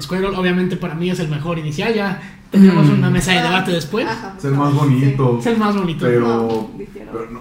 Squirrel. 0.00 0.34
Obviamente 0.34 0.76
para 0.78 0.94
mí 0.94 1.10
es 1.10 1.20
el 1.20 1.28
mejor 1.28 1.58
inicial. 1.58 1.92
Ya 1.92 2.22
tendremos 2.50 2.86
Mm. 2.86 2.94
una 2.94 3.10
mesa 3.10 3.32
de 3.32 3.42
debate 3.42 3.70
después. 3.72 4.06
Ajá, 4.06 4.34
Es 4.38 4.44
el 4.46 4.52
más 4.54 4.72
bonito. 4.72 5.38
Es 5.40 5.46
el 5.46 5.58
más 5.58 5.76
bonito. 5.76 6.06
Pero. 6.06 6.70
Pero 7.12 7.30
no. 7.30 7.40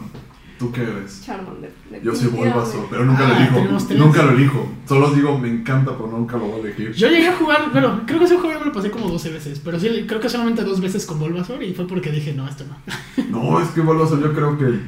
¿Tú 0.60 0.72
qué 0.74 0.82
eres? 0.82 1.22
Charmander. 1.26 1.72
Yo 2.04 2.14
soy. 2.14 2.28
Bulbasaur, 2.28 2.88
pero 2.90 3.06
nunca 3.06 3.28
lo 3.28 3.34
Ah, 3.34 3.38
elijo. 3.38 3.56
tenemos 3.56 3.88
tres. 3.88 4.00
Nunca 4.00 4.24
lo 4.24 4.32
elijo. 4.32 4.68
Solo 4.88 5.10
digo, 5.12 5.38
me 5.38 5.48
encanta, 5.50 5.92
pero 5.98 6.08
nunca 6.12 6.38
lo 6.38 6.46
voy 6.48 6.58
a 6.60 6.64
elegir. 6.66 6.92
Yo 6.94 7.08
llegué 7.08 7.28
a 7.30 7.36
jugar, 7.38 7.70
bueno, 7.72 8.02
creo 8.06 8.20
que 8.20 8.26
ese 8.26 8.38
juego 8.38 8.60
me 8.60 8.66
lo 8.66 8.72
pasé 8.74 8.92
como 8.92 9.08
12 9.10 9.30
veces, 9.32 9.62
pero 9.64 9.80
sí, 9.80 9.88
creo 10.08 10.20
que 10.20 10.28
solamente 10.30 10.64
dos 10.64 10.80
veces 10.82 11.06
con 11.06 11.20
Bulbasaur 11.20 11.64
y 11.64 11.74
fue 11.74 11.88
porque 11.88 12.12
dije, 12.12 12.34
no, 12.34 12.46
esto 12.48 12.66
no. 12.66 12.76
No, 13.30 13.60
es 13.62 13.70
que 13.70 13.82
Bulbasaur 13.82 14.22
yo 14.22 14.34
creo 14.34 14.58
que 14.58 14.80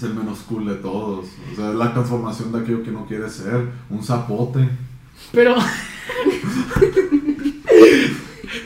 es 0.00 0.04
el 0.04 0.14
menos 0.14 0.38
cool 0.40 0.66
de 0.66 0.76
todos. 0.76 1.26
O 1.52 1.56
sea, 1.56 1.70
es 1.70 1.74
la 1.74 1.92
transformación 1.92 2.52
de 2.52 2.60
aquello 2.60 2.82
que 2.82 2.90
no 2.90 3.06
quiere 3.06 3.28
ser. 3.28 3.68
Un 3.90 4.02
zapote. 4.02 4.66
Pero... 5.32 5.54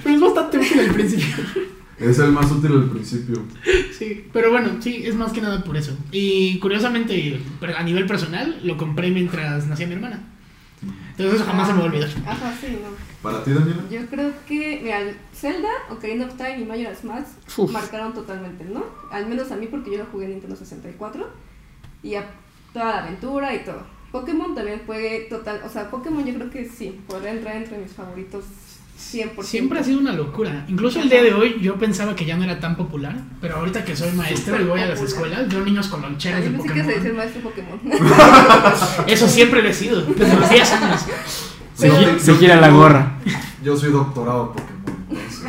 pero 0.05 0.15
es 0.15 0.21
bastante 0.21 0.59
útil 0.59 0.81
al 0.81 0.95
principio. 0.95 1.45
Es 1.99 2.19
el 2.21 2.31
más 2.33 2.51
útil 2.53 2.73
al 2.73 2.89
principio. 2.89 3.43
Sí, 3.97 4.27
pero 4.33 4.51
bueno, 4.53 4.77
sí, 4.81 5.03
es 5.05 5.17
más 5.17 5.33
que 5.33 5.41
nada 5.41 5.65
por 5.65 5.77
eso. 5.77 5.97
Y 6.13 6.59
curiosamente, 6.61 7.41
a 7.77 7.83
nivel 7.83 8.07
personal, 8.07 8.61
lo 8.63 8.77
compré 8.77 9.11
mientras 9.11 9.67
nacía 9.67 9.89
mi 9.89 9.95
hermana. 9.95 10.23
Entonces 11.11 11.35
eso 11.35 11.45
jamás 11.45 11.67
se 11.69 11.73
me 11.73 11.79
va 11.81 11.85
a 11.85 11.89
olvidar. 11.89 12.11
Ajá, 12.27 12.55
sí, 12.61 12.79
no. 12.83 12.89
¿Para 13.23 13.43
ti, 13.43 13.53
Daniela? 13.53 13.83
Yo 13.91 14.07
creo 14.07 14.33
que, 14.47 14.81
mira, 14.83 15.01
Zelda, 15.35 15.69
Ocarina 15.91 16.27
of 16.27 16.37
Time 16.37 16.61
y 16.61 16.65
Majora's 16.65 17.05
Mask 17.05 17.59
Uf. 17.59 17.71
marcaron 17.71 18.13
totalmente, 18.13 18.65
¿no? 18.65 18.85
Al 19.11 19.27
menos 19.27 19.51
a 19.51 19.57
mí 19.57 19.67
porque 19.67 19.93
yo 19.93 19.99
lo 19.99 20.07
jugué 20.07 20.27
en 20.27 20.33
Nintendo 20.33 20.57
64 20.57 21.27
y 22.03 22.17
a 22.17 22.27
toda 22.73 22.87
la 22.87 22.99
aventura 23.05 23.55
y 23.55 23.65
todo. 23.65 23.83
Pokémon 24.13 24.55
también 24.55 24.83
fue 24.87 25.27
total, 25.29 25.61
o 25.65 25.69
sea, 25.69 25.91
Pokémon 25.91 26.25
yo 26.25 26.35
creo 26.35 26.51
que 26.51 26.69
sí, 26.69 27.01
podría 27.09 27.33
entrar 27.33 27.57
entre 27.57 27.79
mis 27.79 27.93
favoritos 27.93 28.45
100%. 28.99 29.43
Siempre 29.43 29.79
ha 29.79 29.85
sido 29.85 29.99
una 29.99 30.13
locura. 30.13 30.65
Incluso 30.69 31.01
el 31.01 31.09
día 31.09 31.23
de 31.23 31.35
hoy 31.35 31.59
yo 31.61 31.77
pensaba 31.77 32.15
que 32.15 32.25
ya 32.25 32.37
no 32.37 32.45
era 32.45 32.61
tan 32.61 32.77
popular, 32.77 33.17
pero 33.41 33.57
ahorita 33.57 33.85
que 33.85 33.97
soy 33.97 34.13
maestro 34.13 34.61
y 34.61 34.65
voy 34.65 34.81
a 34.81 34.87
las 34.87 35.01
escuelas, 35.01 35.49
veo 35.49 35.65
niños 35.65 35.89
con 35.89 36.03
loncheras 36.03 36.43
de 36.43 36.51
pensé 36.51 36.73
que 36.73 36.81
a 36.81 36.85
decir 36.85 37.03
Pokémon. 37.03 37.17
maestro 37.17 37.43
Pokémon. 37.43 37.81
Eso 39.07 39.29
siempre 39.29 39.63
lo 39.63 39.69
he 39.69 39.75
sido, 39.75 40.03
desde 40.03 40.37
los 40.37 40.49
10 40.49 40.73
años. 40.73 41.05
Se, 41.75 42.19
se 42.21 42.35
gira 42.37 42.57
la 42.61 42.71
gorra. 42.71 43.19
Yo 43.63 43.77
soy 43.77 43.91
doctorado 43.91 44.53
Pokémon. 44.53 44.75
Entonces, 45.11 45.45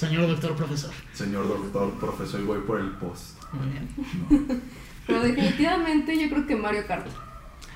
Señor 0.00 0.26
doctor 0.28 0.56
profesor. 0.56 0.90
señor 1.12 1.46
doctor, 1.46 1.90
profesor, 2.00 2.40
y 2.40 2.44
voy 2.44 2.60
por 2.60 2.80
el 2.80 2.88
post. 2.92 3.38
Muy 3.52 3.68
bien. 3.68 4.62
Pero 5.06 5.22
definitivamente 5.22 6.18
yo 6.18 6.30
creo 6.30 6.46
que 6.46 6.56
Mario 6.56 6.86
Kart. 6.86 7.06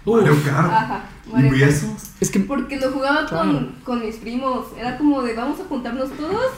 Uf, 0.05 0.21
Mario 0.21 0.37
Kart. 0.45 0.73
Ajá, 0.73 1.05
Mario 1.33 1.57
¿Y 1.57 1.61
Kart. 1.61 1.73
eso? 1.73 1.87
Es 2.21 2.31
que 2.31 2.41
Porque 2.41 2.79
lo 2.79 2.91
jugaba 2.93 3.27
Claro. 3.27 3.53
con, 3.53 3.75
con 3.85 4.01
mis 4.05 4.17
primos. 4.17 4.67
Era 4.79 4.99
como 4.99 5.23
de 5.23 5.35
vamos 5.35 5.59
a 5.61 5.65
juntarnos 5.65 6.11
todos. 6.13 6.53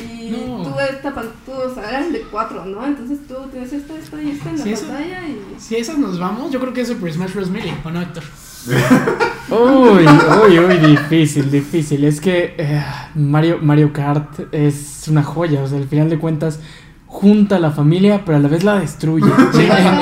Y 0.00 0.30
No. 0.30 0.62
tú 0.62 0.74
esta 0.78 1.12
o 1.12 1.74
sea, 1.74 1.88
eran 1.90 2.12
de 2.12 2.20
cuatro, 2.30 2.64
¿no? 2.64 2.86
Entonces 2.86 3.18
tú 3.26 3.34
tienes 3.50 3.72
esta, 3.72 3.94
esta 3.98 4.22
y 4.22 4.30
esta 4.30 4.50
en 4.50 4.58
la 4.58 4.64
eso- 4.70 4.86
pantalla 4.86 5.28
y. 5.28 5.40
si 5.60 5.76
esas 5.76 5.98
nos 5.98 6.18
vamos, 6.20 6.52
yo 6.52 6.60
creo 6.60 6.72
que 6.72 6.82
es 6.82 6.88
Super 6.88 7.12
Smash 7.12 7.34
Bros. 7.34 7.50
Melee, 7.50 7.74
¿o 7.84 7.90
no, 7.90 8.00
Héctor? 8.00 8.22
Uy, 9.50 10.06
uy, 10.46 10.58
uy, 10.60 10.76
difícil, 10.78 11.50
difícil. 11.50 12.04
Es 12.04 12.20
que 12.20 12.54
eh, 12.56 12.82
Mario, 13.14 13.58
Mario 13.60 13.92
Kart 13.92 14.54
es 14.54 15.04
una 15.08 15.22
joya. 15.22 15.62
O 15.62 15.66
sea, 15.66 15.78
al 15.78 15.88
final 15.88 16.08
de 16.08 16.18
cuentas, 16.18 16.60
junta 17.12 17.56
a 17.56 17.58
la 17.60 17.70
familia, 17.70 18.22
pero 18.24 18.38
a 18.38 18.40
la 18.40 18.48
vez 18.48 18.64
la 18.64 18.80
destruye. 18.80 19.26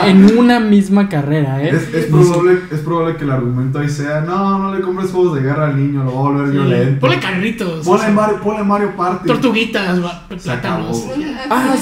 en, 0.07 0.27
en 0.29 0.39
una 0.39 0.61
misma 0.61 1.09
carrera, 1.09 1.61
¿eh? 1.63 1.71
Es, 1.75 1.93
es 1.93 2.07
probable, 2.07 2.61
es 2.71 2.79
probable 2.81 3.17
que 3.17 3.25
el 3.25 3.31
argumento 3.31 3.81
ahí 3.81 3.89
sea: 3.89 4.21
no, 4.21 4.59
no 4.61 4.75
le 4.75 4.81
compres 4.81 5.11
juegos 5.11 5.35
de 5.35 5.43
guerra 5.43 5.67
al 5.67 5.77
niño, 5.77 6.05
lo 6.05 6.13
va 6.15 6.19
a 6.19 6.23
volver 6.23 6.51
violento. 6.53 7.01
Ponle 7.01 7.19
carritos. 7.19 7.85
Ponle 7.85 8.01
o 8.03 8.05
sea, 8.07 8.15
Mario, 8.15 8.41
ponle 8.41 8.63
Mario 8.63 8.97
Party. 8.97 9.27
Tortuguitas, 9.27 10.03
va- 10.03 10.25
Se 10.39 10.51
acabó. 10.53 10.87
plátanos. 10.93 11.07
Ah, 11.51 11.75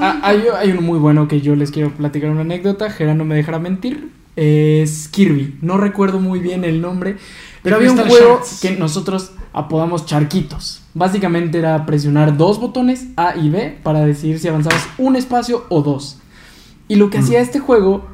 ah, 0.00 0.20
hay, 0.22 0.44
hay 0.56 0.70
uno 0.70 0.80
muy 0.82 0.98
bueno 1.00 1.26
que 1.28 1.40
yo 1.40 1.56
les 1.56 1.72
quiero 1.72 1.90
platicar 1.90 2.30
una 2.30 2.42
anécdota. 2.42 2.88
Gera 2.88 3.14
no 3.14 3.24
me 3.24 3.34
dejará 3.34 3.58
mentir. 3.58 4.10
Es 4.36 5.08
Kirby. 5.08 5.58
No 5.62 5.78
recuerdo 5.78 6.20
muy 6.20 6.38
bien 6.38 6.64
el 6.64 6.80
nombre. 6.80 7.16
Pero 7.62 7.76
había 7.76 7.90
un 7.90 7.98
juego 7.98 8.40
que 8.62 8.76
nosotros 8.76 9.32
apodamos 9.52 10.06
charquitos. 10.06 10.82
Básicamente 10.96 11.58
era 11.58 11.84
presionar 11.84 12.38
dos 12.38 12.58
botones 12.58 13.08
A 13.16 13.36
y 13.36 13.50
B 13.50 13.76
para 13.82 14.00
decidir 14.00 14.38
si 14.38 14.48
avanzabas 14.48 14.88
un 14.96 15.14
espacio 15.14 15.64
o 15.68 15.82
dos. 15.82 16.18
Y 16.88 16.94
lo 16.94 17.10
que 17.10 17.18
Mm. 17.18 17.20
hacía 17.20 17.40
este 17.40 17.58
juego 17.58 18.06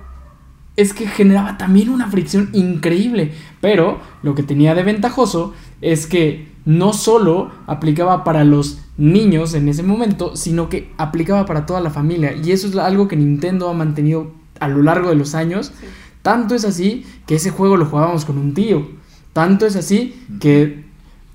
es 0.77 0.92
que 0.92 1.07
generaba 1.07 1.59
también 1.59 1.90
una 1.90 2.11
fricción 2.11 2.49
increíble. 2.53 3.31
Pero 3.61 4.01
lo 4.25 4.35
que 4.35 4.42
tenía 4.42 4.75
de 4.75 4.83
ventajoso 4.83 5.55
es 5.81 6.09
que 6.09 6.49
no 6.64 6.92
solo 6.92 7.53
aplicaba 7.68 8.25
para 8.25 8.42
los 8.42 8.79
niños 8.99 9.55
en 9.55 9.68
ese 9.68 9.85
momento, 9.85 10.35
sino 10.35 10.68
que 10.68 10.90
aplicaba 10.99 11.47
para 11.47 11.66
toda 11.66 11.81
la 11.81 11.90
familia. 11.90 12.35
Y 12.35 12.51
eso 12.51 12.66
es 12.66 12.75
algo 12.77 13.07
que 13.07 13.14
Nintendo 13.16 13.68
ha 13.68 13.75
mantenido 13.75 14.33
a 14.59 14.66
lo 14.66 14.83
largo 14.83 15.09
de 15.09 15.14
los 15.14 15.37
años. 15.37 15.71
Sí. 15.79 15.87
Tanto 16.23 16.57
es 16.57 16.64
así 16.64 17.07
que 17.27 17.37
ese 17.37 17.51
juego 17.51 17.77
lo 17.77 17.87
jugábamos 17.87 18.25
con 18.25 18.38
un 18.38 18.55
tío. 18.55 18.88
Tanto 19.33 19.66
es 19.66 19.77
así 19.77 20.21
que 20.40 20.85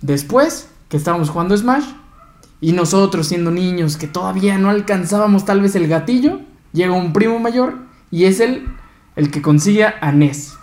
después 0.02 0.70
que 0.90 0.98
estábamos 0.98 1.30
jugando 1.30 1.56
Smash 1.58 1.86
y 2.62 2.72
nosotros 2.72 3.28
siendo 3.28 3.52
niños 3.52 3.98
que 3.98 4.08
todavía 4.08 4.58
no 4.58 4.70
alcanzábamos 4.70 5.46
tal 5.46 5.62
vez 5.62 5.76
el 5.76 5.88
gatillo, 5.88 6.40
llega 6.74 6.94
un 6.94 7.14
primo 7.14 7.40
mayor 7.40 7.76
y 8.12 8.26
es 8.26 8.40
él 8.40 8.68
el 9.16 9.30
que 9.32 9.42
consigue 9.42 9.86
a 9.86 10.12
Ness 10.12 10.54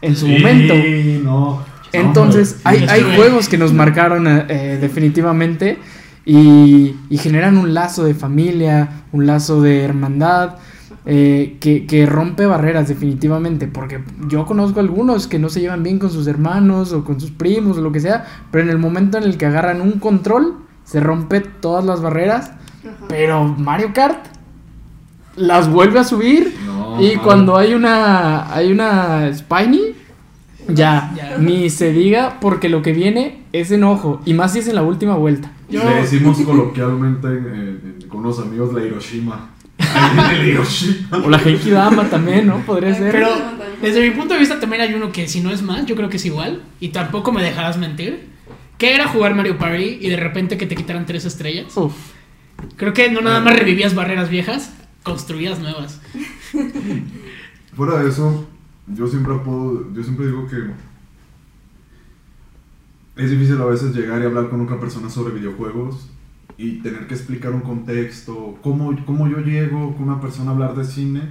en 0.00 0.16
su 0.16 0.26
Sí, 0.26 0.32
momento. 0.38 0.74
no. 1.22 1.62
Entonces, 1.92 2.56
No, 2.64 2.70
hay, 2.70 2.86
hay 2.88 3.16
juegos 3.16 3.48
que 3.48 3.56
nos 3.58 3.72
marcaron 3.72 4.26
eh, 4.26 4.46
eh, 4.48 4.78
definitivamente 4.80 5.78
y, 6.24 6.94
y 7.08 7.18
generan 7.18 7.56
un 7.56 7.72
lazo 7.72 8.04
de 8.04 8.14
familia, 8.14 9.04
un 9.12 9.26
lazo 9.26 9.62
de 9.62 9.84
hermandad 9.84 10.56
eh, 11.10 11.56
que, 11.58 11.86
que 11.86 12.04
rompe 12.04 12.44
barreras 12.44 12.86
definitivamente. 12.88 13.66
Porque 13.66 14.00
yo 14.28 14.44
conozco 14.44 14.78
algunos 14.80 15.26
que 15.26 15.38
no 15.38 15.48
se 15.48 15.60
llevan 15.60 15.82
bien 15.82 15.98
con 15.98 16.10
sus 16.10 16.26
hermanos 16.26 16.92
o 16.92 17.02
con 17.04 17.18
sus 17.18 17.30
primos 17.30 17.78
o 17.78 17.80
lo 17.80 17.90
que 17.92 18.00
sea, 18.00 18.26
pero 18.50 18.62
en 18.62 18.70
el 18.70 18.78
momento 18.78 19.16
en 19.16 19.24
el 19.24 19.38
que 19.38 19.46
agarran 19.46 19.80
un 19.80 19.92
control, 19.92 20.56
se 20.84 21.00
rompe 21.00 21.40
todas 21.40 21.84
las 21.84 22.02
barreras. 22.02 22.50
Ajá. 22.84 23.06
Pero 23.08 23.44
Mario 23.44 23.92
Kart 23.94 24.24
las 25.36 25.70
vuelve 25.70 26.00
a 26.00 26.04
subir 26.04 26.52
No, 26.66 27.00
y 27.02 27.16
cuando 27.16 27.56
hay 27.56 27.72
una 27.74 28.52
hay 28.52 28.72
una 28.72 29.32
Spiny 29.32 29.94
ya, 30.68 31.12
Ya. 31.16 31.38
ni 31.38 31.70
se 31.70 31.92
diga 31.92 32.38
porque 32.40 32.68
lo 32.68 32.82
que 32.82 32.92
viene 32.92 33.42
es 33.52 33.70
enojo 33.70 34.20
y 34.26 34.34
más 34.34 34.52
si 34.52 34.58
es 34.58 34.68
en 34.68 34.74
la 34.74 34.82
última 34.82 35.14
vuelta. 35.14 35.50
Yo- 35.70 35.82
Le 35.88 35.96
decimos 36.02 36.38
coloquialmente 36.40 37.28
eh, 37.30 37.78
con 38.08 38.20
unos 38.20 38.38
amigos 38.40 38.72
la 38.74 38.84
Hiroshima. 38.84 39.50
O 41.24 41.30
la 41.30 41.38
Genki 41.38 41.70
Dama 41.70 42.08
también, 42.08 42.46
¿no? 42.46 42.60
Podría 42.60 42.94
ser. 42.94 43.12
Pero 43.12 43.28
desde 43.82 44.02
mi 44.02 44.10
punto 44.10 44.34
de 44.34 44.40
vista 44.40 44.60
también 44.60 44.82
hay 44.82 44.94
uno 44.94 45.12
que 45.12 45.28
si 45.28 45.40
no 45.40 45.50
es 45.50 45.62
más, 45.62 45.86
yo 45.86 45.96
creo 45.96 46.08
que 46.08 46.16
es 46.16 46.24
igual. 46.26 46.62
Y 46.80 46.88
tampoco 46.88 47.32
me 47.32 47.42
dejarás 47.42 47.78
mentir. 47.78 48.28
Que 48.76 48.94
era 48.94 49.08
jugar 49.08 49.34
Mario 49.34 49.58
Party 49.58 49.98
y 50.00 50.08
de 50.08 50.16
repente 50.16 50.56
que 50.56 50.66
te 50.66 50.76
quitaran 50.76 51.04
tres 51.04 51.24
estrellas. 51.24 51.76
Uf. 51.76 51.94
Creo 52.76 52.92
que 52.92 53.10
no 53.10 53.20
nada 53.20 53.40
más 53.40 53.58
revivías 53.58 53.94
barreras 53.94 54.30
viejas, 54.30 54.72
construías 55.02 55.58
nuevas. 55.58 56.00
Fuera 57.76 58.02
de 58.02 58.08
eso, 58.08 58.48
yo 58.86 59.06
siempre 59.06 59.34
puedo, 59.44 59.92
yo 59.94 60.02
siempre 60.02 60.26
digo 60.26 60.46
que 60.48 60.56
es 63.22 63.30
difícil 63.30 63.60
a 63.60 63.64
veces 63.64 63.94
llegar 63.94 64.22
y 64.22 64.26
hablar 64.26 64.48
con 64.48 64.60
otra 64.60 64.78
persona 64.78 65.10
sobre 65.10 65.34
videojuegos 65.34 66.08
y 66.56 66.80
tener 66.80 67.06
que 67.06 67.14
explicar 67.14 67.52
un 67.52 67.60
contexto, 67.60 68.58
cómo, 68.62 68.96
cómo 69.04 69.28
yo 69.28 69.38
llego 69.38 69.94
con 69.94 70.08
una 70.08 70.20
persona 70.20 70.50
a 70.50 70.54
hablar 70.54 70.74
de 70.74 70.84
cine 70.84 71.22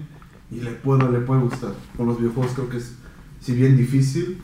y 0.51 0.61
le 0.61 0.71
puedo, 0.71 1.11
le 1.11 1.19
puede 1.19 1.41
gustar. 1.41 1.73
Con 1.95 2.07
los 2.07 2.19
videojuegos 2.19 2.53
creo 2.53 2.69
que 2.69 2.77
es, 2.77 2.95
si 3.41 3.53
bien 3.53 3.75
difícil, 3.75 4.37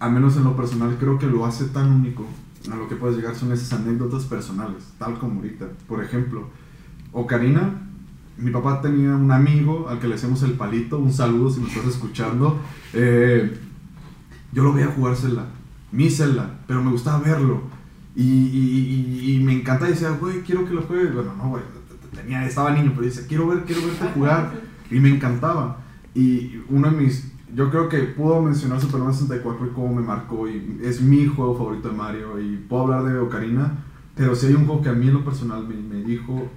al 0.00 0.12
menos 0.12 0.36
en 0.36 0.44
lo 0.44 0.56
personal 0.56 0.96
creo 0.98 1.18
que 1.18 1.26
lo 1.26 1.44
hace 1.46 1.66
tan 1.66 1.92
único. 1.92 2.26
A 2.72 2.76
lo 2.76 2.88
que 2.88 2.96
puedes 2.96 3.16
llegar 3.16 3.34
son 3.34 3.52
esas 3.52 3.72
anécdotas 3.72 4.24
personales, 4.24 4.92
tal 4.98 5.18
como 5.18 5.40
ahorita. 5.40 5.66
Por 5.86 6.02
ejemplo, 6.02 6.48
Ocarina, 7.12 7.88
mi 8.36 8.50
papá 8.50 8.80
tenía 8.80 9.14
un 9.14 9.30
amigo 9.30 9.88
al 9.88 9.98
que 9.98 10.08
le 10.08 10.14
hacemos 10.14 10.42
el 10.42 10.52
palito, 10.52 10.98
un 10.98 11.12
saludo 11.12 11.50
si 11.50 11.60
me 11.60 11.68
estás 11.68 11.86
escuchando. 11.86 12.58
Eh, 12.92 13.56
yo 14.52 14.62
lo 14.62 14.72
veía 14.72 14.88
jugar 14.88 15.16
Zelda, 15.16 15.46
mi 15.92 16.08
pero 16.66 16.82
me 16.82 16.90
gustaba 16.90 17.20
verlo. 17.20 17.62
Y, 18.18 18.22
y- 18.24 19.36
y 19.36 19.40
me 19.44 19.52
encanta 19.52 19.86
y 19.86 19.92
decía, 19.92 20.10
güey, 20.10 20.42
quiero 20.42 20.66
que 20.66 20.74
lo 20.74 20.82
juegue. 20.82 21.10
Bueno, 21.12 21.32
no, 21.36 21.50
güey, 21.50 21.62
tenía, 22.14 22.44
estaba 22.44 22.72
niño, 22.72 22.90
pero 22.94 23.06
dice, 23.06 23.26
quiero 23.28 23.46
ver, 23.46 23.64
quiero 23.64 23.86
verte 23.86 24.06
jugar. 24.12 24.52
Y 24.90 24.98
me 25.00 25.08
encantaba. 25.10 25.78
Y 26.14 26.60
uno 26.68 26.90
de 26.90 26.96
mis. 26.96 27.32
Yo 27.54 27.70
creo 27.70 27.88
que 27.88 27.98
puedo 27.98 28.42
mencionar 28.42 28.80
Super 28.80 29.00
Mario 29.00 29.14
64 29.14 29.66
y 29.66 29.70
cómo 29.70 29.94
me 29.94 30.02
marcó. 30.02 30.48
Y 30.48 30.80
es 30.82 31.00
mi 31.00 31.26
juego 31.26 31.56
favorito 31.56 31.88
de 31.90 31.94
Mario. 31.96 32.40
Y 32.40 32.56
puedo 32.68 32.84
hablar 32.92 33.04
de 33.04 33.18
Ocarina. 33.20 33.84
Pero 34.16 34.34
si 34.34 34.46
hay 34.48 34.54
un 34.54 34.66
juego 34.66 34.82
que 34.82 34.88
a 34.88 34.94
mí 34.94 35.06
en 35.08 35.14
lo 35.14 35.24
personal 35.24 35.66
me, 35.68 35.76
me 35.76 36.02
dijo. 36.04 36.50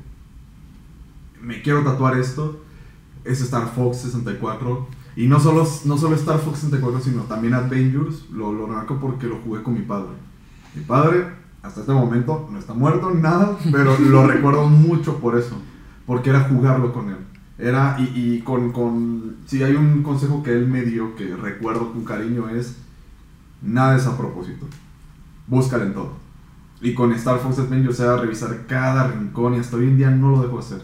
Me 1.41 1.61
quiero 1.61 1.83
tatuar 1.83 2.17
esto. 2.17 2.63
Es 3.23 3.39
Star 3.41 3.67
Fox 3.75 3.97
64. 3.97 4.87
Y 5.15 5.27
no 5.27 5.39
solo, 5.39 5.67
no 5.85 5.97
solo 5.97 6.15
Star 6.15 6.39
Fox 6.39 6.59
64, 6.59 7.01
sino 7.01 7.23
también 7.23 7.53
Avengers. 7.53 8.29
Lo, 8.31 8.51
lo 8.51 8.65
remarco 8.65 8.99
porque 8.99 9.27
lo 9.27 9.37
jugué 9.37 9.61
con 9.61 9.73
mi 9.75 9.81
padre. 9.81 10.09
Mi 10.73 10.83
padre, 10.83 11.25
hasta 11.63 11.81
este 11.81 11.93
momento, 11.93 12.47
no 12.51 12.59
está 12.59 12.73
muerto 12.73 13.11
ni 13.11 13.21
nada. 13.21 13.57
Pero 13.71 13.97
lo 13.99 14.27
recuerdo 14.27 14.67
mucho 14.67 15.19
por 15.19 15.37
eso. 15.37 15.55
Porque 16.05 16.29
era 16.29 16.41
jugarlo 16.41 16.93
con 16.93 17.09
él. 17.09 17.17
Era, 17.57 17.95
y, 17.99 18.11
y 18.15 18.41
con, 18.41 18.71
con, 18.71 19.37
si 19.45 19.61
hay 19.61 19.75
un 19.75 20.01
consejo 20.01 20.41
que 20.41 20.51
él 20.51 20.67
me 20.67 20.81
dio 20.81 21.15
que 21.15 21.35
recuerdo 21.35 21.91
con 21.93 22.03
cariño 22.03 22.49
es, 22.49 22.77
nada 23.61 23.95
es 23.95 24.07
a 24.07 24.17
propósito, 24.17 24.65
búscale 25.45 25.83
en 25.85 25.93
todo. 25.93 26.13
Y 26.81 26.95
con 26.95 27.11
Star 27.13 27.37
Fox 27.37 27.59
Adventures 27.59 27.99
era 27.99 28.17
revisar 28.17 28.65
cada 28.67 29.07
rincón 29.09 29.53
y 29.53 29.59
hasta 29.59 29.77
hoy 29.77 29.83
en 29.89 29.97
día 29.97 30.09
no 30.09 30.31
lo 30.31 30.41
dejo 30.41 30.57
hacer. 30.57 30.81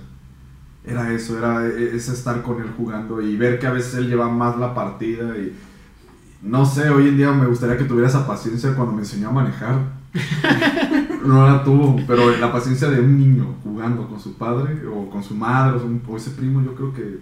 Era 0.85 1.11
eso, 1.11 1.37
era 1.39 1.65
e- 1.65 1.95
ese 1.95 2.13
estar 2.13 2.43
con 2.43 2.61
él 2.61 2.71
jugando 2.77 3.19
y 3.21 3.35
ver 3.35 3.57
que 3.57 3.65
a 3.65 3.71
veces 3.71 3.95
él 3.95 4.07
lleva 4.07 4.29
más 4.29 4.57
la 4.57 4.75
partida 4.75 5.35
y 5.35 5.57
no 6.41 6.65
sé, 6.65 6.89
hoy 6.89 7.09
en 7.09 7.17
día 7.17 7.31
me 7.31 7.45
gustaría 7.47 7.77
que 7.77 7.83
tuviera 7.85 8.07
esa 8.07 8.25
paciencia 8.27 8.73
cuando 8.75 8.93
me 8.93 8.99
enseñó 9.01 9.29
a 9.29 9.33
manejar. 9.33 9.79
No 11.25 11.45
la 11.47 11.63
tuvo, 11.63 11.99
pero 12.07 12.37
la 12.37 12.51
paciencia 12.51 12.89
de 12.89 12.99
un 13.01 13.19
niño 13.19 13.55
jugando 13.63 14.07
con 14.07 14.19
su 14.19 14.33
padre 14.37 14.85
o 14.87 15.09
con 15.09 15.23
su 15.23 15.35
madre 15.35 15.75
o, 15.77 15.79
su- 15.79 15.99
o 16.11 16.17
ese 16.17 16.31
primo, 16.31 16.61
yo 16.63 16.73
creo 16.75 16.93
que 16.93 17.19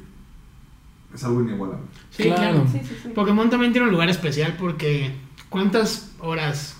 es 1.13 1.23
algo 1.23 1.41
inigualable. 1.41 1.85
Sí, 2.11 2.23
Claro. 2.23 2.41
claro. 2.41 2.67
Sí, 2.71 2.81
sí, 2.87 2.95
sí. 3.03 3.09
Pokémon 3.09 3.49
también 3.49 3.71
tiene 3.71 3.87
un 3.87 3.93
lugar 3.93 4.09
especial 4.09 4.55
porque 4.59 5.15
¿cuántas 5.49 6.11
horas 6.19 6.77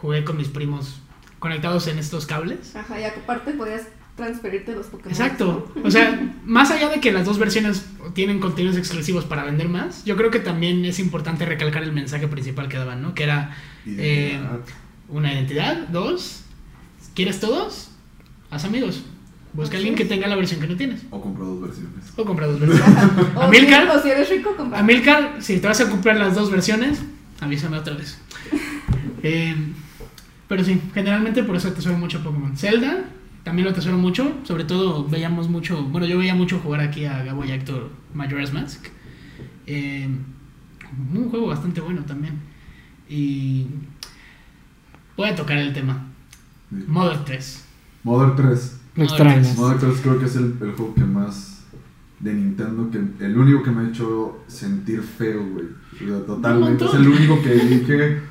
jugué 0.00 0.24
con 0.24 0.36
mis 0.36 0.48
primos 0.48 1.00
conectados 1.38 1.86
en 1.86 1.98
estos 1.98 2.26
cables? 2.26 2.74
Ajá, 2.76 3.00
y 3.00 3.04
aparte 3.04 3.52
podías 3.52 3.82
transferirte 4.16 4.72
los 4.74 4.86
Pokémon. 4.86 5.10
Exacto. 5.10 5.72
O 5.82 5.90
sea, 5.90 6.32
más 6.44 6.70
allá 6.70 6.88
de 6.90 7.00
que 7.00 7.12
las 7.12 7.24
dos 7.24 7.38
versiones 7.38 7.86
tienen 8.14 8.40
contenidos 8.40 8.76
exclusivos 8.76 9.24
para 9.24 9.44
vender 9.44 9.68
más, 9.68 10.04
yo 10.04 10.16
creo 10.16 10.30
que 10.30 10.38
también 10.40 10.84
es 10.84 10.98
importante 10.98 11.46
recalcar 11.46 11.82
el 11.82 11.92
mensaje 11.92 12.28
principal 12.28 12.68
que 12.68 12.76
daban, 12.78 13.02
¿no? 13.02 13.14
Que 13.14 13.24
era 13.24 13.56
Eh, 13.86 14.38
una 15.08 15.32
identidad, 15.32 15.88
dos, 15.88 16.42
¿quieres 17.14 17.40
todos? 17.40 17.90
Haz 18.50 18.64
amigos. 18.64 19.02
Busca 19.54 19.74
a 19.74 19.78
alguien 19.78 19.94
que 19.94 20.06
tenga 20.06 20.28
la 20.28 20.36
versión 20.36 20.60
que 20.60 20.66
no 20.66 20.76
tienes. 20.76 21.02
O 21.10 21.20
compro 21.20 21.44
dos 21.44 21.60
versiones. 21.60 22.04
O 22.16 22.24
compra 22.24 22.46
dos 22.46 22.58
versiones. 22.60 22.94
O, 23.34 23.42
Amilcar. 23.42 23.84
si, 23.90 23.98
o 23.98 24.02
si 24.02 24.08
eres 24.10 24.30
rico, 24.30 24.56
compra. 24.56 24.78
Amilcar, 24.78 25.36
si 25.40 25.58
te 25.58 25.66
vas 25.66 25.80
a 25.82 25.90
comprar 25.90 26.16
las 26.16 26.34
dos 26.34 26.50
versiones, 26.50 27.00
avísame 27.40 27.78
otra 27.78 27.94
vez. 27.94 28.18
Eh, 29.24 29.54
pero 30.48 30.64
sí, 30.64 30.80
generalmente 30.92 31.44
por 31.44 31.54
eso 31.54 31.68
atesoro 31.68 31.96
mucho 31.96 32.20
Pokémon. 32.24 32.56
Zelda, 32.56 33.04
también 33.44 33.64
lo 33.64 33.70
atesoro 33.72 33.98
mucho. 33.98 34.38
Sobre 34.44 34.64
todo 34.64 35.06
veíamos 35.08 35.48
mucho, 35.48 35.82
bueno, 35.84 36.06
yo 36.06 36.18
veía 36.18 36.34
mucho 36.34 36.58
jugar 36.58 36.80
aquí 36.80 37.04
a 37.04 37.22
Gabo 37.24 37.44
y 37.44 37.50
a 37.50 37.54
Héctor 37.54 37.90
Majora's 38.14 38.52
Mask. 38.52 38.86
Eh, 39.66 40.08
un 41.14 41.30
juego 41.30 41.48
bastante 41.48 41.80
bueno 41.80 42.02
también. 42.02 42.40
Y 43.08 43.66
voy 45.16 45.28
a 45.28 45.34
tocar 45.34 45.58
el 45.58 45.72
tema. 45.72 46.06
Mother 46.70 47.24
3. 47.24 47.64
Mother 48.04 48.36
3. 48.36 48.80
Lo 48.94 49.04
No, 49.04 49.08
extrañas. 49.08 49.56
Mother 49.56 49.78
3 49.78 50.00
creo 50.02 50.18
que 50.18 50.26
es 50.26 50.36
el, 50.36 50.56
el 50.60 50.72
juego 50.72 50.94
que 50.94 51.04
más 51.04 51.64
de 52.20 52.34
Nintendo, 52.34 52.88
que 52.90 53.24
el 53.24 53.36
único 53.36 53.62
que 53.62 53.70
me 53.70 53.82
ha 53.84 53.88
hecho 53.88 54.44
sentir 54.46 55.02
feo, 55.02 55.44
güey. 55.48 55.66
O 55.94 55.98
sea, 55.98 56.26
totalmente. 56.26 56.84
Es 56.84 56.94
el 56.94 57.08
único 57.08 57.42
que 57.42 57.54
dije, 57.54 58.22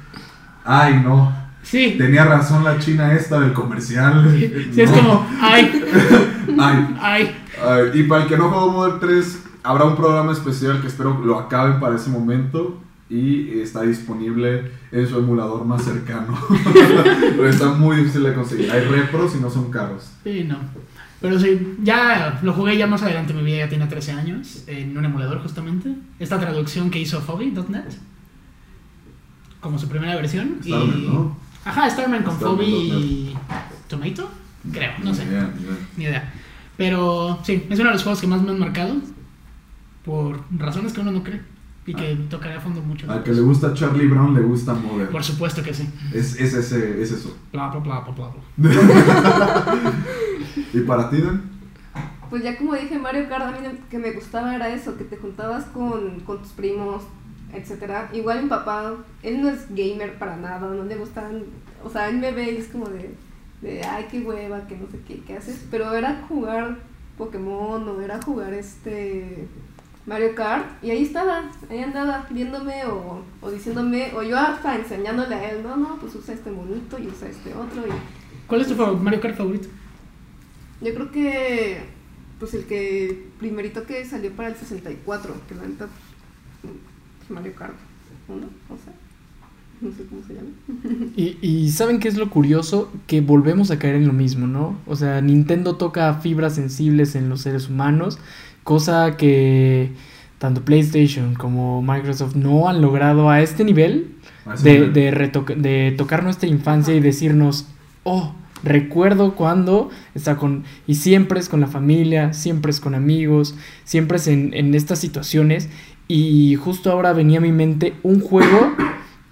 ay 0.64 1.02
no, 1.04 1.32
Sí, 1.64 1.96
tenía 1.98 2.26
razón 2.26 2.64
la 2.64 2.78
china 2.80 3.14
esta 3.14 3.40
del 3.40 3.54
comercial. 3.54 4.36
sí, 4.74 4.82
es 4.82 4.92
No. 4.92 4.98
como, 4.98 5.28
ay, 5.42 5.84
Ay, 6.60 6.96
ay. 7.00 7.36
ay, 7.64 7.92
y 7.94 8.04
para 8.04 8.24
el 8.24 8.28
que 8.30 8.38
no 8.38 8.50
jugó 8.50 8.72
Mother 8.72 9.00
3, 9.00 9.44
habrá 9.64 9.86
un 9.86 9.96
programa 9.96 10.32
especial 10.32 10.82
que 10.82 10.88
espero 10.88 11.20
lo 11.24 11.40
acaben 11.40 11.80
para 11.80 11.96
ese 11.96 12.10
momento. 12.10 12.80
Y 13.10 13.60
está 13.60 13.82
disponible 13.82 14.72
en 14.90 15.06
su 15.06 15.18
emulador 15.18 15.66
más 15.66 15.84
cercano. 15.84 16.34
Pero 17.20 17.50
está 17.50 17.66
muy 17.74 17.98
difícil 17.98 18.24
de 18.24 18.34
conseguir. 18.34 18.72
Hay 18.72 18.86
repros 18.86 19.36
y 19.36 19.42
no 19.42 19.50
son 19.50 19.70
caros. 19.70 20.10
Sí, 20.24 20.46
no. 20.48 20.56
Pero 21.20 21.38
sí, 21.38 21.76
ya 21.84 22.40
lo 22.42 22.54
jugué 22.54 22.78
ya 22.78 22.88
más 22.88 23.04
adelante, 23.04 23.34
mi 23.34 23.44
vida 23.44 23.58
ya 23.58 23.70
tiene 23.70 23.86
13 23.88 24.14
años, 24.14 24.64
en 24.66 24.98
un 24.98 25.04
emulador 25.04 25.42
justamente. 25.42 25.94
Esta 26.20 26.40
traducción 26.40 26.90
que 26.90 27.00
hizo 27.00 27.20
Fobi.net, 27.20 27.84
como 29.60 29.78
su 29.78 29.90
primera 29.90 30.16
versión. 30.16 30.60
Y... 30.64 30.72
¿no? 30.72 31.36
Ajá, 31.66 31.90
Starman 31.90 32.24
con 32.24 32.36
Starman 32.36 32.58
Fobi 32.58 32.66
y 32.66 33.38
Tomato, 33.88 34.30
creo, 34.72 34.92
no 35.04 35.14
sé, 35.14 35.26
Ni 35.98 36.06
idea, 36.06 36.24
ni. 36.24 36.42
Pero 36.78 37.40
sí, 37.44 37.68
es 37.70 37.80
uno 37.80 37.90
de 37.90 37.94
los 37.94 38.04
juegos 38.04 38.22
que 38.22 38.28
más 38.28 38.42
me 38.42 38.52
han 38.52 38.60
marcado, 38.60 38.96
por 40.04 40.42
razones 40.58 40.94
que 40.94 41.02
uno 41.02 41.12
no 41.12 41.24
cree, 41.24 41.42
y 41.86 41.94
que 41.94 42.16
tocaré 42.30 42.56
a 42.56 42.62
fondo 42.62 42.82
mucho. 42.82 43.12
Al 43.12 43.24
que 43.24 43.34
le 43.34 43.42
gusta 43.42 43.74
Charlie 43.74 44.08
Brown 44.08 44.34
le 44.34 44.42
gusta 44.42 44.74
Mother. 44.74 45.10
Por 45.10 45.24
supuesto 45.24 45.62
que 45.62 45.74
sí. 45.74 45.88
Es, 46.14 46.40
es, 46.40 46.54
ese, 46.54 47.02
es 47.02 47.12
eso. 47.12 47.38
Bla, 47.52 47.70
bla, 47.70 47.80
bla, 47.80 48.00
bla, 48.00 48.32
bla. 48.58 48.72
bla. 48.72 49.94
¿Y 50.74 50.80
para 50.82 51.10
ti, 51.10 51.22
Dan? 51.22 51.52
Pues 52.30 52.44
ya 52.44 52.58
como 52.58 52.74
dije, 52.76 52.98
Mario 52.98 53.28
Kart 53.28 53.44
a 53.44 53.52
mí 53.52 53.58
que 53.90 54.00
me 54.00 54.12
gustaba 54.14 54.56
era 54.56 54.70
eso, 54.70 54.98
que 54.98 55.04
te 55.04 55.18
juntabas 55.18 55.66
con, 55.66 56.22
con 56.22 56.42
tus 56.42 56.52
primos, 56.54 57.04
etcétera. 57.54 58.10
Igual 58.14 58.44
mi 58.44 58.50
papá, 58.50 58.94
él 59.24 59.42
no 59.42 59.50
es 59.50 59.68
gamer 59.70 60.18
para 60.18 60.36
nada, 60.38 60.68
no 60.68 60.84
le 60.84 60.96
gustan, 60.96 61.44
o 61.84 61.90
sea, 61.90 62.10
él 62.10 62.18
me 62.18 62.32
ve 62.32 62.52
y 62.52 62.58
es 62.58 62.68
como 62.68 62.88
de, 62.90 63.14
de 63.62 63.84
ay, 63.84 64.08
qué 64.10 64.20
hueva, 64.22 64.68
que 64.68 64.78
no 64.78 64.88
sé 64.88 65.00
qué, 65.08 65.22
qué 65.26 65.38
haces. 65.38 65.66
Pero 65.70 65.94
era 65.94 66.24
jugar 66.28 66.78
Pokémon 67.18 67.88
o 67.88 68.02
era 68.02 68.22
jugar 68.22 68.54
este 68.54 69.48
Mario 70.06 70.34
Kart 70.34 70.84
y 70.84 70.90
ahí 70.90 71.04
estaba, 71.04 71.52
ahí 71.70 71.80
andaba 71.80 72.26
viéndome 72.30 72.86
o, 72.86 73.24
o 73.42 73.52
diciéndome, 73.52 74.12
o 74.16 74.24
yo 74.24 74.38
hasta 74.38 74.76
enseñándole 74.76 75.36
a 75.36 75.52
él, 75.52 75.62
no, 75.64 75.78
no, 75.78 75.98
pues 76.00 76.16
usa 76.16 76.34
este 76.34 76.50
monito 76.52 76.98
y 77.00 77.08
usa 77.08 77.30
este 77.30 77.54
otro 77.54 77.82
y 77.88 77.92
¿Cuál 78.48 78.62
es 78.62 78.68
tu 78.68 78.76
favor- 78.76 79.00
Mario 79.00 79.22
Kart 79.22 79.36
favorito? 79.38 79.68
yo 80.82 80.94
creo 80.96 81.12
que, 81.12 81.82
pues 82.40 82.56
el 82.56 82.66
que 82.66 83.28
primerito 83.38 83.86
que 83.86 84.04
salió 84.04 84.32
para 84.32 84.50
el 84.50 84.56
64, 84.56 85.34
que 85.48 85.54
la 85.56 85.62
neta, 85.68 85.88
pues, 86.62 86.74
Mario 87.32 87.54
Kart 87.56 87.74
1, 88.28 88.38
o 88.38 88.78
sea, 88.84 88.94
no 89.82 89.92
sé 89.92 90.06
cómo 90.10 90.22
se 90.26 90.36
llama. 90.36 91.12
Y, 91.16 91.38
y 91.42 91.70
¿saben 91.72 92.00
qué 92.00 92.08
es 92.08 92.18
lo 92.18 92.30
curioso? 92.30 92.92
Que 93.08 93.22
volvemos 93.22 93.72
a 93.72 93.80
caer 93.80 93.96
en 93.96 94.08
lo 94.08 94.14
mismo, 94.14 94.48
¿no? 94.48 94.78
O 94.86 94.96
sea, 94.96 95.22
Nintendo 95.22 95.76
toca 95.76 96.14
fibras 96.16 96.56
sensibles 96.56 97.16
en 97.16 97.30
los 97.30 97.42
seres 97.42 97.70
humanos, 97.70 98.20
cosa 98.64 99.18
que 99.18 99.92
tanto 100.38 100.64
PlayStation 100.64 101.36
como 101.36 101.82
Microsoft 101.82 102.36
no 102.36 102.68
han 102.68 102.82
logrado 102.82 103.30
a 103.30 103.42
este 103.42 103.64
nivel 103.64 104.16
de, 104.64 104.90
de, 104.90 105.12
de 105.58 105.94
tocar 105.96 106.24
nuestra 106.24 106.50
infancia 106.50 106.96
y 106.96 107.00
decirnos, 107.00 107.68
oh, 108.04 108.34
recuerdo 108.64 109.36
cuando 109.36 109.90
está 110.16 110.38
con, 110.38 110.64
y 110.88 110.96
siempre 110.96 111.40
es 111.40 111.48
con 111.48 111.62
la 111.62 111.68
familia, 111.68 112.34
siempre 112.34 112.72
es 112.72 112.80
con 112.80 112.96
amigos, 112.96 113.56
siempre 113.84 114.18
es 114.18 114.28
en, 114.28 114.54
en 114.54 114.74
estas 114.74 115.00
situaciones. 115.00 115.70
Y 116.14 116.56
justo 116.56 116.92
ahora 116.92 117.14
venía 117.14 117.38
a 117.38 117.42
mi 117.42 117.54
mente 117.54 117.94
un 118.04 118.20
juego 118.20 118.74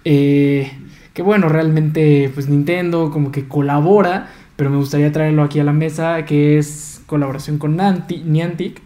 eh, 0.04 0.72
que 1.12 1.20
bueno, 1.22 1.50
realmente 1.50 2.30
pues 2.32 2.48
Nintendo 2.48 3.10
como 3.10 3.30
que 3.32 3.46
colabora, 3.46 4.30
pero 4.56 4.70
me 4.70 4.76
gustaría 4.78 5.12
traerlo 5.12 5.42
aquí 5.42 5.60
a 5.60 5.64
la 5.64 5.74
mesa, 5.74 6.24
que 6.24 6.56
es 6.56 7.02
colaboración 7.06 7.58
con 7.58 7.76
Nanti- 7.76 8.22
Niantic, 8.24 8.80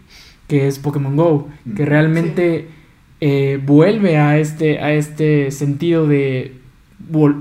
que 0.48 0.66
es 0.66 0.80
Pokémon 0.80 1.14
Go, 1.16 1.48
que 1.76 1.84
Mm. 1.84 1.86
realmente 1.86 2.68
eh, 3.20 3.60
vuelve 3.64 4.16
a 4.18 4.38
este, 4.38 4.80
a 4.80 4.92
este 4.92 5.50
sentido 5.52 6.06
de 6.08 6.52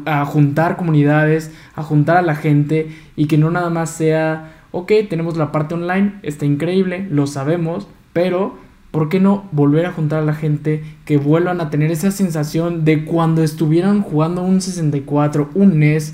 a 0.05 0.23
juntar 0.25 0.77
comunidades, 0.77 1.51
a 1.75 1.81
juntar 1.83 2.17
a 2.17 2.21
la 2.21 2.35
gente 2.35 2.89
y 3.15 3.25
que 3.25 3.37
no 3.39 3.49
nada 3.49 3.69
más 3.71 3.89
sea, 3.89 4.53
ok, 4.71 4.91
tenemos 5.09 5.35
la 5.35 5.51
parte 5.51 5.73
online, 5.73 6.13
está 6.21 6.45
increíble, 6.45 7.07
lo 7.09 7.25
sabemos, 7.27 7.87
pero 8.13 8.57
¿por 8.93 9.09
qué 9.09 9.19
no 9.19 9.49
volver 9.51 9.87
a 9.87 9.91
juntar 9.91 10.19
a 10.19 10.25
la 10.25 10.35
gente 10.35 10.83
que 11.03 11.17
vuelvan 11.17 11.59
a 11.61 11.71
tener 11.71 11.89
esa 11.89 12.11
sensación 12.11 12.85
de 12.85 13.05
cuando 13.05 13.41
estuvieran 13.41 14.03
jugando 14.03 14.43
un 14.43 14.61
64, 14.61 15.49
un 15.55 15.79
NES, 15.79 16.13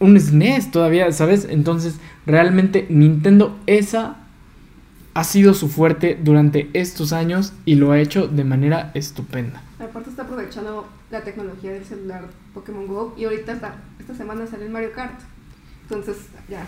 un 0.00 0.20
SNES 0.20 0.70
todavía, 0.70 1.10
¿sabes? 1.12 1.46
Entonces, 1.48 1.96
realmente 2.26 2.84
Nintendo 2.90 3.58
esa 3.66 4.18
ha 5.14 5.24
sido 5.24 5.54
su 5.54 5.70
fuerte 5.70 6.18
durante 6.22 6.68
estos 6.74 7.14
años 7.14 7.54
y 7.64 7.76
lo 7.76 7.92
ha 7.92 7.98
hecho 7.98 8.28
de 8.28 8.44
manera 8.44 8.90
estupenda. 8.92 9.62
Aparte 9.80 10.10
está 10.10 10.24
aprovechando 10.24 10.86
la 11.10 11.22
tecnología 11.22 11.72
del 11.72 11.86
celular 11.86 12.26
Pokémon 12.52 12.86
Go 12.86 13.14
y 13.16 13.24
ahorita 13.24 13.54
esta, 13.54 13.76
esta 13.98 14.14
semana 14.14 14.46
sale 14.46 14.66
el 14.66 14.70
Mario 14.70 14.92
Kart. 14.94 15.18
Entonces, 15.84 16.18
ya. 16.50 16.66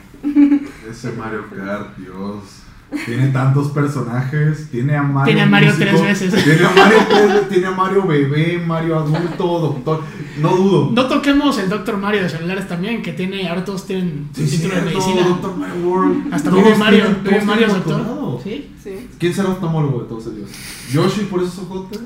Ese 0.91 1.13
Mario 1.13 1.45
Kart, 1.55 1.95
Dios. 1.99 2.66
Tiene 3.05 3.29
tantos 3.29 3.69
personajes. 3.73 4.69
Tiene 4.71 4.97
a 4.97 5.03
Mario. 5.03 5.25
Tiene 5.27 5.43
a 5.43 5.47
Mario 5.47 5.71
músico, 5.71 5.91
tres 5.91 6.03
veces. 6.03 6.45
Tiene 6.45 6.65
a 6.65 6.71
Mario 6.71 6.99
tres 7.09 7.29
veces. 7.29 7.49
Tiene 7.49 7.67
a 7.67 7.71
Mario 7.73 8.07
bebé, 8.07 8.63
Mario 8.65 8.99
adulto, 8.99 9.59
doctor. 9.59 10.03
No 10.41 10.57
dudo. 10.57 10.91
No 10.93 11.07
toquemos 11.07 11.59
el 11.59 11.69
Doctor 11.69 11.97
Mario 11.97 12.23
de 12.23 12.29
celulares 12.29 12.69
también, 12.69 13.03
que 13.03 13.13
tiene, 13.13 13.49
ahora 13.49 13.65
todos 13.65 13.87
tienen 13.87 14.29
Sí, 14.35 14.47
título 14.47 14.75
de 14.75 14.83
medicina. 14.83 15.27
Doctor 15.27 15.57
Mario 15.57 15.89
World. 15.89 16.35
Hasta 16.35 16.51
Mario, 16.51 17.05
doctor. 17.25 17.69
doctorado. 17.69 18.41
¿Sí? 18.45 18.71
Sí. 18.83 19.09
¿Quién 19.19 19.35
será 19.35 19.49
oftalmólogo 19.49 20.03
de 20.03 20.09
todos 20.09 20.27
ellos? 20.27 20.51
¿Yoshi 20.93 21.23
por 21.23 21.43
esos 21.43 21.59
ojotes? 21.59 22.01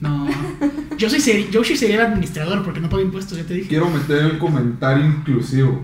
No. 0.00 0.26
Yo 0.98 1.08
sí 1.08 1.20
sería, 1.20 1.48
yo 1.50 1.62
sí 1.62 1.76
sería 1.76 1.96
el 1.96 2.06
administrador 2.06 2.64
porque 2.64 2.80
no 2.80 2.88
pago 2.88 3.02
impuestos, 3.02 3.38
ya 3.38 3.44
te 3.44 3.54
dije. 3.54 3.68
Quiero 3.68 3.88
meter 3.88 4.18
el 4.24 4.38
comentario 4.38 5.04
inclusivo. 5.06 5.82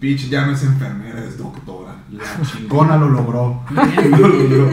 Peach 0.00 0.28
ya 0.28 0.44
no 0.46 0.52
es 0.52 0.62
enfermera, 0.64 1.24
es 1.24 1.38
doctora. 1.38 1.91
La 2.12 2.24
chingona 2.44 2.96
lo 2.96 3.08
logró. 3.08 3.62
Lo 3.70 4.28
logró. 4.28 4.70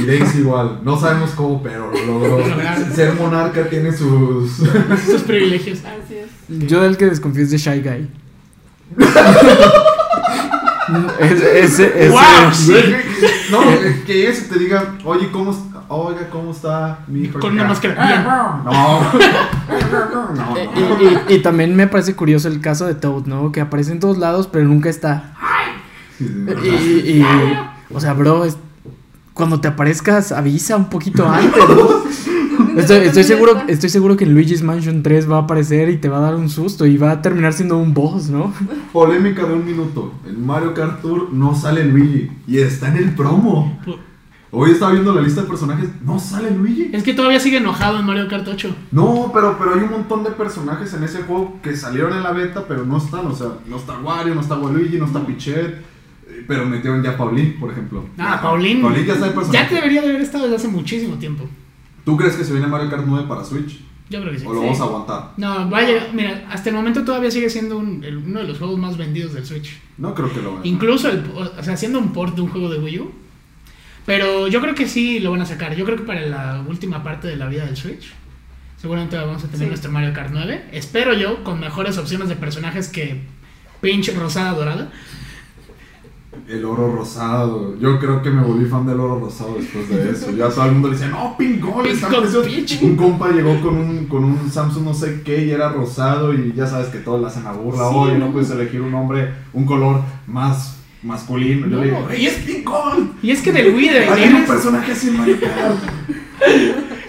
Y 0.00 0.06
Daisy 0.06 0.38
igual. 0.38 0.80
No 0.82 0.98
sabemos 0.98 1.30
cómo, 1.32 1.62
pero 1.62 1.90
lo 1.92 2.18
logró. 2.18 2.44
Ser 2.94 3.14
monarca 3.14 3.68
tiene 3.68 3.92
sus. 3.92 4.50
Sus 5.06 5.22
privilegios. 5.22 5.80
Así 5.80 6.14
es. 6.16 6.28
Yo 6.68 6.80
del 6.82 6.96
que 6.96 7.06
desconfío 7.06 7.42
es 7.42 7.50
de 7.50 7.58
Shy 7.58 7.80
Guy. 7.82 8.08
Es- 11.20 11.40
ese, 11.40 12.04
ese- 12.06 12.08
¡Wow! 12.10 12.20
Sí. 12.52 12.74
No, 13.52 13.60
que 14.06 14.28
ese 14.28 14.48
te 14.52 14.58
diga, 14.58 14.94
oye, 15.04 15.30
¿cómo 15.30 15.52
está? 15.52 15.82
Oiga, 15.88 16.28
¿cómo 16.30 16.50
está 16.52 17.00
mi 17.06 17.22
hijo? 17.24 17.38
Con 17.38 17.52
una 17.52 17.62
acá?" 17.62 17.68
máscara. 17.68 18.62
No. 18.64 18.72
No, 18.72 20.32
no. 20.34 20.56
Y, 20.56 21.32
y- 21.32 21.34
y 21.36 21.38
también 21.42 21.76
me 21.76 21.86
parece 21.86 22.14
curioso 22.16 22.48
el 22.48 22.60
caso 22.60 22.86
de 22.86 22.94
Toad, 22.94 23.26
¿no? 23.26 23.52
Que 23.52 23.60
aparece 23.60 23.92
en 23.92 24.00
todos 24.00 24.18
lados, 24.18 24.48
pero 24.50 24.64
nunca 24.66 24.88
está. 24.88 25.29
Y, 26.20 27.10
y- 27.10 27.20
y- 27.20 27.24
o 27.94 28.00
sea, 28.00 28.12
bro, 28.14 28.44
es- 28.44 28.56
cuando 29.34 29.60
te 29.60 29.68
aparezcas, 29.68 30.32
avisa 30.32 30.76
un 30.76 30.90
poquito 30.90 31.26
antes, 31.28 31.56
¿no? 31.68 32.00
Estoy, 32.76 32.98
estoy 32.98 33.24
seguro, 33.24 33.62
estoy 33.66 33.88
seguro 33.88 34.16
que 34.16 34.24
en 34.24 34.32
Luigi's 34.34 34.62
Mansion 34.62 35.02
3 35.02 35.28
va 35.30 35.38
a 35.38 35.40
aparecer 35.40 35.88
y 35.88 35.96
te 35.96 36.08
va 36.08 36.18
a 36.18 36.20
dar 36.20 36.36
un 36.36 36.48
susto 36.48 36.86
y 36.86 36.96
va 36.98 37.10
a 37.10 37.22
terminar 37.22 37.52
siendo 37.52 37.76
un 37.78 37.92
boss, 37.94 38.28
¿no? 38.30 38.52
Polémica 38.92 39.44
de 39.44 39.54
un 39.54 39.64
minuto. 39.66 40.12
En 40.26 40.46
Mario 40.46 40.72
Kart 40.74 41.00
Tour 41.02 41.32
no 41.32 41.54
sale 41.56 41.84
Luigi 41.84 42.30
y 42.46 42.58
está 42.58 42.88
en 42.88 42.96
el 42.98 43.14
promo. 43.14 43.80
Hoy 44.52 44.72
estaba 44.72 44.92
viendo 44.92 45.12
la 45.14 45.20
lista 45.22 45.42
de 45.42 45.48
personajes, 45.48 45.88
no 46.04 46.18
sale 46.20 46.50
Luigi. 46.52 46.90
Es 46.92 47.02
que 47.02 47.14
todavía 47.14 47.40
sigue 47.40 47.56
enojado 47.58 47.98
en 47.98 48.04
Mario 48.06 48.28
Kart 48.28 48.46
8. 48.46 48.74
No, 48.92 49.30
pero, 49.34 49.56
pero 49.58 49.74
hay 49.74 49.80
un 49.80 49.90
montón 49.90 50.22
de 50.22 50.30
personajes 50.30 50.92
en 50.94 51.02
ese 51.02 51.22
juego 51.22 51.58
que 51.62 51.74
salieron 51.76 52.12
en 52.16 52.22
la 52.22 52.32
beta, 52.32 52.64
pero 52.68 52.84
no 52.84 52.98
están. 52.98 53.26
O 53.26 53.34
sea, 53.34 53.48
no 53.66 53.76
está 53.76 53.98
Wario, 53.98 54.34
no 54.34 54.40
está 54.42 54.56
Waluigi, 54.56 54.96
no 54.98 55.06
está 55.06 55.24
Pichet. 55.26 55.82
Pero 56.46 56.66
metieron 56.66 57.02
ya 57.02 57.10
a 57.10 57.16
Pauline, 57.16 57.56
por 57.60 57.70
ejemplo. 57.70 58.06
Ah, 58.18 58.34
Ya, 58.36 58.42
Paulín. 58.42 58.82
Pauline 58.82 59.06
ya 59.06 59.14
está 59.14 59.26
de 59.26 59.32
Ya 59.32 59.38
personaje. 59.38 59.74
debería 59.74 60.02
de 60.02 60.08
haber 60.10 60.20
estado 60.20 60.44
desde 60.44 60.56
hace 60.56 60.68
muchísimo 60.68 61.16
tiempo. 61.16 61.48
¿Tú 62.04 62.16
crees 62.16 62.34
que 62.36 62.44
se 62.44 62.52
viene 62.52 62.66
Mario 62.66 62.90
Kart 62.90 63.04
9 63.06 63.26
para 63.28 63.44
Switch? 63.44 63.80
Yo 64.08 64.20
creo 64.20 64.32
que 64.32 64.40
sí. 64.40 64.46
¿O 64.46 64.52
lo 64.52 64.60
Sí. 64.60 64.66
vamos 64.66 64.80
a 64.80 64.84
aguantar? 64.84 65.30
No, 65.36 65.68
vaya, 65.70 66.08
mira, 66.12 66.44
hasta 66.50 66.68
el 66.70 66.74
momento 66.74 67.04
todavía 67.04 67.30
sigue 67.30 67.48
siendo 67.48 67.78
un- 67.78 68.02
el- 68.02 68.16
uno 68.18 68.40
de 68.40 68.48
los 68.48 68.58
juegos 68.58 68.78
más 68.78 68.96
vendidos 68.96 69.34
del 69.34 69.46
Switch. 69.46 69.78
No 69.98 70.14
creo 70.14 70.32
que 70.32 70.40
lo 70.42 70.54
van 70.54 70.62
a 70.62 70.66
Incluso, 70.66 71.08
el, 71.10 71.22
o 71.36 71.62
sea, 71.62 71.74
haciendo 71.74 71.98
un 72.00 72.12
port 72.12 72.34
de 72.34 72.40
un 72.42 72.48
juego 72.48 72.68
de 72.70 72.78
Wii 72.80 72.98
U. 73.00 73.12
Pero 74.06 74.48
yo 74.48 74.60
creo 74.60 74.74
que 74.74 74.88
sí 74.88 75.20
lo 75.20 75.30
van 75.30 75.42
a 75.42 75.46
sacar. 75.46 75.76
Yo 75.76 75.84
creo 75.84 75.96
que 75.96 76.02
para 76.04 76.22
la 76.22 76.64
última 76.66 77.02
parte 77.02 77.28
de 77.28 77.36
la 77.36 77.46
vida 77.46 77.64
del 77.66 77.76
Switch. 77.76 78.12
Seguramente 78.78 79.16
vamos 79.16 79.44
a 79.44 79.46
tener 79.46 79.58
Sí. 79.60 79.66
nuestro 79.66 79.92
Mario 79.92 80.12
Kart 80.14 80.30
9. 80.32 80.64
Espero 80.72 81.12
yo, 81.14 81.44
con 81.44 81.60
mejores 81.60 81.98
opciones 81.98 82.28
de 82.28 82.34
personajes 82.36 82.88
que 82.88 83.20
pinche 83.80 84.12
rosada 84.14 84.52
dorada. 84.54 84.90
El 86.48 86.64
oro 86.64 86.92
rosado. 86.94 87.76
Yo 87.80 87.98
creo 87.98 88.22
que 88.22 88.30
me 88.30 88.42
volví 88.42 88.64
fan 88.66 88.86
del 88.86 89.00
oro 89.00 89.18
rosado 89.20 89.56
después 89.58 89.88
de 89.88 90.10
eso. 90.10 90.30
Ya 90.32 90.48
todo 90.48 90.64
el 90.66 90.72
mundo 90.72 90.88
le 90.88 90.94
decía, 90.94 91.08
no, 91.10 91.36
pingón, 91.36 91.82
Pink 91.82 91.94
está 91.94 92.08
Gold 92.08 92.22
precioso". 92.22 92.48
Peach. 92.48 92.82
Un 92.82 92.96
compa 92.96 93.30
llegó 93.30 93.60
con 93.60 93.76
un, 93.76 94.06
con 94.06 94.24
un 94.24 94.50
Samsung 94.50 94.84
no 94.84 94.94
sé 94.94 95.22
qué 95.24 95.44
y 95.44 95.50
era 95.50 95.70
rosado 95.72 96.32
y 96.32 96.52
ya 96.54 96.66
sabes 96.66 96.88
que 96.88 96.98
todos 96.98 97.20
le 97.20 97.26
hacen 97.26 97.44
la 97.44 97.52
burla. 97.52 97.88
Sí, 97.88 97.94
Oye, 97.96 98.18
no. 98.18 98.26
no 98.26 98.32
puedes 98.32 98.50
elegir 98.50 98.80
un 98.80 98.94
hombre, 98.94 99.30
un 99.52 99.66
color 99.66 100.02
más 100.28 100.78
masculino. 101.02 101.66
Yo 101.66 101.76
No, 101.76 101.82
le 101.82 101.84
digo, 101.86 102.08
y 102.12 102.14
¡Ey, 102.16 102.26
es- 102.26 102.34
pingón! 102.38 103.12
Y 103.22 103.30
es 103.30 103.42
que 103.42 103.52
del 103.52 103.74
Wii 103.74 103.88
de 103.88 103.98
Hay 104.08 104.32
un 104.32 104.44
personaje 104.44 104.92
así 104.92 105.08
en 105.08 105.16
Mario 105.18 105.36
Kart. 105.40 105.78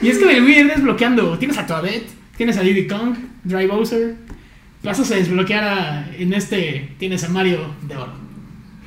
Y 0.02 0.08
es 0.10 0.18
que 0.18 0.26
del 0.26 0.44
Wii 0.44 0.64
desbloqueando. 0.64 1.38
Tienes 1.38 1.58
a 1.60 1.66
Toadette, 1.68 2.10
tienes 2.38 2.58
a 2.58 2.62
Diddy 2.62 2.88
Kong, 2.88 3.16
Dry 3.44 3.68
Bowser. 3.68 4.16
Pasas 4.84 5.12
a 5.12 5.16
desbloquear 5.16 5.64
a, 5.64 6.12
en 6.18 6.34
este. 6.34 6.96
Tienes 6.98 7.24
a 7.24 7.30
Mario 7.30 7.60
de 7.88 7.96
oro. 7.98 8.21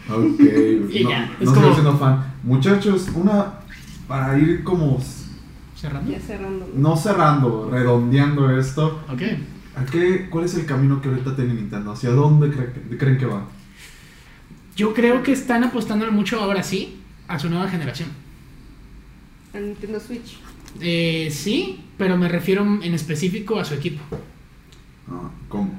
Ok, 0.09 0.41
Y 0.91 1.05
no, 1.05 1.11
ya, 1.11 1.27
no 1.27 1.33
es 1.35 1.41
estoy 1.41 1.55
como- 1.63 1.73
siendo 1.73 1.99
fan. 1.99 2.35
Muchachos, 2.43 3.09
una 3.15 3.55
para 4.07 4.39
ir 4.39 4.63
como 4.65 5.03
Cerrando. 5.77 6.11
Ya 6.13 6.21
cerrando. 6.21 6.69
no 6.75 6.97
cerrando, 6.97 7.69
redondeando 7.71 8.59
esto. 8.59 9.03
Ok. 9.11 9.23
¿A 9.77 9.85
qué, 9.85 10.29
¿Cuál 10.31 10.45
es 10.45 10.55
el 10.55 10.67
camino 10.67 11.01
que 11.03 11.09
ahorita 11.09 11.35
tiene 11.35 11.55
Nintendo? 11.55 11.93
¿Hacia 11.93 12.11
dónde 12.11 12.49
cre- 12.49 12.99
creen 12.99 13.19
que 13.19 13.27
va? 13.27 13.47
Yo 14.77 14.95
creo 14.95 15.23
que 15.23 15.33
están 15.33 15.65
apostando 15.65 16.11
mucho 16.13 16.41
ahora 16.41 16.63
sí 16.63 17.01
a 17.29 17.39
su 17.39 17.49
nueva 17.51 17.69
generación. 17.69 18.09
A 19.55 19.59
Nintendo 19.59 20.01
Switch. 20.01 20.39
Eh, 20.81 21.29
sí, 21.33 21.85
pero 21.99 22.17
me 22.17 22.29
refiero 22.29 22.63
en 22.83 22.95
específico 22.95 23.59
a 23.59 23.65
su 23.65 23.75
equipo. 23.75 24.01
Ah, 25.09 25.31
¿Cómo? 25.49 25.73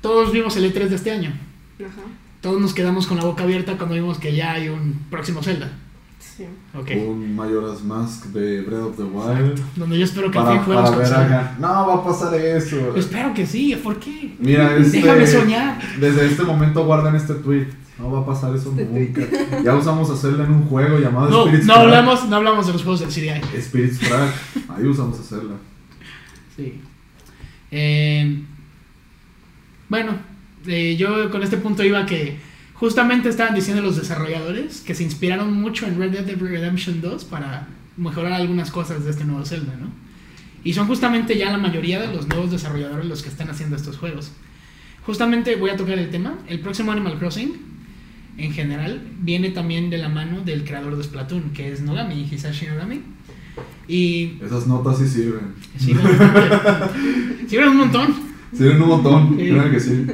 Todos 0.00 0.32
vimos 0.32 0.56
el 0.56 0.72
E3 0.72 0.88
de 0.88 0.96
este 0.96 1.10
año. 1.10 1.32
Ajá. 1.80 2.02
Todos 2.40 2.60
nos 2.60 2.72
quedamos 2.74 3.06
con 3.06 3.16
la 3.18 3.24
boca 3.24 3.42
abierta 3.44 3.76
cuando 3.76 3.94
vimos 3.96 4.18
que 4.18 4.34
ya 4.34 4.52
hay 4.52 4.68
un 4.68 4.94
próximo 5.10 5.42
Zelda. 5.42 5.70
Sí. 6.18 6.44
Ok. 6.72 6.90
Un 7.08 7.34
Majora's 7.34 7.82
Mask 7.82 8.26
de 8.26 8.60
Breath 8.62 8.82
of 8.82 8.96
the 8.96 9.02
Wild. 9.02 9.60
Donde 9.76 9.98
yo 9.98 10.04
espero 10.04 10.30
que 10.30 10.38
Para, 10.38 10.64
para 10.64 10.84
con 10.84 10.98
ver 10.98 11.06
Zelda. 11.06 11.24
acá. 11.24 11.56
No, 11.58 11.68
va 11.88 11.94
a 11.96 12.04
pasar 12.04 12.32
eso. 12.34 12.96
Espero 12.96 13.34
que 13.34 13.44
sí, 13.44 13.74
¿por 13.82 13.98
qué? 13.98 14.36
Mira, 14.38 14.76
este, 14.78 14.98
Déjame 15.02 15.26
soñar. 15.26 15.80
Desde 15.98 16.26
este 16.26 16.44
momento 16.44 16.84
guarden 16.84 17.16
este 17.16 17.34
tweet. 17.34 17.66
No 17.98 18.12
va 18.12 18.20
a 18.20 18.26
pasar 18.26 18.54
eso 18.54 18.70
Este 18.78 18.84
nunca. 18.84 19.62
Ya 19.64 19.74
usamos 19.74 20.08
hacerla 20.10 20.44
en 20.44 20.52
un 20.52 20.62
juego 20.68 21.00
llamado 21.00 21.28
No, 21.30 21.42
Spirits 21.46 21.66
no 21.66 21.72
Crack. 21.74 21.84
hablamos, 21.86 22.28
no 22.28 22.36
hablamos 22.36 22.66
de 22.68 22.72
los 22.72 22.82
juegos 22.84 23.00
del 23.00 23.08
CDI. 23.08 23.60
Spirits 23.60 23.98
Crack. 23.98 24.32
Ahí 24.76 24.86
usamos 24.86 25.18
hacerla. 25.18 25.54
Sí. 26.56 26.80
Eh, 27.72 28.44
bueno, 29.88 30.12
eh, 30.68 30.96
yo 30.96 31.30
con 31.30 31.42
este 31.42 31.56
punto 31.56 31.82
iba 31.82 32.06
que 32.06 32.38
justamente 32.74 33.28
estaban 33.28 33.54
diciendo 33.54 33.82
los 33.82 33.96
desarrolladores 33.96 34.82
que 34.82 34.94
se 34.94 35.02
inspiraron 35.02 35.52
mucho 35.52 35.86
en 35.86 35.98
Red 35.98 36.12
Dead 36.12 36.38
Redemption 36.38 37.00
2 37.00 37.24
para 37.24 37.66
mejorar 37.96 38.34
algunas 38.34 38.70
cosas 38.70 39.04
de 39.04 39.10
este 39.10 39.24
nuevo 39.24 39.44
Zelda, 39.44 39.74
¿no? 39.80 39.88
Y 40.64 40.74
son 40.74 40.86
justamente 40.86 41.36
ya 41.36 41.50
la 41.50 41.58
mayoría 41.58 42.00
de 42.00 42.12
los 42.14 42.28
nuevos 42.28 42.50
desarrolladores 42.50 43.06
los 43.06 43.22
que 43.22 43.28
están 43.28 43.48
haciendo 43.48 43.76
estos 43.76 43.96
juegos. 43.96 44.32
Justamente 45.04 45.56
voy 45.56 45.70
a 45.70 45.76
tocar 45.76 45.98
el 45.98 46.10
tema. 46.10 46.34
El 46.48 46.60
próximo 46.60 46.92
Animal 46.92 47.18
Crossing, 47.18 47.54
en 48.36 48.52
general, 48.52 49.00
viene 49.20 49.50
también 49.50 49.88
de 49.88 49.98
la 49.98 50.08
mano 50.08 50.42
del 50.42 50.64
creador 50.64 50.96
de 50.96 51.04
Splatoon, 51.04 51.50
que 51.54 51.72
es 51.72 51.80
Nogami, 51.80 52.28
Hisashi 52.30 52.66
Nogami. 52.66 53.00
Y 53.88 54.34
Esas 54.44 54.66
notas 54.66 54.98
sí 54.98 55.08
sirven. 55.08 55.54
sirven. 55.78 56.04
Sirven 57.48 57.68
un 57.68 57.76
montón. 57.78 58.14
Sirven 58.52 58.82
un 58.82 58.88
montón. 58.88 59.36
Créanme 59.36 59.70
que 59.70 59.80
sí. 59.80 60.06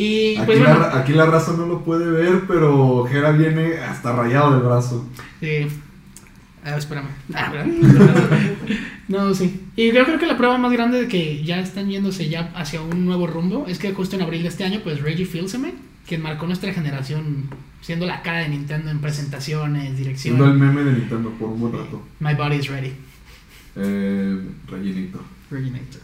Y 0.00 0.36
Aquí, 0.36 0.46
pues 0.46 0.60
la, 0.60 0.76
bueno, 0.76 0.94
aquí 0.94 1.12
la 1.12 1.26
raza 1.26 1.54
no 1.56 1.66
lo 1.66 1.82
puede 1.82 2.08
ver, 2.08 2.42
pero 2.46 3.04
Jera 3.10 3.32
viene 3.32 3.78
hasta 3.78 4.12
rayado 4.12 4.52
del 4.52 4.62
brazo. 4.62 5.04
eh, 5.40 5.68
ah, 6.64 6.76
espérame. 6.76 7.08
Ah, 7.34 7.50
¿verdad? 7.50 7.66
No, 9.08 9.34
sí. 9.34 9.60
Y 9.74 9.90
yo 9.90 10.04
creo 10.04 10.18
que 10.18 10.26
la 10.26 10.36
prueba 10.36 10.58
más 10.58 10.70
grande 10.70 11.00
de 11.00 11.08
que 11.08 11.42
ya 11.42 11.58
están 11.60 11.88
yéndose 11.88 12.28
ya 12.28 12.52
hacia 12.54 12.82
un 12.82 13.06
nuevo 13.06 13.26
rumbo 13.26 13.64
es 13.66 13.78
que 13.78 13.92
justo 13.94 14.14
en 14.16 14.22
abril 14.22 14.42
de 14.42 14.48
este 14.48 14.64
año, 14.64 14.80
pues 14.84 15.00
Reggie 15.00 15.24
Fils-Aimé, 15.24 15.72
quien 16.06 16.22
marcó 16.22 16.46
nuestra 16.46 16.72
generación 16.74 17.48
siendo 17.80 18.04
la 18.06 18.22
cara 18.22 18.40
de 18.40 18.50
Nintendo 18.50 18.90
en 18.90 19.00
presentaciones, 19.00 19.96
dirección. 19.96 20.36
Siendo 20.36 20.44
el 20.52 20.58
meme 20.58 20.84
de 20.84 20.92
Nintendo 20.92 21.30
por 21.30 21.48
un 21.48 21.58
buen 21.60 21.72
rato. 21.72 22.02
My 22.20 22.34
body 22.34 22.56
is 22.56 22.68
ready. 22.68 22.92
Eh, 23.76 24.38
Rellenito. 24.68 25.24
Reginator. 25.50 26.02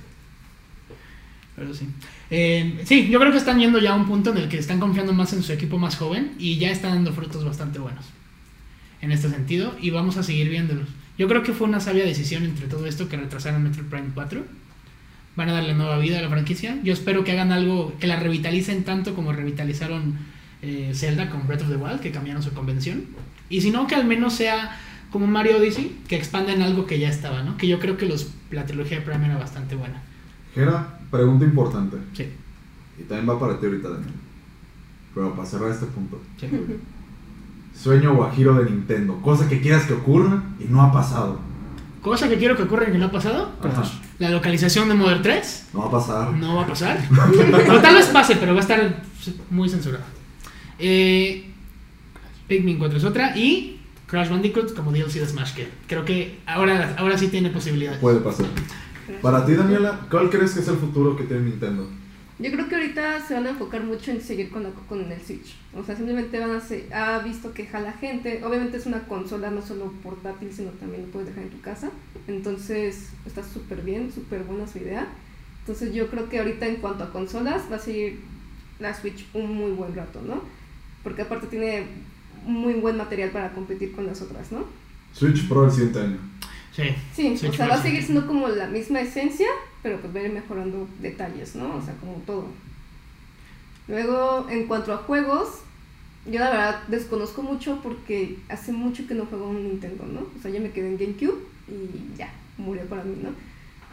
Pero 1.57 1.74
sí. 1.74 1.86
Eh, 2.31 2.81
sí, 2.85 3.09
yo 3.09 3.20
creo 3.20 3.33
que 3.33 3.39
están 3.39 3.59
yendo 3.59 3.79
ya 3.79 3.93
a 3.93 3.95
un 3.95 4.07
punto 4.07 4.31
en 4.31 4.39
el 4.39 4.49
que 4.49 4.59
están 4.59 4.81
confiando 4.81 5.12
más 5.12 5.33
en 5.33 5.43
su 5.43 5.53
equipo 5.53 5.79
más 5.79 5.97
joven 5.97 6.33
y 6.39 6.57
ya 6.59 6.70
están 6.70 6.95
dando 6.95 7.12
frutos 7.12 7.45
bastante 7.45 7.79
buenos 7.79 8.05
en 9.03 9.12
este 9.12 9.29
sentido 9.29 9.75
y 9.81 9.91
vamos 9.91 10.16
a 10.16 10.22
seguir 10.22 10.49
viéndolos. 10.49 10.89
Yo 11.18 11.29
creo 11.29 11.43
que 11.43 11.53
fue 11.53 11.68
una 11.68 11.81
sabia 11.81 12.05
decisión 12.05 12.45
entre 12.45 12.66
todo 12.66 12.87
esto 12.87 13.09
que 13.09 13.16
retrasaron 13.16 13.62
Metroid 13.62 13.87
Prime 13.87 14.09
4. 14.14 14.45
Van 15.37 15.49
a 15.49 15.53
darle 15.53 15.75
nueva 15.75 15.99
vida 15.99 16.18
a 16.18 16.22
la 16.22 16.29
franquicia. 16.29 16.79
Yo 16.83 16.93
espero 16.93 17.22
que 17.22 17.33
hagan 17.33 17.53
algo 17.53 17.95
que 18.01 18.07
la 18.07 18.16
revitalicen 18.16 18.85
tanto 18.85 19.14
como 19.14 19.33
revitalizaron 19.33 20.18
eh, 20.62 20.93
Zelda 20.95 21.31
con 21.31 21.47
Breath 21.47 21.62
of 21.62 21.68
the 21.68 21.77
Wild, 21.77 22.01
que 22.01 22.11
cambiaron 22.11 22.43
su 22.43 22.53
convención. 22.53 23.05
Y 23.49 23.61
si 23.61 23.70
no, 23.70 23.87
que 23.87 23.95
al 23.95 24.07
menos 24.07 24.33
sea 24.33 24.77
como 25.11 25.27
Mario 25.27 25.59
Odyssey, 25.59 25.97
que 26.09 26.16
expanden 26.16 26.62
algo 26.62 26.87
que 26.87 26.99
ya 26.99 27.09
estaba, 27.09 27.43
¿no? 27.43 27.57
Que 27.57 27.68
yo 27.68 27.79
creo 27.79 27.97
que 27.97 28.07
los, 28.07 28.33
la 28.51 28.64
trilogía 28.66 28.99
de 28.99 29.05
Prime 29.05 29.27
era 29.27 29.37
bastante 29.37 29.77
buena. 29.77 30.03
Gera, 30.55 30.99
pregunta 31.15 31.45
importante. 31.45 31.97
Sí, 32.12 32.29
Y 32.99 33.03
también 33.05 33.29
va 33.29 33.39
para 33.39 33.59
ti 33.59 33.67
ahorita, 33.67 33.89
Daniel. 33.89 34.12
Pero 35.15 35.35
para 35.35 35.47
cerrar 35.47 35.71
este 35.71 35.87
punto. 35.87 36.21
sí. 36.39 36.49
Sueño 37.75 38.15
guajiro 38.15 38.55
de 38.55 38.71
Nintendo. 38.71 39.21
Cosa 39.21 39.49
que 39.49 39.61
quieras 39.61 39.85
que 39.85 39.95
ocurra 39.95 40.45
y 40.61 40.65
no 40.65 40.81
ha 40.81 40.93
pasado. 40.93 41.41
Cosa 42.03 42.29
que 42.29 42.37
quiero 42.37 42.57
que 42.57 42.62
ocurra 42.62 42.89
y 42.89 42.93
que 42.93 42.99
no 42.99 43.07
ha 43.07 43.11
pasado. 43.11 43.51
Ajá. 43.61 43.83
La 44.21 44.31
localización 44.31 44.89
de 44.89 44.95
Modern 44.95 45.23
3 45.23 45.71
No 45.73 45.81
va 45.81 45.87
a 45.87 45.91
pasar. 45.91 46.33
no 46.35 46.55
va 46.55 46.62
a 46.62 46.67
pasar. 46.69 46.99
o 47.71 47.81
tal 47.81 47.95
vez 47.97 48.07
pase, 48.07 48.37
pero 48.37 48.53
va 48.53 48.61
a 48.61 48.62
estar 48.62 49.03
muy 49.51 49.69
censurado. 49.69 50.05
Eh, 50.79 51.51
Pikmin 52.47 52.79
4 52.79 52.99
es 52.99 53.05
otra. 53.05 53.37
Y 53.37 53.81
Crash 54.07 54.29
Bandicoot 54.29 54.75
como 54.75 54.93
DLC 54.93 55.15
de 55.15 55.27
Smash 55.27 55.55
que 55.55 55.69
creo 55.89 56.05
que 56.05 56.39
ahora, 56.47 56.95
ahora 56.97 57.19
sí 57.19 57.27
tiene 57.27 57.51
posibilidades. 57.51 57.99
Puede 58.01 58.21
pasar. 58.21 58.47
Para 59.22 59.44
ti, 59.46 59.55
Daniela, 59.55 60.07
¿cuál 60.11 60.30
crees 60.30 60.52
que 60.52 60.61
es 60.61 60.68
el 60.68 60.76
futuro 60.76 61.16
que 61.16 61.24
tiene 61.24 61.42
Nintendo? 61.50 61.88
Yo 62.38 62.50
creo 62.50 62.68
que 62.68 62.74
ahorita 62.74 63.20
se 63.24 63.34
van 63.34 63.46
a 63.46 63.50
enfocar 63.50 63.84
mucho 63.84 64.11
en 64.11 64.20
seguir 64.20 64.50
con, 64.50 64.64
la, 64.64 64.70
con 64.88 65.00
el 65.00 65.20
Switch. 65.20 65.55
O 65.72 65.84
sea, 65.84 65.94
simplemente 65.96 66.38
van 66.40 66.50
a 66.50 66.61
se- 66.61 66.92
ha 66.92 67.20
visto 67.20 67.52
que 67.55 67.64
jala 67.66 67.92
gente. 67.92 68.42
Obviamente 68.44 68.76
es 68.76 68.86
una 68.86 69.05
consola 69.07 69.50
no 69.50 69.62
solo 69.62 69.92
portátil, 70.02 70.52
sino 70.52 70.70
también 70.72 71.02
lo 71.02 71.09
puedes 71.12 71.28
dejar 71.28 71.44
en 71.44 71.50
tu 71.50 71.61
casa. 71.61 71.90
Entonces 72.26 73.11
está 73.24 73.42
súper 73.44 73.82
bien, 73.82 74.11
súper 74.12 74.42
buena 74.42 74.66
su 74.66 74.78
idea. 74.78 75.07
Entonces 75.61 75.94
yo 75.94 76.09
creo 76.09 76.28
que 76.28 76.38
ahorita 76.40 76.66
en 76.66 76.76
cuanto 76.76 77.05
a 77.05 77.12
consolas 77.12 77.62
va 77.70 77.76
a 77.76 77.78
seguir 77.78 78.18
la 78.80 78.92
Switch 78.94 79.26
un 79.32 79.55
muy 79.55 79.70
buen 79.70 79.94
rato, 79.94 80.20
¿no? 80.20 80.42
Porque 81.05 81.22
aparte 81.22 81.46
tiene 81.46 81.86
muy 82.44 82.74
buen 82.74 82.96
material 82.96 83.30
para 83.30 83.52
competir 83.52 83.92
con 83.92 84.07
las 84.07 84.20
otras, 84.22 84.50
¿no? 84.50 84.64
Switch 85.12 85.46
Pro 85.48 85.66
el 85.66 85.70
siguiente 85.70 86.00
año. 86.00 86.16
Sí. 86.75 86.95
Sí, 87.14 87.37
Switch 87.37 87.53
o 87.53 87.57
sea, 87.57 87.68
va 87.68 87.75
a 87.75 87.83
seguir 87.83 88.01
sí. 88.01 88.07
siendo 88.07 88.27
como 88.27 88.49
la 88.49 88.66
misma 88.66 89.01
esencia, 89.01 89.47
pero 89.83 90.01
pues 90.01 90.14
va 90.14 90.20
a 90.20 90.25
ir 90.25 90.33
mejorando 90.33 90.89
detalles, 91.01 91.55
¿no? 91.55 91.77
O 91.77 91.83
sea, 91.83 91.95
como 91.95 92.14
todo. 92.27 92.49
Luego, 93.87 94.47
en 94.51 94.66
cuanto 94.66 94.93
a 94.93 94.97
juegos, 94.97 95.61
yo 96.27 96.41
la 96.41 96.51
verdad 96.51 96.83
desconozco 96.89 97.43
mucho 97.43 97.81
porque 97.83 98.39
hace 98.49 98.72
mucho 98.72 99.07
que 99.07 99.14
no 99.14 99.27
juego 99.27 99.49
un 99.49 99.68
Nintendo, 99.68 100.05
¿no? 100.07 100.20
O 100.20 100.43
sea, 100.43 100.51
ya 100.51 100.61
me 100.61 100.70
quedé 100.70 100.89
en 100.89 100.99
GameCube 100.99 101.39
y 101.68 102.16
ya, 102.16 102.33
murió 102.57 102.85
para 102.87 103.05
mí, 103.05 103.16
¿no? 103.22 103.31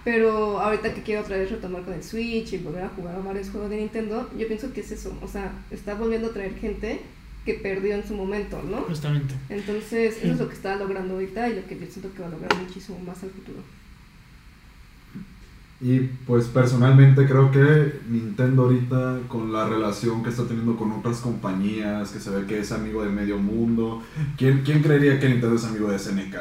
Pero 0.03 0.59
ahorita 0.59 0.93
que 0.93 1.03
quiero 1.03 1.21
otra 1.21 1.37
vez 1.37 1.51
retomar 1.51 1.83
con 1.83 1.93
el 1.93 2.03
Switch 2.03 2.53
y 2.53 2.57
volver 2.57 2.85
a 2.85 2.89
jugar 2.89 3.15
a 3.15 3.19
varios 3.19 3.49
juegos 3.49 3.69
de 3.69 3.77
Nintendo, 3.77 4.29
yo 4.35 4.47
pienso 4.47 4.73
que 4.73 4.81
es 4.81 4.91
eso, 4.91 5.15
o 5.21 5.27
sea, 5.27 5.51
está 5.69 5.93
volviendo 5.93 6.29
a 6.29 6.33
traer 6.33 6.57
gente 6.57 7.01
que 7.45 7.55
perdió 7.55 7.95
en 7.95 8.07
su 8.07 8.13
momento, 8.13 8.61
¿no? 8.63 8.81
Justamente. 8.81 9.33
Entonces, 9.49 10.17
eso 10.17 10.33
es 10.33 10.39
lo 10.39 10.47
que 10.47 10.55
está 10.55 10.75
logrando 10.75 11.15
ahorita 11.15 11.49
y 11.49 11.55
lo 11.55 11.65
que 11.65 11.79
yo 11.79 11.85
siento 11.87 12.13
que 12.13 12.21
va 12.21 12.27
a 12.27 12.31
lograr 12.31 12.55
muchísimo 12.55 12.99
más 12.99 13.23
al 13.23 13.31
futuro. 13.31 13.59
Y 15.83 15.99
pues 16.27 16.45
personalmente 16.45 17.25
creo 17.25 17.49
que 17.49 18.01
Nintendo 18.07 18.63
ahorita 18.63 19.21
con 19.27 19.51
la 19.51 19.67
relación 19.67 20.21
que 20.21 20.29
está 20.29 20.45
teniendo 20.45 20.75
con 20.77 20.91
otras 20.91 21.17
compañías, 21.17 22.11
que 22.11 22.19
se 22.19 22.29
ve 22.29 22.45
que 22.45 22.59
es 22.59 22.71
amigo 22.71 23.03
de 23.03 23.09
medio 23.09 23.39
mundo, 23.39 24.03
¿quién, 24.37 24.61
quién 24.63 24.83
creería 24.83 25.19
que 25.19 25.27
Nintendo 25.27 25.55
es 25.55 25.65
amigo 25.65 25.89
de 25.89 25.97
SNK? 25.97 26.35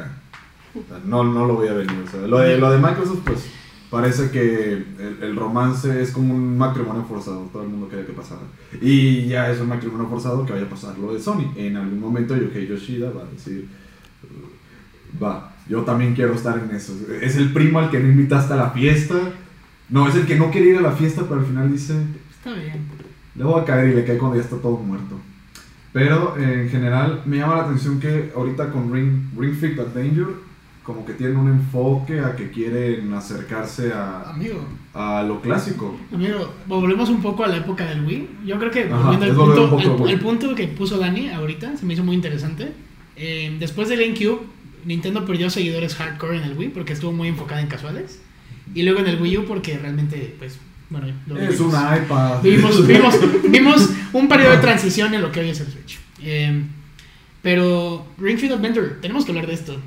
O 0.75 0.87
sea, 0.87 1.01
no, 1.03 1.23
no 1.23 1.47
lo 1.47 1.55
voy 1.55 1.69
a 1.69 1.73
venir. 1.73 2.03
O 2.05 2.11
sea, 2.11 2.21
lo, 2.27 2.37
de, 2.37 2.59
lo 2.59 2.69
de 2.69 2.77
Microsoft 2.77 3.21
pues 3.25 3.47
parece 3.91 4.31
que 4.31 4.73
el, 4.73 5.17
el 5.21 5.35
romance 5.35 6.01
es 6.01 6.11
como 6.11 6.33
un 6.33 6.57
matrimonio 6.57 7.03
forzado, 7.03 7.41
todo 7.51 7.63
el 7.63 7.69
mundo 7.69 7.89
quería 7.89 8.05
que 8.05 8.13
pasara. 8.13 8.41
Y 8.81 9.27
ya 9.27 9.51
es 9.51 9.59
un 9.59 9.67
matrimonio 9.67 10.07
forzado 10.07 10.45
que 10.45 10.53
vaya 10.53 10.65
a 10.65 10.69
pasar 10.69 10.97
lo 10.97 11.13
de 11.13 11.19
Sony. 11.19 11.51
En 11.57 11.75
algún 11.77 11.99
momento 11.99 12.35
Yohei 12.35 12.67
Yoshida 12.67 13.11
va 13.11 13.23
a 13.23 13.25
decir, 13.25 13.67
va, 15.21 15.53
yo 15.67 15.81
también 15.81 16.15
quiero 16.15 16.33
estar 16.33 16.57
en 16.57 16.75
eso. 16.75 16.93
Es 17.21 17.35
el 17.35 17.51
primo 17.51 17.79
al 17.79 17.91
que 17.91 17.99
no 17.99 18.07
invitaste 18.07 18.53
a 18.53 18.57
la 18.57 18.69
fiesta. 18.71 19.15
No, 19.89 20.07
es 20.07 20.15
el 20.15 20.25
que 20.25 20.37
no 20.37 20.49
quiere 20.51 20.69
ir 20.69 20.77
a 20.77 20.81
la 20.81 20.93
fiesta, 20.93 21.23
pero 21.27 21.41
al 21.41 21.45
final 21.45 21.69
dice, 21.71 21.93
Está 22.31 22.53
bien. 22.53 22.87
le 23.35 23.43
voy 23.43 23.61
a 23.61 23.65
caer 23.65 23.89
y 23.89 23.95
le 23.95 24.05
cae 24.05 24.17
cuando 24.17 24.37
ya 24.37 24.43
está 24.43 24.55
todo 24.55 24.77
muerto. 24.77 25.19
Pero 25.91 26.37
en 26.37 26.69
general 26.69 27.23
me 27.25 27.37
llama 27.37 27.57
la 27.57 27.63
atención 27.63 27.99
que 27.99 28.31
ahorita 28.33 28.71
con 28.71 28.93
Ring, 28.93 29.37
Ring 29.37 29.53
Fit 29.53 29.75
Danger 29.75 30.27
como 30.83 31.05
que 31.05 31.13
tienen 31.13 31.37
un 31.37 31.47
enfoque 31.47 32.19
a 32.19 32.35
que 32.35 32.49
quieren 32.49 33.13
acercarse 33.13 33.91
a, 33.93 34.31
Amigo, 34.31 34.65
a 34.93 35.23
lo 35.23 35.39
clásico. 35.41 35.95
amigo, 36.13 36.53
volvemos 36.67 37.09
un 37.09 37.21
poco 37.21 37.43
a 37.43 37.47
la 37.47 37.57
época 37.57 37.85
del 37.85 38.03
Wii. 38.03 38.29
Yo 38.45 38.57
creo 38.57 38.71
que 38.71 38.83
Ajá, 38.91 39.11
un 39.11 39.19
punto, 39.35 40.07
al 40.07 40.19
punto 40.19 40.55
que 40.55 40.67
puso 40.67 40.97
Dani 40.97 41.29
ahorita, 41.29 41.77
se 41.77 41.85
me 41.85 41.93
hizo 41.93 42.03
muy 42.03 42.15
interesante. 42.15 42.71
Eh, 43.15 43.55
después 43.59 43.89
del 43.89 43.99
GameCube, 43.99 44.41
Nintendo 44.85 45.23
perdió 45.25 45.49
seguidores 45.51 45.93
hardcore 45.95 46.37
en 46.37 46.43
el 46.43 46.57
Wii 46.57 46.69
porque 46.69 46.93
estuvo 46.93 47.11
muy 47.11 47.27
enfocada 47.27 47.61
en 47.61 47.67
casuales. 47.67 48.19
Y 48.73 48.83
luego 48.83 48.99
en 49.01 49.07
el 49.07 49.21
Wii 49.21 49.37
U 49.39 49.45
porque 49.45 49.77
realmente, 49.77 50.35
pues, 50.39 50.57
bueno, 50.89 51.07
lo 51.27 51.37
Es 51.37 51.59
vimos. 51.59 51.73
un 51.73 51.79
iPad. 52.03 52.41
Vimos, 52.41 52.87
vimos, 52.87 53.15
vimos 53.49 53.89
un 54.13 54.27
periodo 54.27 54.51
de 54.53 54.57
transición 54.57 55.13
en 55.13 55.21
lo 55.21 55.31
que 55.31 55.41
hoy 55.41 55.49
es 55.49 55.59
el 55.59 55.67
Switch. 55.67 55.99
Eh, 56.23 56.63
pero 57.41 58.05
Ring 58.17 58.37
Fit 58.37 58.51
Adventure, 58.51 58.87
tenemos 59.01 59.25
que 59.25 59.31
hablar 59.31 59.47
de 59.47 59.53
esto. 59.53 59.79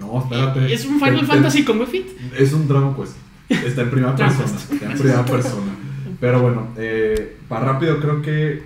No, 0.00 0.18
espérate. 0.22 0.72
Es 0.72 0.84
un 0.86 0.98
Final 0.98 1.26
Fantasy 1.26 1.64
con 1.64 1.78
Wii 1.78 1.86
Fit. 1.86 2.06
Es 2.36 2.52
un 2.52 2.66
Dragon 2.66 2.94
Quest. 2.96 3.16
Está 3.48 3.82
en 3.82 3.90
primera 3.90 4.16
persona. 4.16 4.44
Quest. 4.46 4.72
Está 4.72 4.86
en 4.92 4.98
primera 4.98 5.24
persona. 5.24 5.72
Pero 6.18 6.42
bueno, 6.42 6.68
eh, 6.76 7.36
para 7.48 7.66
rápido 7.66 8.00
creo 8.00 8.20
que 8.22 8.62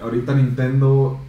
ahorita 0.00 0.34
Nintendo 0.34 1.20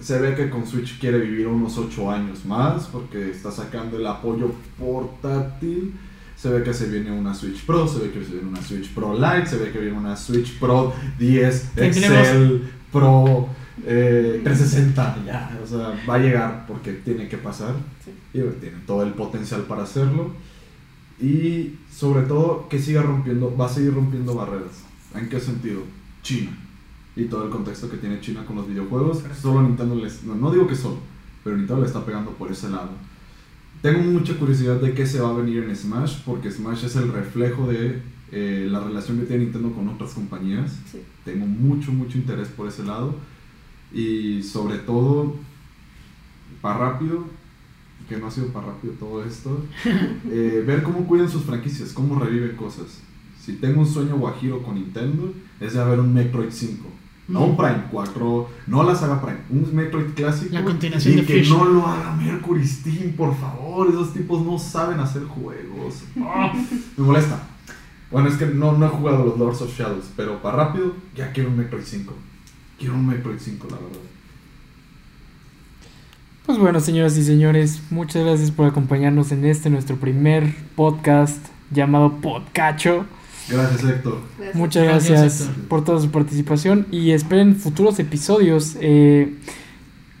se 0.00 0.18
ve 0.20 0.34
que 0.34 0.48
con 0.50 0.66
Switch 0.66 0.98
quiere 1.00 1.18
vivir 1.18 1.46
unos 1.48 1.76
8 1.78 2.10
años 2.10 2.44
más 2.44 2.86
porque 2.86 3.30
está 3.30 3.50
sacando 3.50 3.96
el 3.96 4.06
apoyo 4.06 4.52
portátil. 4.78 5.94
Se 6.36 6.48
ve 6.50 6.62
que 6.62 6.72
se 6.72 6.86
viene 6.86 7.10
una 7.10 7.34
Switch 7.34 7.64
Pro, 7.66 7.88
se 7.88 7.98
ve 7.98 8.10
que 8.12 8.24
se 8.24 8.32
viene 8.34 8.48
una 8.48 8.62
Switch 8.62 8.88
Pro 8.94 9.12
Lite, 9.14 9.46
se 9.46 9.56
ve 9.56 9.72
que 9.72 9.80
viene 9.80 9.98
una 9.98 10.14
Switch 10.16 10.56
Pro 10.60 10.92
10 11.18 11.70
Tenemos- 11.74 11.96
Excel 12.18 12.62
Pro 12.92 13.48
eh, 13.86 14.40
360. 14.44 15.24
Ya, 15.26 15.60
o 15.62 15.66
sea, 15.66 15.98
va 16.08 16.14
a 16.14 16.18
llegar 16.18 16.64
porque 16.66 16.92
tiene 16.92 17.28
que 17.28 17.38
pasar 17.38 17.74
Sí. 18.04 18.12
y 18.34 18.40
tiene 18.60 18.78
todo 18.86 19.02
el 19.02 19.12
potencial 19.12 19.62
para 19.62 19.82
hacerlo 19.82 20.32
y 21.20 21.74
sobre 21.90 22.22
todo 22.26 22.68
que 22.68 22.78
siga 22.78 23.02
rompiendo, 23.02 23.54
va 23.56 23.66
a 23.66 23.68
seguir 23.68 23.94
rompiendo 23.94 24.34
barreras. 24.34 24.84
¿En 25.14 25.28
qué 25.28 25.40
sentido? 25.40 25.82
China 26.22 26.50
y 27.16 27.24
todo 27.24 27.44
el 27.44 27.50
contexto 27.50 27.90
que 27.90 27.96
tiene 27.96 28.20
China 28.20 28.44
con 28.46 28.56
los 28.56 28.68
videojuegos. 28.68 29.22
Solo 29.40 29.62
Nintendo 29.62 29.96
les, 29.96 30.22
no, 30.24 30.34
no 30.34 30.50
digo 30.52 30.66
que 30.68 30.76
solo, 30.76 30.98
pero 31.42 31.56
Nintendo 31.56 31.82
le 31.82 31.88
está 31.88 32.04
pegando 32.04 32.30
por 32.32 32.50
ese 32.52 32.68
lado. 32.70 32.90
Tengo 33.82 34.00
mucha 34.00 34.34
curiosidad 34.38 34.76
de 34.80 34.92
qué 34.92 35.06
se 35.06 35.20
va 35.20 35.30
a 35.30 35.32
venir 35.34 35.62
en 35.64 35.74
Smash, 35.74 36.22
porque 36.24 36.50
Smash 36.50 36.84
es 36.84 36.96
el 36.96 37.12
reflejo 37.12 37.66
de 37.68 38.02
eh, 38.30 38.66
la 38.70 38.80
relación 38.80 39.18
que 39.18 39.26
tiene 39.26 39.44
Nintendo 39.44 39.72
con 39.72 39.88
otras 39.88 40.12
compañías. 40.12 40.78
Sí. 40.90 41.00
Tengo 41.24 41.46
mucho, 41.46 41.92
mucho 41.92 42.18
interés 42.18 42.48
por 42.48 42.68
ese 42.68 42.84
lado. 42.84 43.14
Y 43.92 44.42
sobre 44.42 44.78
todo, 44.78 45.34
para 46.60 46.78
rápido, 46.78 47.24
que 48.08 48.16
no 48.16 48.26
ha 48.26 48.30
sido 48.30 48.48
para 48.48 48.66
rápido 48.66 48.94
todo 48.94 49.24
esto, 49.24 49.64
eh, 50.30 50.64
ver 50.66 50.82
cómo 50.82 51.06
cuidan 51.06 51.28
sus 51.28 51.44
franquicias, 51.44 51.92
cómo 51.92 52.18
reviven 52.18 52.56
cosas. 52.56 53.00
Si 53.40 53.54
tengo 53.54 53.80
un 53.80 53.86
sueño 53.86 54.16
guajiro 54.16 54.62
con 54.62 54.74
Nintendo, 54.74 55.32
es 55.60 55.74
de 55.74 55.80
haber 55.80 56.00
un 56.00 56.12
Metroid 56.12 56.50
5. 56.50 56.86
No 57.28 57.44
un 57.44 57.56
Prime 57.58 57.84
4, 57.90 58.48
no 58.68 58.82
la 58.84 58.94
saga 58.94 59.20
Prime, 59.20 59.40
un 59.50 59.74
Metroid 59.74 60.14
clásico. 60.14 60.54
La 60.54 60.64
continuación 60.64 61.12
y 61.12 61.16
de 61.18 61.26
que 61.26 61.42
no 61.46 61.66
lo 61.66 61.86
haga 61.86 62.16
Mercury 62.16 62.66
Steam, 62.66 63.12
por 63.12 63.36
favor. 63.36 63.88
Esos 63.88 64.14
tipos 64.14 64.44
no 64.44 64.58
saben 64.58 64.98
hacer 64.98 65.24
juegos. 65.24 66.04
Ah, 66.20 66.52
me 66.96 67.04
molesta. 67.04 67.48
Bueno, 68.10 68.28
es 68.28 68.36
que 68.36 68.46
no, 68.46 68.72
no 68.72 68.86
he 68.86 68.88
jugado 68.88 69.24
los 69.24 69.38
Lords 69.38 69.60
of 69.60 69.78
Shadows, 69.78 70.10
pero 70.16 70.40
para 70.40 70.56
rápido, 70.56 70.94
ya 71.14 71.30
quiero 71.32 71.50
un 71.50 71.58
Metroid 71.58 71.84
5. 71.84 72.14
Quiero 72.78 72.94
un 72.94 73.06
Metroid 73.06 73.38
5, 73.38 73.66
la 73.70 73.76
verdad. 73.76 73.98
Pues 76.46 76.58
bueno, 76.58 76.80
señoras 76.80 77.16
y 77.18 77.24
señores, 77.24 77.82
muchas 77.90 78.24
gracias 78.24 78.50
por 78.50 78.66
acompañarnos 78.66 79.32
en 79.32 79.44
este 79.44 79.68
nuestro 79.68 79.96
primer 79.96 80.54
podcast 80.76 81.44
llamado 81.70 82.20
Podcacho. 82.20 83.04
Gracias, 83.48 83.84
Héctor. 83.84 84.20
Gracias. 84.38 84.56
Muchas 84.56 84.84
Gracias, 84.84 85.20
gracias, 85.20 85.48
Héctor. 85.48 85.64
por 85.68 85.84
toda 85.84 86.00
su 86.00 86.10
participación 86.10 86.86
y 86.90 87.10
esperen 87.10 87.56
futuros 87.56 87.98
episodios. 87.98 88.76
Eh, 88.80 89.34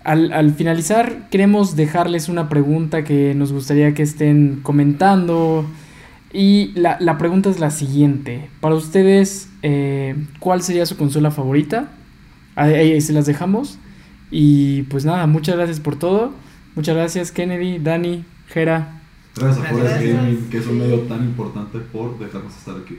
al, 0.04 0.32
al 0.32 0.54
finalizar, 0.54 1.28
queremos 1.30 1.76
dejarles 1.76 2.28
una 2.28 2.48
pregunta 2.48 3.04
que 3.04 3.34
nos 3.34 3.52
gustaría 3.52 3.94
que 3.94 4.02
estén 4.02 4.60
comentando 4.62 5.64
Y 6.32 6.72
la, 6.74 6.98
la 7.00 7.16
pregunta 7.18 7.48
es 7.50 7.58
la 7.60 7.70
siguiente. 7.70 8.50
Para 8.60 8.74
ustedes, 8.74 9.48
eh, 9.62 10.14
¿cuál 10.40 10.62
sería 10.62 10.84
su 10.86 10.96
consola 10.96 11.30
favorita? 11.30 11.90
Ahí, 12.58 12.74
ahí 12.74 13.00
se 13.00 13.12
las 13.12 13.26
dejamos. 13.26 13.78
Y 14.30 14.82
pues 14.82 15.04
nada, 15.04 15.26
muchas 15.26 15.56
gracias 15.56 15.80
por 15.80 15.96
todo. 15.96 16.32
Muchas 16.74 16.94
gracias 16.94 17.32
Kennedy, 17.32 17.78
Dani, 17.78 18.24
Jera. 18.48 19.00
Gracias 19.36 19.64
a 19.66 19.68
Forest. 19.70 19.94
Gaming, 20.02 20.48
que 20.50 20.58
es 20.58 20.66
un 20.66 20.78
medio 20.78 20.98
tan 21.02 21.20
importante 21.24 21.78
por 21.78 22.18
dejarnos 22.18 22.54
estar 22.56 22.74
aquí. 22.76 22.98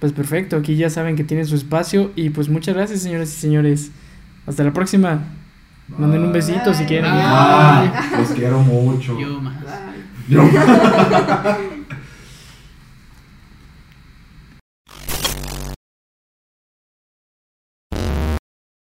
Pues 0.00 0.12
perfecto, 0.12 0.56
aquí 0.56 0.76
ya 0.76 0.90
saben 0.90 1.16
que 1.16 1.24
tienen 1.24 1.46
su 1.46 1.54
espacio. 1.54 2.10
Y 2.16 2.30
pues 2.30 2.48
muchas 2.48 2.74
gracias 2.74 3.00
señoras 3.00 3.28
y 3.28 3.36
señores. 3.40 3.90
Hasta 4.46 4.64
la 4.64 4.72
próxima. 4.72 5.20
Manden 5.98 6.20
un 6.22 6.32
Bye. 6.32 6.40
besito 6.40 6.72
si 6.74 6.84
quieren. 6.84 7.10
Bye. 7.12 7.20
Ah, 7.22 8.10
los 8.18 8.28
quiero 8.30 8.60
mucho. 8.60 9.18
Yo 9.20 9.40
más. 9.40 9.54
Bye. 9.60 9.70
Yo- 10.28 10.42